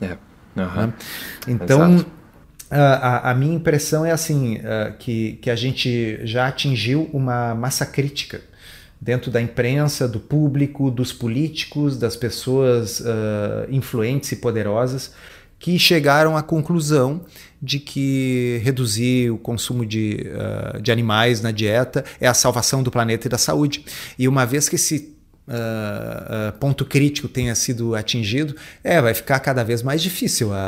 É. 0.00 0.16
Uhum. 0.56 0.92
Então, 1.48 2.06
a, 2.70 3.30
a, 3.30 3.34
minha 3.34 3.54
impressão 3.54 4.04
é 4.04 4.12
assim, 4.12 4.58
que, 4.98 5.34
que 5.42 5.50
a 5.50 5.56
gente 5.56 6.20
já 6.24 6.46
atingiu 6.46 7.10
uma 7.12 7.54
massa 7.54 7.84
crítica 7.84 8.40
dentro 9.00 9.30
da 9.30 9.40
imprensa, 9.40 10.08
do 10.08 10.18
público, 10.18 10.90
dos 10.90 11.12
políticos, 11.12 11.98
das 11.98 12.16
pessoas 12.16 13.00
uh, 13.00 13.04
influentes 13.70 14.32
e 14.32 14.36
poderosas 14.36 15.12
que 15.58 15.78
chegaram 15.78 16.36
à 16.36 16.42
conclusão 16.42 17.22
de 17.66 17.80
que 17.80 18.60
reduzir 18.62 19.30
o 19.30 19.36
consumo 19.36 19.84
de, 19.84 20.24
uh, 20.30 20.80
de 20.80 20.92
animais 20.92 21.42
na 21.42 21.50
dieta 21.50 22.04
é 22.20 22.28
a 22.28 22.34
salvação 22.34 22.82
do 22.82 22.90
planeta 22.90 23.26
e 23.26 23.30
da 23.30 23.36
saúde. 23.36 23.84
E 24.16 24.28
uma 24.28 24.46
vez 24.46 24.68
que 24.68 24.76
esse 24.76 25.16
uh, 25.48 26.48
uh, 26.48 26.58
ponto 26.58 26.84
crítico 26.84 27.26
tenha 27.26 27.54
sido 27.56 27.96
atingido, 27.96 28.54
é, 28.84 29.00
vai 29.00 29.14
ficar 29.14 29.40
cada 29.40 29.64
vez 29.64 29.82
mais 29.82 30.00
difícil 30.00 30.52
a, 30.52 30.66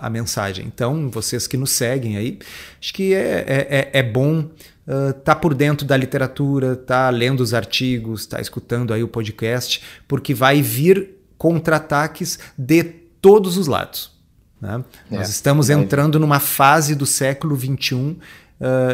a, 0.00 0.06
a 0.06 0.10
mensagem. 0.10 0.66
Então, 0.66 1.10
vocês 1.10 1.48
que 1.48 1.56
nos 1.56 1.72
seguem 1.72 2.16
aí, 2.16 2.38
acho 2.80 2.94
que 2.94 3.12
é, 3.12 3.44
é, 3.46 3.90
é, 3.92 4.00
é 4.00 4.02
bom 4.04 4.40
uh, 4.40 5.12
tá 5.24 5.34
por 5.34 5.52
dentro 5.52 5.84
da 5.84 5.96
literatura, 5.96 6.76
tá 6.76 7.10
lendo 7.10 7.40
os 7.40 7.52
artigos, 7.52 8.24
tá 8.24 8.40
escutando 8.40 8.94
aí 8.94 9.02
o 9.02 9.08
podcast, 9.08 9.82
porque 10.06 10.32
vai 10.32 10.62
vir 10.62 11.10
contra-ataques 11.36 12.38
de 12.56 12.84
todos 13.20 13.56
os 13.56 13.66
lados. 13.66 14.15
Né? 14.60 14.82
É, 15.10 15.16
Nós 15.16 15.28
estamos 15.28 15.70
entrando 15.70 16.18
numa 16.18 16.40
fase 16.40 16.94
do 16.94 17.06
século 17.06 17.56
XXI 17.56 17.94
uh, 17.94 18.18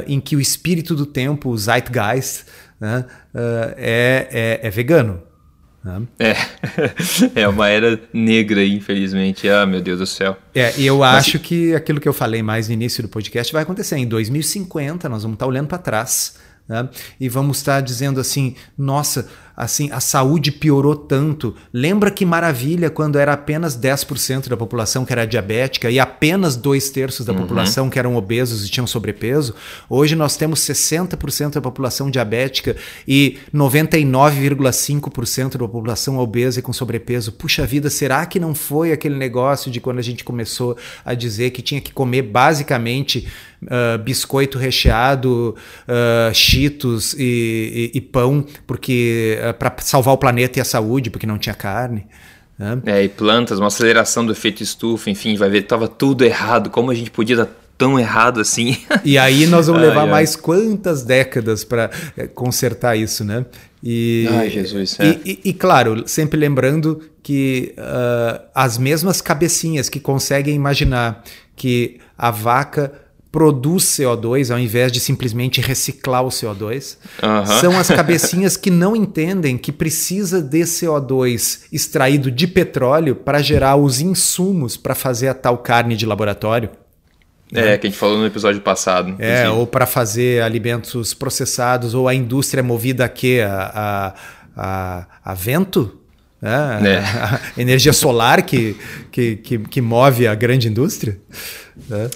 em 0.07 0.21
que 0.21 0.37
o 0.37 0.41
espírito 0.41 0.95
do 0.95 1.07
tempo, 1.07 1.51
o 1.51 1.57
Zeitgeist, 1.57 2.45
né, 2.81 3.05
uh, 3.35 3.75
é, 3.77 4.29
é, 4.31 4.67
é, 4.67 4.71
vegano. 4.71 5.23
Né? 5.85 6.03
É, 6.19 6.37
é 7.43 7.49
uma 7.49 7.69
era 7.69 8.01
negra, 8.13 8.65
infelizmente. 8.65 9.49
Ah, 9.49 9.67
meu 9.67 9.81
Deus 9.81 9.99
do 9.99 10.07
céu. 10.07 10.37
É, 10.55 10.73
e 10.79 10.87
eu 10.87 10.99
Mas... 10.99 11.27
acho 11.27 11.39
que 11.39 11.75
aquilo 11.75 12.01
que 12.01 12.09
eu 12.09 12.13
falei 12.13 12.43
mais 12.43 12.69
no 12.69 12.75
início 12.75 13.03
do 13.03 13.09
podcast 13.09 13.53
vai 13.53 13.63
acontecer. 13.63 13.97
Em 13.97 14.07
2050, 14.07 15.09
nós 15.09 15.23
vamos 15.23 15.37
estar 15.37 15.47
olhando 15.47 15.67
para 15.69 15.79
trás 15.79 16.37
né? 16.69 16.89
e 17.19 17.29
vamos 17.29 17.59
estar 17.59 17.81
dizendo 17.81 18.21
assim: 18.21 18.55
nossa, 18.77 19.29
assim, 19.57 19.91
a 19.93 20.01
saúde 20.01 20.51
piorou 20.51 20.97
tanto. 20.97 21.55
Lembra 21.73 22.11
que 22.11 22.25
maravilha 22.25 22.91
quando 22.91 23.19
era 23.19 23.33
apenas 23.33 23.77
10% 23.77 24.49
da 24.49 24.57
população 24.57 25.05
que 25.05 25.13
era 25.13 25.27
diabética 25.27 25.91
e 25.91 26.01
apenas 26.01 26.57
dois 26.57 26.91
terços 26.91 27.27
da 27.27 27.33
uhum. 27.33 27.41
população 27.41 27.91
que 27.91 27.99
eram 27.99 28.17
obesos 28.17 28.67
e 28.67 28.71
tinham 28.71 28.87
sobrepeso? 28.87 29.55
Hoje 29.89 30.17
nós 30.17 30.37
temos 30.37 30.61
60% 30.61 31.53
da 31.53 31.61
população 31.61 32.11
diabética 32.11 32.77
e 33.07 33.39
99,5% 33.55 35.53
da 35.53 35.59
população 35.59 36.19
obesa 36.19 36.61
e 36.61 36.63
com 36.63 36.73
sobrepeso. 36.73 37.33
Puxa 37.33 37.67
vida, 37.67 37.91
será 37.91 38.25
que 38.27 38.41
não 38.41 38.55
foi 38.55 38.93
aquele 38.93 39.17
negócio 39.17 39.71
de 39.71 39.81
quando 39.81 39.99
a 39.99 40.03
gente 40.03 40.25
começou 40.25 40.77
a 41.05 41.15
dizer 41.15 41.51
que 41.51 41.63
tinha 41.63 41.81
que 41.81 41.93
comer 41.93 42.23
basicamente 42.23 43.29
uh, 43.65 43.99
biscoito 44.03 44.59
recheado, 44.59 45.55
uh, 45.89 46.35
cheetos 46.35 47.15
e, 47.15 47.91
e, 47.95 47.99
e 47.99 48.01
pão, 48.01 48.45
porque 48.67 49.39
uh, 49.49 49.55
para 49.55 49.75
salvar 49.79 50.15
o 50.15 50.19
planeta 50.19 50.59
e 50.59 50.63
a 50.63 50.65
saúde, 50.65 51.11
porque 51.11 51.27
não 51.27 51.39
tinha 51.39 51.55
carne. 51.55 52.07
Né? 52.59 52.81
É, 52.87 53.05
e 53.05 53.09
plantas, 53.09 53.59
uma 53.59 53.69
aceleração 53.69 54.25
do 54.25 54.33
efeito 54.33 54.63
estufa, 54.63 55.11
enfim, 55.11 55.37
vai 55.37 55.51
ver 55.51 55.63
estava 55.63 55.89
tudo 55.89 56.25
errado. 56.25 56.71
Como 56.71 56.91
a 56.91 56.95
gente 56.95 57.11
podia 57.11 57.37
dar 57.37 57.49
tão 57.77 57.99
errado 57.99 58.41
assim? 58.41 58.77
E 59.05 59.19
aí 59.19 59.47
nós 59.47 59.67
vamos 59.67 59.83
levar 59.83 60.03
ai, 60.03 60.11
mais 60.11 60.37
quantas 60.37 61.03
décadas 61.03 61.65
para 61.65 61.91
eh, 62.17 62.29
consertar 62.29 62.97
isso, 62.97 63.25
né? 63.25 63.45
E, 63.83 64.29
Ai, 64.31 64.49
Jesus. 64.49 64.97
É. 65.01 65.07
E, 65.07 65.21
e, 65.25 65.41
e, 65.51 65.53
claro, 65.53 66.05
sempre 66.07 66.39
lembrando 66.39 67.03
que 67.21 67.75
uh, 67.77 68.41
as 68.55 68.79
mesmas 68.79 69.21
cabecinhas 69.21 69.89
que 69.89 69.99
conseguem 69.99 70.55
imaginar 70.55 71.25
que 71.57 71.99
a 72.17 72.31
vaca 72.31 72.93
produz 73.33 73.85
CO2 73.85 74.53
ao 74.53 74.59
invés 74.59 74.93
de 74.93 75.01
simplesmente 75.01 75.61
reciclar 75.63 76.23
o 76.23 76.29
CO2. 76.29 76.99
São 77.61 77.79
as 77.79 77.89
cabecinhas 77.89 78.59
que 78.59 78.71
não 78.71 78.95
entendem 78.95 79.57
que 79.57 79.73
precisa 79.73 80.43
de 80.43 80.61
CO2 80.61 81.63
extraído 81.73 82.31
de 82.31 82.47
petróleo 82.47 83.17
para 83.17 83.41
gerar 83.41 83.77
os 83.77 84.03
insumos 84.03 84.77
para 84.77 84.95
fazer 84.95 85.29
a 85.29 85.35
tal 85.35 85.57
carne 85.59 85.97
de 85.97 86.05
laboratório. 86.05 86.69
É, 87.55 87.77
que 87.77 87.87
a 87.87 87.91
gente 87.91 87.99
falou 87.99 88.19
no 88.19 88.27
episódio 88.27 88.61
passado. 88.61 89.15
É, 89.19 89.49
ou 89.49 89.67
para 89.67 89.87
fazer 89.87 90.43
alimentos 90.43 91.13
processados, 91.13 91.93
ou 91.95 92.09
a 92.09 92.15
indústria 92.15 92.63
movida 92.63 93.05
a 93.05 93.09
quê? 93.09 93.43
A, 93.47 94.15
a, 94.57 94.65
a, 94.65 95.07
a 95.25 95.35
vento? 95.35 96.02
É, 96.43 96.89
é. 96.89 96.99
A, 96.99 97.41
energia 97.57 97.93
solar 97.93 98.43
que, 98.43 98.77
que, 99.13 99.37
que, 99.37 99.59
que, 99.59 99.81
move 99.81 100.27
a 100.27 100.35
grande 100.35 100.67
indústria. 100.67 101.19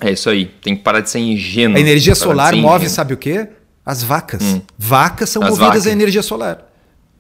É. 0.03 0.09
é. 0.09 0.13
isso 0.13 0.29
aí, 0.29 0.47
tem 0.47 0.77
que 0.77 0.83
parar 0.83 1.01
de 1.01 1.09
ser 1.09 1.21
ingênuo. 1.21 1.77
A 1.77 1.81
energia 1.81 2.15
solar 2.15 2.53
move, 2.55 2.77
ingênuo. 2.77 2.91
sabe 2.91 3.15
o 3.15 3.17
quê? 3.17 3.49
As 3.85 4.03
vacas. 4.03 4.43
Hum. 4.43 4.61
Vacas 4.77 5.31
são 5.31 5.43
As 5.43 5.51
movidas 5.51 5.69
vacas. 5.69 5.87
a 5.87 5.93
energia 5.93 6.23
solar. 6.23 6.67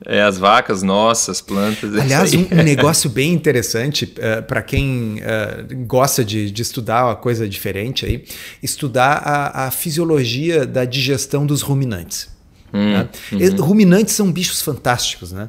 É, 0.04 0.20
as 0.20 0.36
vacas, 0.36 0.82
nossas, 0.82 1.40
plantas. 1.40 1.94
É 1.94 2.00
Aliás, 2.00 2.34
um, 2.34 2.40
um, 2.40 2.62
negócio 2.62 3.08
bem 3.08 3.32
interessante 3.32 4.04
uh, 4.04 4.10
eh, 4.18 4.42
para 4.42 4.60
quem 4.60 5.20
uh, 5.20 5.86
gosta 5.86 6.22
de, 6.24 6.50
de, 6.50 6.62
estudar 6.62 7.06
uma 7.06 7.16
coisa 7.16 7.48
diferente 7.48 8.04
aí, 8.04 8.24
estudar 8.62 9.22
a, 9.24 9.66
a 9.66 9.70
fisiologia 9.70 10.66
da 10.66 10.84
digestão 10.84 11.46
dos 11.46 11.62
ruminantes. 11.62 12.28
Hum, 12.74 12.92
né? 12.92 13.08
uhum. 13.32 13.64
Ruminantes 13.64 14.14
são 14.14 14.30
bichos 14.30 14.60
fantásticos, 14.60 15.32
né? 15.32 15.48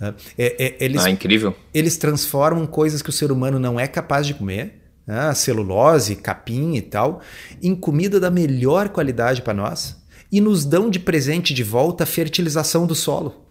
É, 0.00 0.14
é, 0.38 0.76
eles, 0.80 1.04
ah, 1.04 1.10
incrível. 1.10 1.54
Eles 1.74 1.96
transformam 1.96 2.66
coisas 2.66 3.02
que 3.02 3.10
o 3.10 3.12
ser 3.12 3.30
humano 3.30 3.58
não 3.58 3.78
é 3.78 3.86
capaz 3.86 4.26
de 4.26 4.34
comer, 4.34 4.80
né, 5.06 5.34
celulose, 5.34 6.16
capim 6.16 6.74
e 6.74 6.82
tal, 6.82 7.20
em 7.62 7.74
comida 7.74 8.18
da 8.18 8.30
melhor 8.30 8.88
qualidade 8.88 9.42
para 9.42 9.52
nós 9.52 10.00
e 10.32 10.40
nos 10.40 10.64
dão 10.64 10.88
de 10.88 10.98
presente 10.98 11.52
de 11.52 11.62
volta 11.62 12.04
a 12.04 12.06
fertilização 12.06 12.86
do 12.86 12.94
solo. 12.94 13.49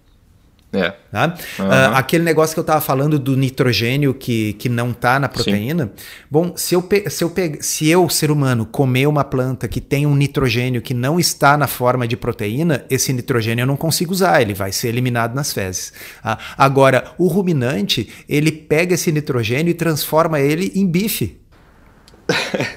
É. 0.72 0.94
Tá? 1.12 1.36
Uhum. 1.58 1.66
Uh, 1.66 1.96
aquele 1.96 2.24
negócio 2.24 2.54
que 2.54 2.60
eu 2.60 2.64
estava 2.64 2.80
falando 2.80 3.18
do 3.18 3.36
nitrogênio 3.36 4.14
que, 4.14 4.54
que 4.54 4.70
não 4.70 4.92
está 4.92 5.20
na 5.20 5.28
proteína. 5.28 5.86
Sim. 5.86 6.04
Bom, 6.30 6.54
se 6.56 6.76
eu, 6.76 6.88
se, 7.10 7.24
eu 7.24 7.34
se 7.60 7.90
eu, 7.90 8.08
ser 8.08 8.30
humano, 8.30 8.66
comer 8.66 9.08
uma 9.08 9.24
planta 9.24 9.68
que 9.68 9.82
tem 9.82 10.06
um 10.06 10.16
nitrogênio 10.16 10.82
que 10.82 10.94
não 10.94 11.20
está 11.20 11.58
na 11.58 11.66
forma 11.66 12.08
de 12.08 12.16
proteína, 12.16 12.86
esse 12.90 13.12
nitrogênio 13.12 13.64
eu 13.64 13.68
não 13.68 13.78
consigo 13.78 14.12
usar, 14.12 14.42
ele 14.42 14.54
vai 14.54 14.72
ser 14.72 14.90
eliminado 14.90 15.34
nas 15.34 15.52
fezes. 15.52 15.92
Tá? 16.22 16.38
Agora, 16.56 17.14
o 17.18 17.28
ruminante, 17.28 18.10
ele 18.30 18.52
pega 18.52 18.94
esse 18.94 19.12
nitrogênio 19.12 19.72
e 19.72 19.74
transforma 19.74 20.40
ele 20.40 20.72
em 20.76 20.86
bife. 20.86 21.39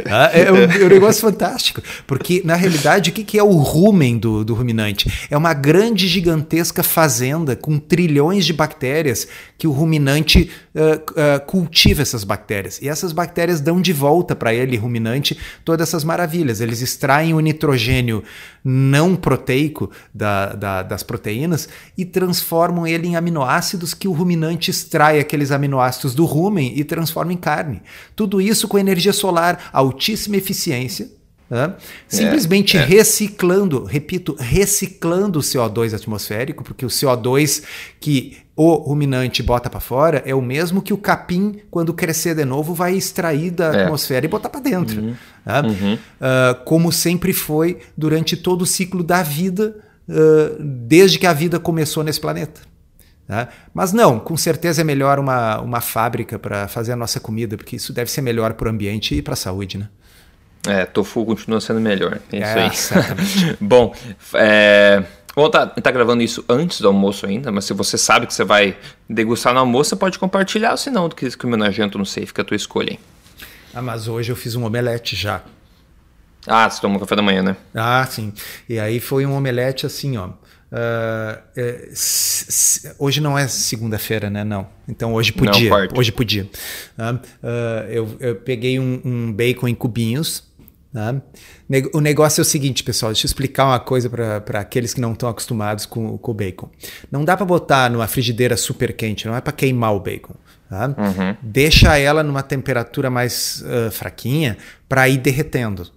Ah, 0.07 0.31
é, 0.33 0.51
um, 0.51 0.57
é, 0.57 0.85
um, 0.85 0.89
negócio 0.89 1.21
fantástico. 1.23 1.83
Porque, 2.07 2.43
na 2.45 2.55
realidade, 2.55 3.11
o 3.11 3.13
que, 3.13 3.25
que 3.25 3.39
é 3.39 3.43
o 3.43 3.53
rumen 3.53 4.19
do, 4.19 4.45
do 4.45 4.55
ruminante? 4.55 5.11
É 5.31 5.37
uma 5.37 5.55
grande, 5.55 6.07
gigantesca 6.09 6.83
fazenda 6.83 7.55
com 7.57 7.79
trilhões 7.79 8.45
de 8.45 8.53
bactérias 8.53 9.29
que 9.57 9.67
o 9.67 9.71
ruminante 9.71 10.51
uh, 10.75 11.13
uh, 11.13 11.47
cultiva 11.47 12.03
essas 12.03 12.25
bactérias. 12.25 12.81
E 12.83 12.89
essas 12.89 13.13
bactérias 13.13 13.61
dão 13.61 13.81
de 13.81 13.93
volta 13.93 14.35
para 14.35 14.53
ele, 14.53 14.77
ruminante, 14.77 15.39
todas 15.65 15.89
essas 15.89 16.05
maravilhas. 16.05 16.61
Eles 16.61 16.83
extraem 16.83 17.35
o 17.35 17.41
nitrogênio 17.41 18.23
não 18.65 19.17
proteico 19.17 19.91
da, 20.13 20.55
da, 20.55 20.83
das 20.83 21.03
proteínas 21.03 21.69
e 21.97 22.05
transformam 22.05 22.87
ele 22.87 23.09
em 23.09 23.17
aminoácidos 23.17 23.95
que 23.95 24.09
o 24.09 24.13
ruminante 24.13 24.71
extrai 24.71 25.19
aqueles 25.19 25.51
aminoácidos 25.51 26.15
do 26.15 26.25
rumen 26.25 26.73
e 26.77 26.85
transforma 26.85 27.33
em 27.33 27.37
carne. 27.37 27.83
Tudo 28.15 28.41
isso 28.41 28.69
com 28.69 28.79
energia 28.79 29.13
solar, 29.13 29.71
altíssima 29.73 30.37
eficiência. 30.37 31.22
Né? 31.49 31.75
Simplesmente 32.09 32.79
é, 32.79 32.81
é. 32.81 32.85
reciclando, 32.85 33.85
repito, 33.85 34.35
reciclando 34.39 35.39
o 35.39 35.43
CO2 35.43 35.95
atmosférico, 35.95 36.65
porque 36.65 36.87
o 36.87 36.89
CO2 36.89 37.63
que 38.01 38.39
o 38.55 38.75
ruminante 38.75 39.43
bota 39.43 39.71
para 39.71 39.81
fora 39.81 40.23
é 40.27 40.35
o 40.35 40.43
mesmo 40.43 40.83
que 40.83 40.93
o 40.93 40.99
capim, 40.99 41.61
quando 41.71 41.95
crescer 41.95 42.35
de 42.35 42.45
novo, 42.45 42.75
vai 42.75 42.95
extrair 42.95 43.51
da 43.51 43.75
é. 43.75 43.83
atmosfera 43.83 44.27
e 44.27 44.29
botar 44.29 44.51
para 44.51 44.61
dentro. 44.61 45.01
Uhum. 45.01 45.15
Tá? 45.45 45.63
Uhum. 45.63 45.95
Uh, 45.95 46.65
como 46.65 46.93
sempre 46.93 47.33
foi 47.33 47.79
durante 47.97 48.37
todo 48.37 48.63
o 48.63 48.67
ciclo 48.67 49.03
da 49.03 49.23
vida, 49.23 49.77
uh, 50.09 50.63
desde 50.63 51.19
que 51.19 51.27
a 51.27 51.33
vida 51.33 51.59
começou 51.59 52.05
nesse 52.05 52.21
planeta. 52.21 52.61
Tá? 53.27 53.49
Mas 53.73 53.93
não, 53.93 54.21
com 54.21 54.37
certeza 54.37 54.83
é 54.83 54.85
melhor 54.85 55.19
uma, 55.19 55.61
uma 55.61 55.81
fábrica 55.81 56.39
para 56.39 56.69
fazer 56.69 56.93
a 56.93 56.97
nossa 56.97 57.19
comida, 57.19 57.57
porque 57.57 57.77
isso 57.77 57.93
deve 57.93 58.11
ser 58.11 58.21
melhor 58.21 58.53
para 58.55 58.69
o 58.69 58.71
ambiente 58.71 59.15
e 59.15 59.23
para 59.23 59.33
a 59.33 59.37
saúde. 59.37 59.79
Né? 59.79 59.89
É, 60.67 60.85
tofu 60.85 61.25
continua 61.25 61.61
sendo 61.61 61.81
melhor. 61.81 62.21
É, 62.33 62.39
é 62.39 62.67
isso 62.69 62.95
aí. 62.95 63.57
Bom, 63.61 63.95
é. 64.35 65.03
Ou 65.35 65.49
tá, 65.49 65.67
tá 65.67 65.91
gravando 65.91 66.23
isso 66.23 66.45
antes 66.49 66.81
do 66.81 66.89
almoço 66.89 67.25
ainda, 67.27 67.51
mas 67.51 67.65
se 67.65 67.73
você 67.73 67.97
sabe 67.97 68.27
que 68.27 68.35
você 68.35 68.45
vai 68.45 68.77
degustar 69.09 69.55
no 69.55 69.61
almoço, 69.61 69.91
você 69.91 69.97
pode 69.97 70.19
compartilhar, 70.19 70.77
se 70.77 70.91
não, 70.91 71.09
do 71.09 71.17
que 71.17 71.35
comer 71.39 71.57
na 71.57 71.71
janta, 71.71 71.97
não 71.97 72.05
sei, 72.05 72.27
fica 72.27 72.43
a 72.43 72.45
tua 72.45 72.57
escolha, 72.57 72.91
hein? 72.91 72.99
Ah, 73.75 73.81
mas 73.81 74.09
hoje 74.09 74.31
eu 74.31 74.37
fiz 74.37 74.55
um 74.55 74.65
omelete 74.65 75.17
já. 75.17 75.41
Ah, 76.47 76.69
você 76.69 76.81
tomou 76.81 77.01
café 77.01 77.17
da 77.17 77.23
manhã, 77.23 77.43
né? 77.43 77.57
Ah, 77.75 78.07
sim. 78.09 78.33
E 78.69 78.79
aí 78.79 79.01
foi 79.01 79.25
um 79.25 79.35
omelete 79.35 79.87
assim, 79.87 80.19
ó. 80.19 80.31
Uh, 80.73 81.39
é, 81.55 81.91
hoje 82.99 83.21
não 83.21 83.39
é 83.39 83.47
segunda-feira, 83.47 84.31
né? 84.31 84.43
Não. 84.43 84.67
Então 84.89 85.13
hoje 85.13 85.33
podia. 85.33 85.69
Não, 85.69 85.89
hoje 85.99 86.11
podia. 86.11 86.49
Uh, 86.99 87.15
uh, 87.15 87.91
eu, 87.91 88.17
eu, 88.19 88.37
peguei 88.37 88.79
um, 88.79 89.01
um 89.05 89.33
bacon 89.33 89.69
em 89.69 89.75
cubinhos, 89.75 90.43
Tá? 90.93 91.23
O 91.95 92.01
negócio 92.01 92.41
é 92.41 92.43
o 92.43 92.45
seguinte, 92.45 92.85
pessoal, 92.85 93.13
deixa 93.13 93.25
eu 93.25 93.29
explicar 93.29 93.65
uma 93.65 93.81
coisa 93.81 94.11
para 94.11 94.61
aqueles 94.61 94.93
que 94.93 95.01
não 95.01 95.13
estão 95.13 95.29
acostumados 95.29 95.87
com, 95.87 96.19
com 96.19 96.31
o 96.31 96.35
bacon. 96.35 96.69
Não 97.11 97.25
dá 97.25 97.35
para 97.35 97.47
botar 97.47 97.91
numa 97.91 98.07
frigideira 98.07 98.59
super 98.59 98.95
quente, 98.95 99.27
não 99.27 99.35
é 99.35 99.41
para 99.41 99.55
queimar 99.55 99.95
o 99.95 100.01
bacon. 100.01 100.35
Tá? 100.69 100.89
Uhum. 100.89 101.37
Deixa 101.43 101.97
ela 101.97 102.23
numa 102.23 102.43
temperatura 102.43 103.09
mais 103.09 103.63
uh, 103.63 103.91
fraquinha 103.91 104.59
para 104.87 105.09
ir 105.09 105.17
derretendo. 105.17 105.91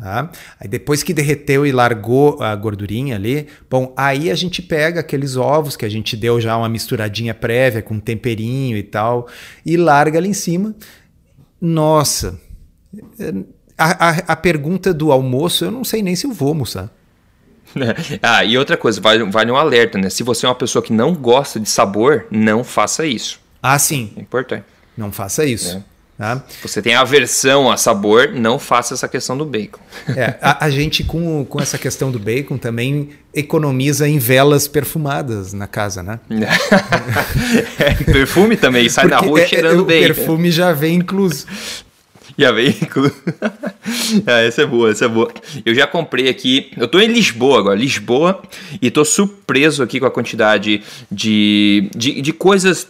Tá? 0.00 0.30
Aí 0.60 0.68
depois 0.68 1.02
que 1.02 1.12
derreteu 1.12 1.66
e 1.66 1.72
largou 1.72 2.40
a 2.40 2.54
gordurinha 2.54 3.16
ali, 3.16 3.48
bom, 3.68 3.92
aí 3.96 4.30
a 4.30 4.34
gente 4.36 4.62
pega 4.62 5.00
aqueles 5.00 5.36
ovos 5.36 5.76
que 5.76 5.84
a 5.84 5.88
gente 5.88 6.16
deu 6.16 6.40
já 6.40 6.56
uma 6.56 6.68
misturadinha 6.68 7.34
prévia 7.34 7.82
com 7.82 7.98
temperinho 7.98 8.76
e 8.76 8.82
tal 8.82 9.28
e 9.66 9.76
larga 9.76 10.18
ali 10.18 10.28
em 10.28 10.34
cima. 10.34 10.74
Nossa, 11.60 12.40
a, 13.84 14.10
a, 14.10 14.10
a 14.28 14.36
pergunta 14.36 14.92
do 14.92 15.12
almoço 15.12 15.64
eu 15.64 15.70
não 15.70 15.84
sei 15.84 16.02
nem 16.02 16.14
se 16.16 16.26
eu 16.26 16.32
vou 16.32 16.48
almoçar. 16.48 16.90
ah, 18.22 18.44
e 18.44 18.58
outra 18.58 18.76
coisa, 18.76 19.00
vale, 19.00 19.24
vale 19.24 19.50
um 19.50 19.56
alerta, 19.56 19.98
né? 19.98 20.10
Se 20.10 20.22
você 20.22 20.46
é 20.46 20.48
uma 20.48 20.54
pessoa 20.54 20.82
que 20.82 20.92
não 20.92 21.14
gosta 21.14 21.58
de 21.58 21.68
sabor, 21.68 22.26
não 22.30 22.62
faça 22.62 23.06
isso. 23.06 23.40
Ah, 23.62 23.78
sim. 23.78 24.12
É 24.16 24.20
importante. 24.20 24.64
Não 24.96 25.10
faça 25.10 25.44
isso. 25.44 25.76
É. 25.76 25.92
Tá? 26.18 26.40
Você 26.62 26.80
tem 26.80 26.94
aversão 26.94 27.68
a 27.68 27.76
sabor, 27.76 28.28
não 28.32 28.58
faça 28.58 28.94
essa 28.94 29.08
questão 29.08 29.36
do 29.36 29.44
bacon. 29.44 29.80
É, 30.16 30.36
a, 30.40 30.66
a, 30.66 30.70
gente 30.70 31.02
com, 31.02 31.44
com 31.44 31.60
essa 31.60 31.78
questão 31.78 32.12
do 32.12 32.18
bacon 32.18 32.58
também 32.58 33.10
economiza 33.34 34.06
em 34.06 34.18
velas 34.18 34.68
perfumadas 34.68 35.52
na 35.52 35.66
casa, 35.66 36.00
né? 36.02 36.20
é, 37.76 37.94
perfume 38.04 38.56
também, 38.56 38.88
sai 38.88 39.08
Porque 39.08 39.20
na 39.20 39.28
rua 39.28 39.40
é, 39.40 39.48
cheirando 39.48 39.78
é, 39.78 39.82
o 39.82 39.84
bacon. 39.84 40.12
O 40.12 40.14
perfume 40.14 40.50
já 40.52 40.72
vem 40.72 40.96
incluso. 40.96 41.46
Já 42.38 42.52
vem 42.52 42.68
incluso. 42.82 43.14
ah, 44.26 44.40
essa 44.40 44.62
é 44.62 44.66
boa, 44.66 44.90
essa 44.90 45.04
é 45.04 45.08
boa. 45.08 45.32
Eu 45.64 45.74
já 45.74 45.86
comprei 45.86 46.28
aqui. 46.28 46.70
Eu 46.76 46.88
tô 46.88 47.00
em 47.00 47.06
Lisboa 47.06 47.58
agora, 47.58 47.78
Lisboa, 47.78 48.42
e 48.80 48.90
tô 48.90 49.04
surpreso 49.04 49.82
aqui 49.82 50.00
com 50.00 50.06
a 50.06 50.10
quantidade 50.10 50.82
de, 51.10 51.88
de, 51.94 52.20
de 52.20 52.32
coisas 52.32 52.88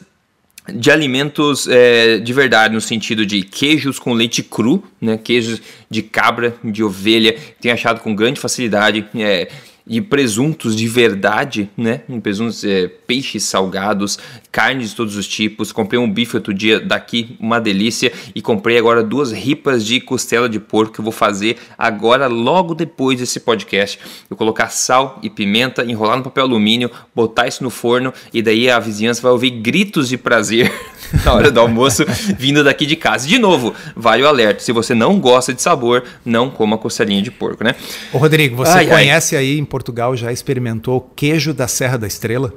de 0.72 0.90
alimentos 0.92 1.66
é, 1.66 2.18
de 2.18 2.32
verdade, 2.32 2.72
no 2.72 2.80
sentido 2.80 3.26
de 3.26 3.42
queijos 3.42 3.98
com 3.98 4.12
leite 4.12 4.44
cru, 4.44 4.84
né? 5.00 5.18
queijos 5.18 5.60
de 5.90 6.02
cabra, 6.02 6.54
de 6.62 6.84
ovelha, 6.84 7.36
tenho 7.60 7.74
achado 7.74 8.00
com 8.00 8.14
grande 8.14 8.38
facilidade. 8.38 9.04
É, 9.16 9.48
e 9.86 10.00
presuntos 10.00 10.76
de 10.76 10.86
verdade, 10.86 11.68
né? 11.76 12.02
Presuntos, 12.22 12.64
é, 12.64 12.86
peixes 12.86 13.44
salgados, 13.44 14.18
carnes 14.50 14.90
de 14.90 14.96
todos 14.96 15.16
os 15.16 15.26
tipos. 15.26 15.72
Comprei 15.72 15.98
um 15.98 16.10
bife 16.10 16.36
outro 16.36 16.54
dia 16.54 16.78
daqui, 16.78 17.36
uma 17.40 17.60
delícia. 17.60 18.12
E 18.34 18.40
comprei 18.40 18.78
agora 18.78 19.02
duas 19.02 19.32
ripas 19.32 19.84
de 19.84 20.00
costela 20.00 20.48
de 20.48 20.60
porco 20.60 20.94
que 20.94 21.00
eu 21.00 21.04
vou 21.04 21.12
fazer 21.12 21.58
agora, 21.76 22.26
logo 22.26 22.74
depois 22.74 23.18
desse 23.18 23.40
podcast. 23.40 23.98
Eu 24.30 24.36
colocar 24.36 24.68
sal 24.68 25.18
e 25.22 25.28
pimenta, 25.28 25.84
enrolar 25.84 26.16
no 26.16 26.24
papel 26.24 26.44
alumínio, 26.44 26.90
botar 27.14 27.48
isso 27.48 27.62
no 27.62 27.70
forno 27.70 28.12
e 28.32 28.40
daí 28.40 28.70
a 28.70 28.78
vizinhança 28.78 29.22
vai 29.22 29.32
ouvir 29.32 29.50
gritos 29.50 30.08
de 30.08 30.16
prazer 30.16 30.72
na 31.24 31.32
hora 31.32 31.50
do 31.50 31.60
almoço 31.60 32.04
vindo 32.38 32.62
daqui 32.62 32.86
de 32.86 32.96
casa. 32.96 33.26
De 33.26 33.38
novo, 33.38 33.74
vale 33.96 34.22
o 34.22 34.28
alerta. 34.28 34.60
Se 34.60 34.72
você 34.72 34.94
não 34.94 35.18
gosta 35.18 35.52
de 35.52 35.60
sabor, 35.60 36.04
não 36.24 36.50
coma 36.50 36.78
costelinha 36.78 37.22
de 37.22 37.30
porco, 37.30 37.64
né? 37.64 37.74
Ô 38.12 38.18
Rodrigo, 38.18 38.56
você 38.56 38.78
ai, 38.78 38.86
conhece 38.86 39.36
ai. 39.36 39.42
aí 39.42 39.58
em 39.58 39.64
Portugal, 39.64 39.81
já 40.14 40.32
experimentou 40.32 41.00
queijo 41.16 41.52
da 41.52 41.66
Serra 41.66 41.98
da 41.98 42.06
Estrela? 42.06 42.52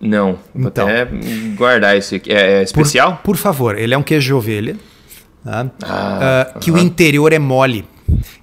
Não, 0.00 0.38
vou 0.54 0.68
então, 0.68 0.86
até 0.86 1.08
guardar 1.56 1.96
esse. 1.96 2.20
É, 2.26 2.58
é 2.58 2.62
especial? 2.62 3.16
Por, 3.16 3.22
por, 3.22 3.36
favor, 3.36 3.78
ele 3.78 3.94
é 3.94 3.98
um 3.98 4.02
queijo 4.02 4.26
de 4.26 4.34
ovelha, 4.34 4.76
tá? 5.42 5.70
ah, 5.82 6.52
uh, 6.54 6.58
que 6.58 6.70
o 6.70 6.78
interior 6.78 7.32
é 7.32 7.38
mole. 7.38 7.84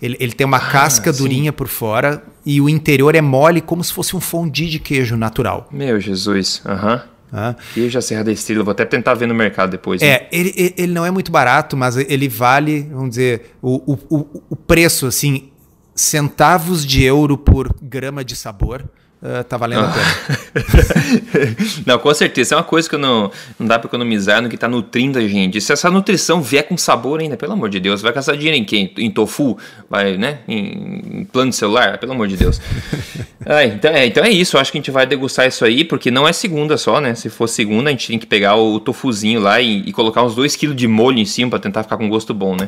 Ele, 0.01 0.17
ele 0.19 0.33
tem 0.33 0.45
uma 0.45 0.57
ah, 0.57 0.71
casca 0.71 1.13
sim. 1.13 1.23
durinha 1.23 1.53
por 1.53 1.67
fora 1.67 2.23
e 2.45 2.59
o 2.59 2.67
interior 2.67 3.15
é 3.15 3.21
mole 3.21 3.61
como 3.61 3.83
se 3.83 3.93
fosse 3.93 4.15
um 4.15 4.19
fondue 4.19 4.67
de 4.67 4.79
queijo 4.79 5.15
natural. 5.15 5.67
Meu 5.71 5.99
Jesus, 5.99 6.61
aham. 6.65 7.03
Ah. 7.35 7.55
Queijo 7.73 7.95
da 7.95 8.01
Serra 8.01 8.23
da 8.23 8.31
Estrela, 8.31 8.63
vou 8.63 8.71
até 8.71 8.85
tentar 8.85 9.15
ver 9.15 9.27
no 9.27 9.33
mercado 9.33 9.71
depois. 9.71 10.01
É, 10.03 10.27
ele, 10.31 10.73
ele 10.77 10.93
não 10.93 11.03
é 11.03 11.09
muito 11.09 11.31
barato, 11.31 11.75
mas 11.75 11.97
ele 11.97 12.27
vale, 12.27 12.83
vamos 12.91 13.09
dizer, 13.09 13.55
o, 13.59 13.97
o, 14.09 14.43
o 14.51 14.55
preço, 14.55 15.07
assim, 15.07 15.49
centavos 15.95 16.85
de 16.85 17.03
euro 17.03 17.37
por 17.37 17.73
grama 17.81 18.23
de 18.23 18.35
sabor. 18.35 18.83
Uh, 19.23 19.41
tá 19.45 19.55
valendo 19.55 19.85
a 19.85 19.87
pena. 19.87 21.55
não, 21.87 21.97
com 21.97 22.13
certeza. 22.13 22.55
É 22.55 22.57
uma 22.57 22.63
coisa 22.63 22.89
que 22.89 22.97
não, 22.97 23.31
não 23.57 23.65
dá 23.65 23.79
para 23.79 23.87
economizar 23.87 24.41
no 24.41 24.49
que 24.49 24.57
tá 24.57 24.67
nutrindo 24.67 25.17
a 25.17 25.25
gente. 25.25 25.61
Se 25.61 25.71
essa 25.71 25.89
nutrição 25.89 26.41
vier 26.41 26.67
com 26.67 26.75
sabor 26.75 27.21
ainda, 27.21 27.37
pelo 27.37 27.53
amor 27.53 27.69
de 27.69 27.79
Deus, 27.79 28.01
vai 28.01 28.11
gastar 28.11 28.35
dinheiro 28.35 28.57
em 28.57 28.65
quem? 28.65 28.93
Em 28.97 29.09
tofu? 29.09 29.57
Vai, 29.89 30.17
né? 30.17 30.39
Em, 30.45 31.21
em 31.21 31.23
plano 31.23 31.51
de 31.51 31.55
celular? 31.55 31.97
Pelo 31.99 32.11
amor 32.11 32.27
de 32.27 32.35
Deus. 32.35 32.59
ah, 33.45 33.63
então, 33.63 33.91
é, 33.91 34.05
então 34.05 34.25
é 34.25 34.29
isso. 34.29 34.57
Eu 34.57 34.61
acho 34.61 34.73
que 34.73 34.77
a 34.77 34.81
gente 34.81 34.91
vai 34.91 35.05
degustar 35.05 35.47
isso 35.47 35.63
aí, 35.63 35.85
porque 35.85 36.11
não 36.11 36.27
é 36.27 36.33
segunda 36.33 36.75
só, 36.75 36.99
né? 36.99 37.15
Se 37.15 37.29
for 37.29 37.47
segunda, 37.47 37.89
a 37.89 37.91
gente 37.91 38.07
tem 38.09 38.19
que 38.19 38.25
pegar 38.27 38.57
o 38.57 38.77
tofuzinho 38.77 39.39
lá 39.39 39.61
e, 39.61 39.87
e 39.87 39.93
colocar 39.93 40.21
uns 40.21 40.35
2kg 40.35 40.73
de 40.73 40.85
molho 40.85 41.19
em 41.19 41.25
cima 41.25 41.51
para 41.51 41.59
tentar 41.59 41.83
ficar 41.83 41.95
com 41.95 42.09
gosto 42.09 42.33
bom, 42.33 42.57
né? 42.57 42.67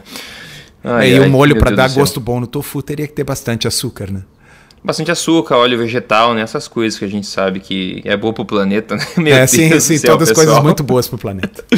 Ai, 0.85 1.13
e 1.13 1.19
ai, 1.19 1.27
o 1.27 1.29
molho 1.29 1.57
para 1.57 1.71
dar 1.71 1.89
gosto 1.89 2.19
bom 2.19 2.39
no 2.39 2.45
tofu 2.45 2.81
teria 2.83 3.07
que 3.07 3.13
ter 3.13 3.23
bastante 3.23 3.67
açúcar, 3.67 4.11
né? 4.11 4.21
Bastante 4.83 5.09
açúcar, 5.09 5.57
óleo 5.57 5.79
vegetal, 5.79 6.35
né? 6.35 6.41
Essas 6.41 6.67
coisas 6.67 6.99
que 6.99 7.03
a 7.03 7.07
gente 7.07 7.25
sabe 7.25 7.59
que 7.59 8.03
é 8.05 8.15
boa 8.15 8.31
pro 8.31 8.45
planeta, 8.45 8.95
né? 8.95 9.05
Meu 9.17 9.33
é, 9.33 9.39
Deus 9.39 9.51
sim, 9.51 9.79
sim, 9.79 9.97
céu, 9.97 10.11
todas 10.11 10.29
pessoal. 10.29 10.45
coisas 10.45 10.63
muito 10.63 10.83
boas 10.83 11.07
pro 11.07 11.17
planeta. 11.17 11.65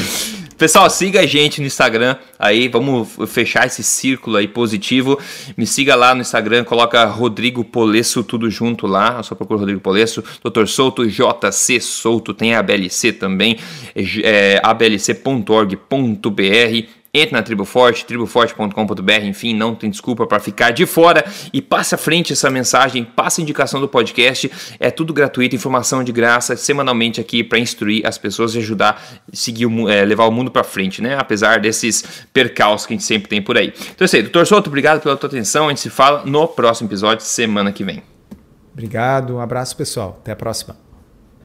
Pessoal, 0.58 0.90
siga 0.90 1.20
a 1.20 1.26
gente 1.28 1.62
no 1.62 1.68
Instagram 1.68 2.16
aí, 2.40 2.68
vamos 2.68 3.10
fechar 3.28 3.68
esse 3.68 3.84
círculo 3.84 4.38
aí 4.38 4.48
positivo. 4.48 5.20
Me 5.56 5.68
siga 5.68 5.94
lá 5.94 6.16
no 6.16 6.22
Instagram, 6.22 6.64
coloca 6.64 7.06
Rodrigo 7.06 7.64
Polesso 7.64 8.24
tudo 8.24 8.50
junto 8.50 8.88
lá, 8.88 9.22
só 9.22 9.36
procura 9.36 9.60
Rodrigo 9.60 9.80
Polesso, 9.80 10.24
Dr. 10.44 10.66
Souto, 10.66 11.06
JC 11.08 11.80
Souto, 11.80 12.34
tem 12.34 12.56
a 12.56 12.60
ABLC 12.60 13.14
também, 13.14 13.60
é, 14.24 14.60
ablc.org.br. 14.64 15.78
Entre 17.18 17.36
na 17.36 17.42
Tribo 17.42 17.66
Forte, 17.66 18.06
triboforte.com.br, 18.06 19.12
enfim, 19.24 19.52
não 19.52 19.74
tem 19.74 19.90
desculpa 19.90 20.28
para 20.28 20.40
ficar 20.40 20.70
de 20.70 20.86
fora 20.86 21.26
e 21.52 21.64
passe 21.64 21.96
à 21.96 21.98
frente 21.98 22.32
essa 22.32 22.48
mensagem, 22.48 23.04
passe 23.04 23.42
a 23.42 23.44
indicação 23.44 23.82
do 23.82 23.88
podcast, 23.88 24.52
é 24.80 24.92
tudo 24.92 25.12
gratuito, 25.12 25.56
informação 25.56 26.04
de 26.04 26.12
graça, 26.12 26.56
semanalmente 26.56 27.20
aqui 27.20 27.44
para 27.44 27.58
instruir 27.58 28.06
as 28.06 28.20
pessoas 28.20 28.54
e 28.54 28.60
ajudar 28.60 29.02
a 29.34 29.36
seguir 29.36 29.66
é, 29.90 30.06
levar 30.06 30.26
o 30.26 30.32
mundo 30.32 30.52
para 30.52 30.64
frente, 30.64 31.02
né? 31.02 31.18
Apesar 31.18 31.60
desses 31.60 32.04
percalços 32.32 32.86
que 32.86 32.94
a 32.94 32.96
gente 32.98 33.06
sempre 33.06 33.28
tem 33.28 33.42
por 33.42 33.58
aí. 33.58 33.74
Então 33.76 33.96
é 34.02 34.06
isso 34.06 34.16
aí, 34.16 34.22
doutor 34.22 34.46
Souto, 34.46 34.70
obrigado 34.70 35.02
pela 35.02 35.18
tua 35.18 35.28
atenção, 35.28 35.66
a 35.66 35.70
gente 35.70 35.82
se 35.82 35.90
fala 35.90 36.22
no 36.24 36.48
próximo 36.48 36.88
episódio, 36.88 37.26
semana 37.26 37.72
que 37.72 37.84
vem. 37.84 38.04
Obrigado, 38.74 39.38
um 39.38 39.40
abraço 39.40 39.76
pessoal, 39.76 40.20
até 40.22 40.34
a 40.34 40.36
próxima. 40.36 40.87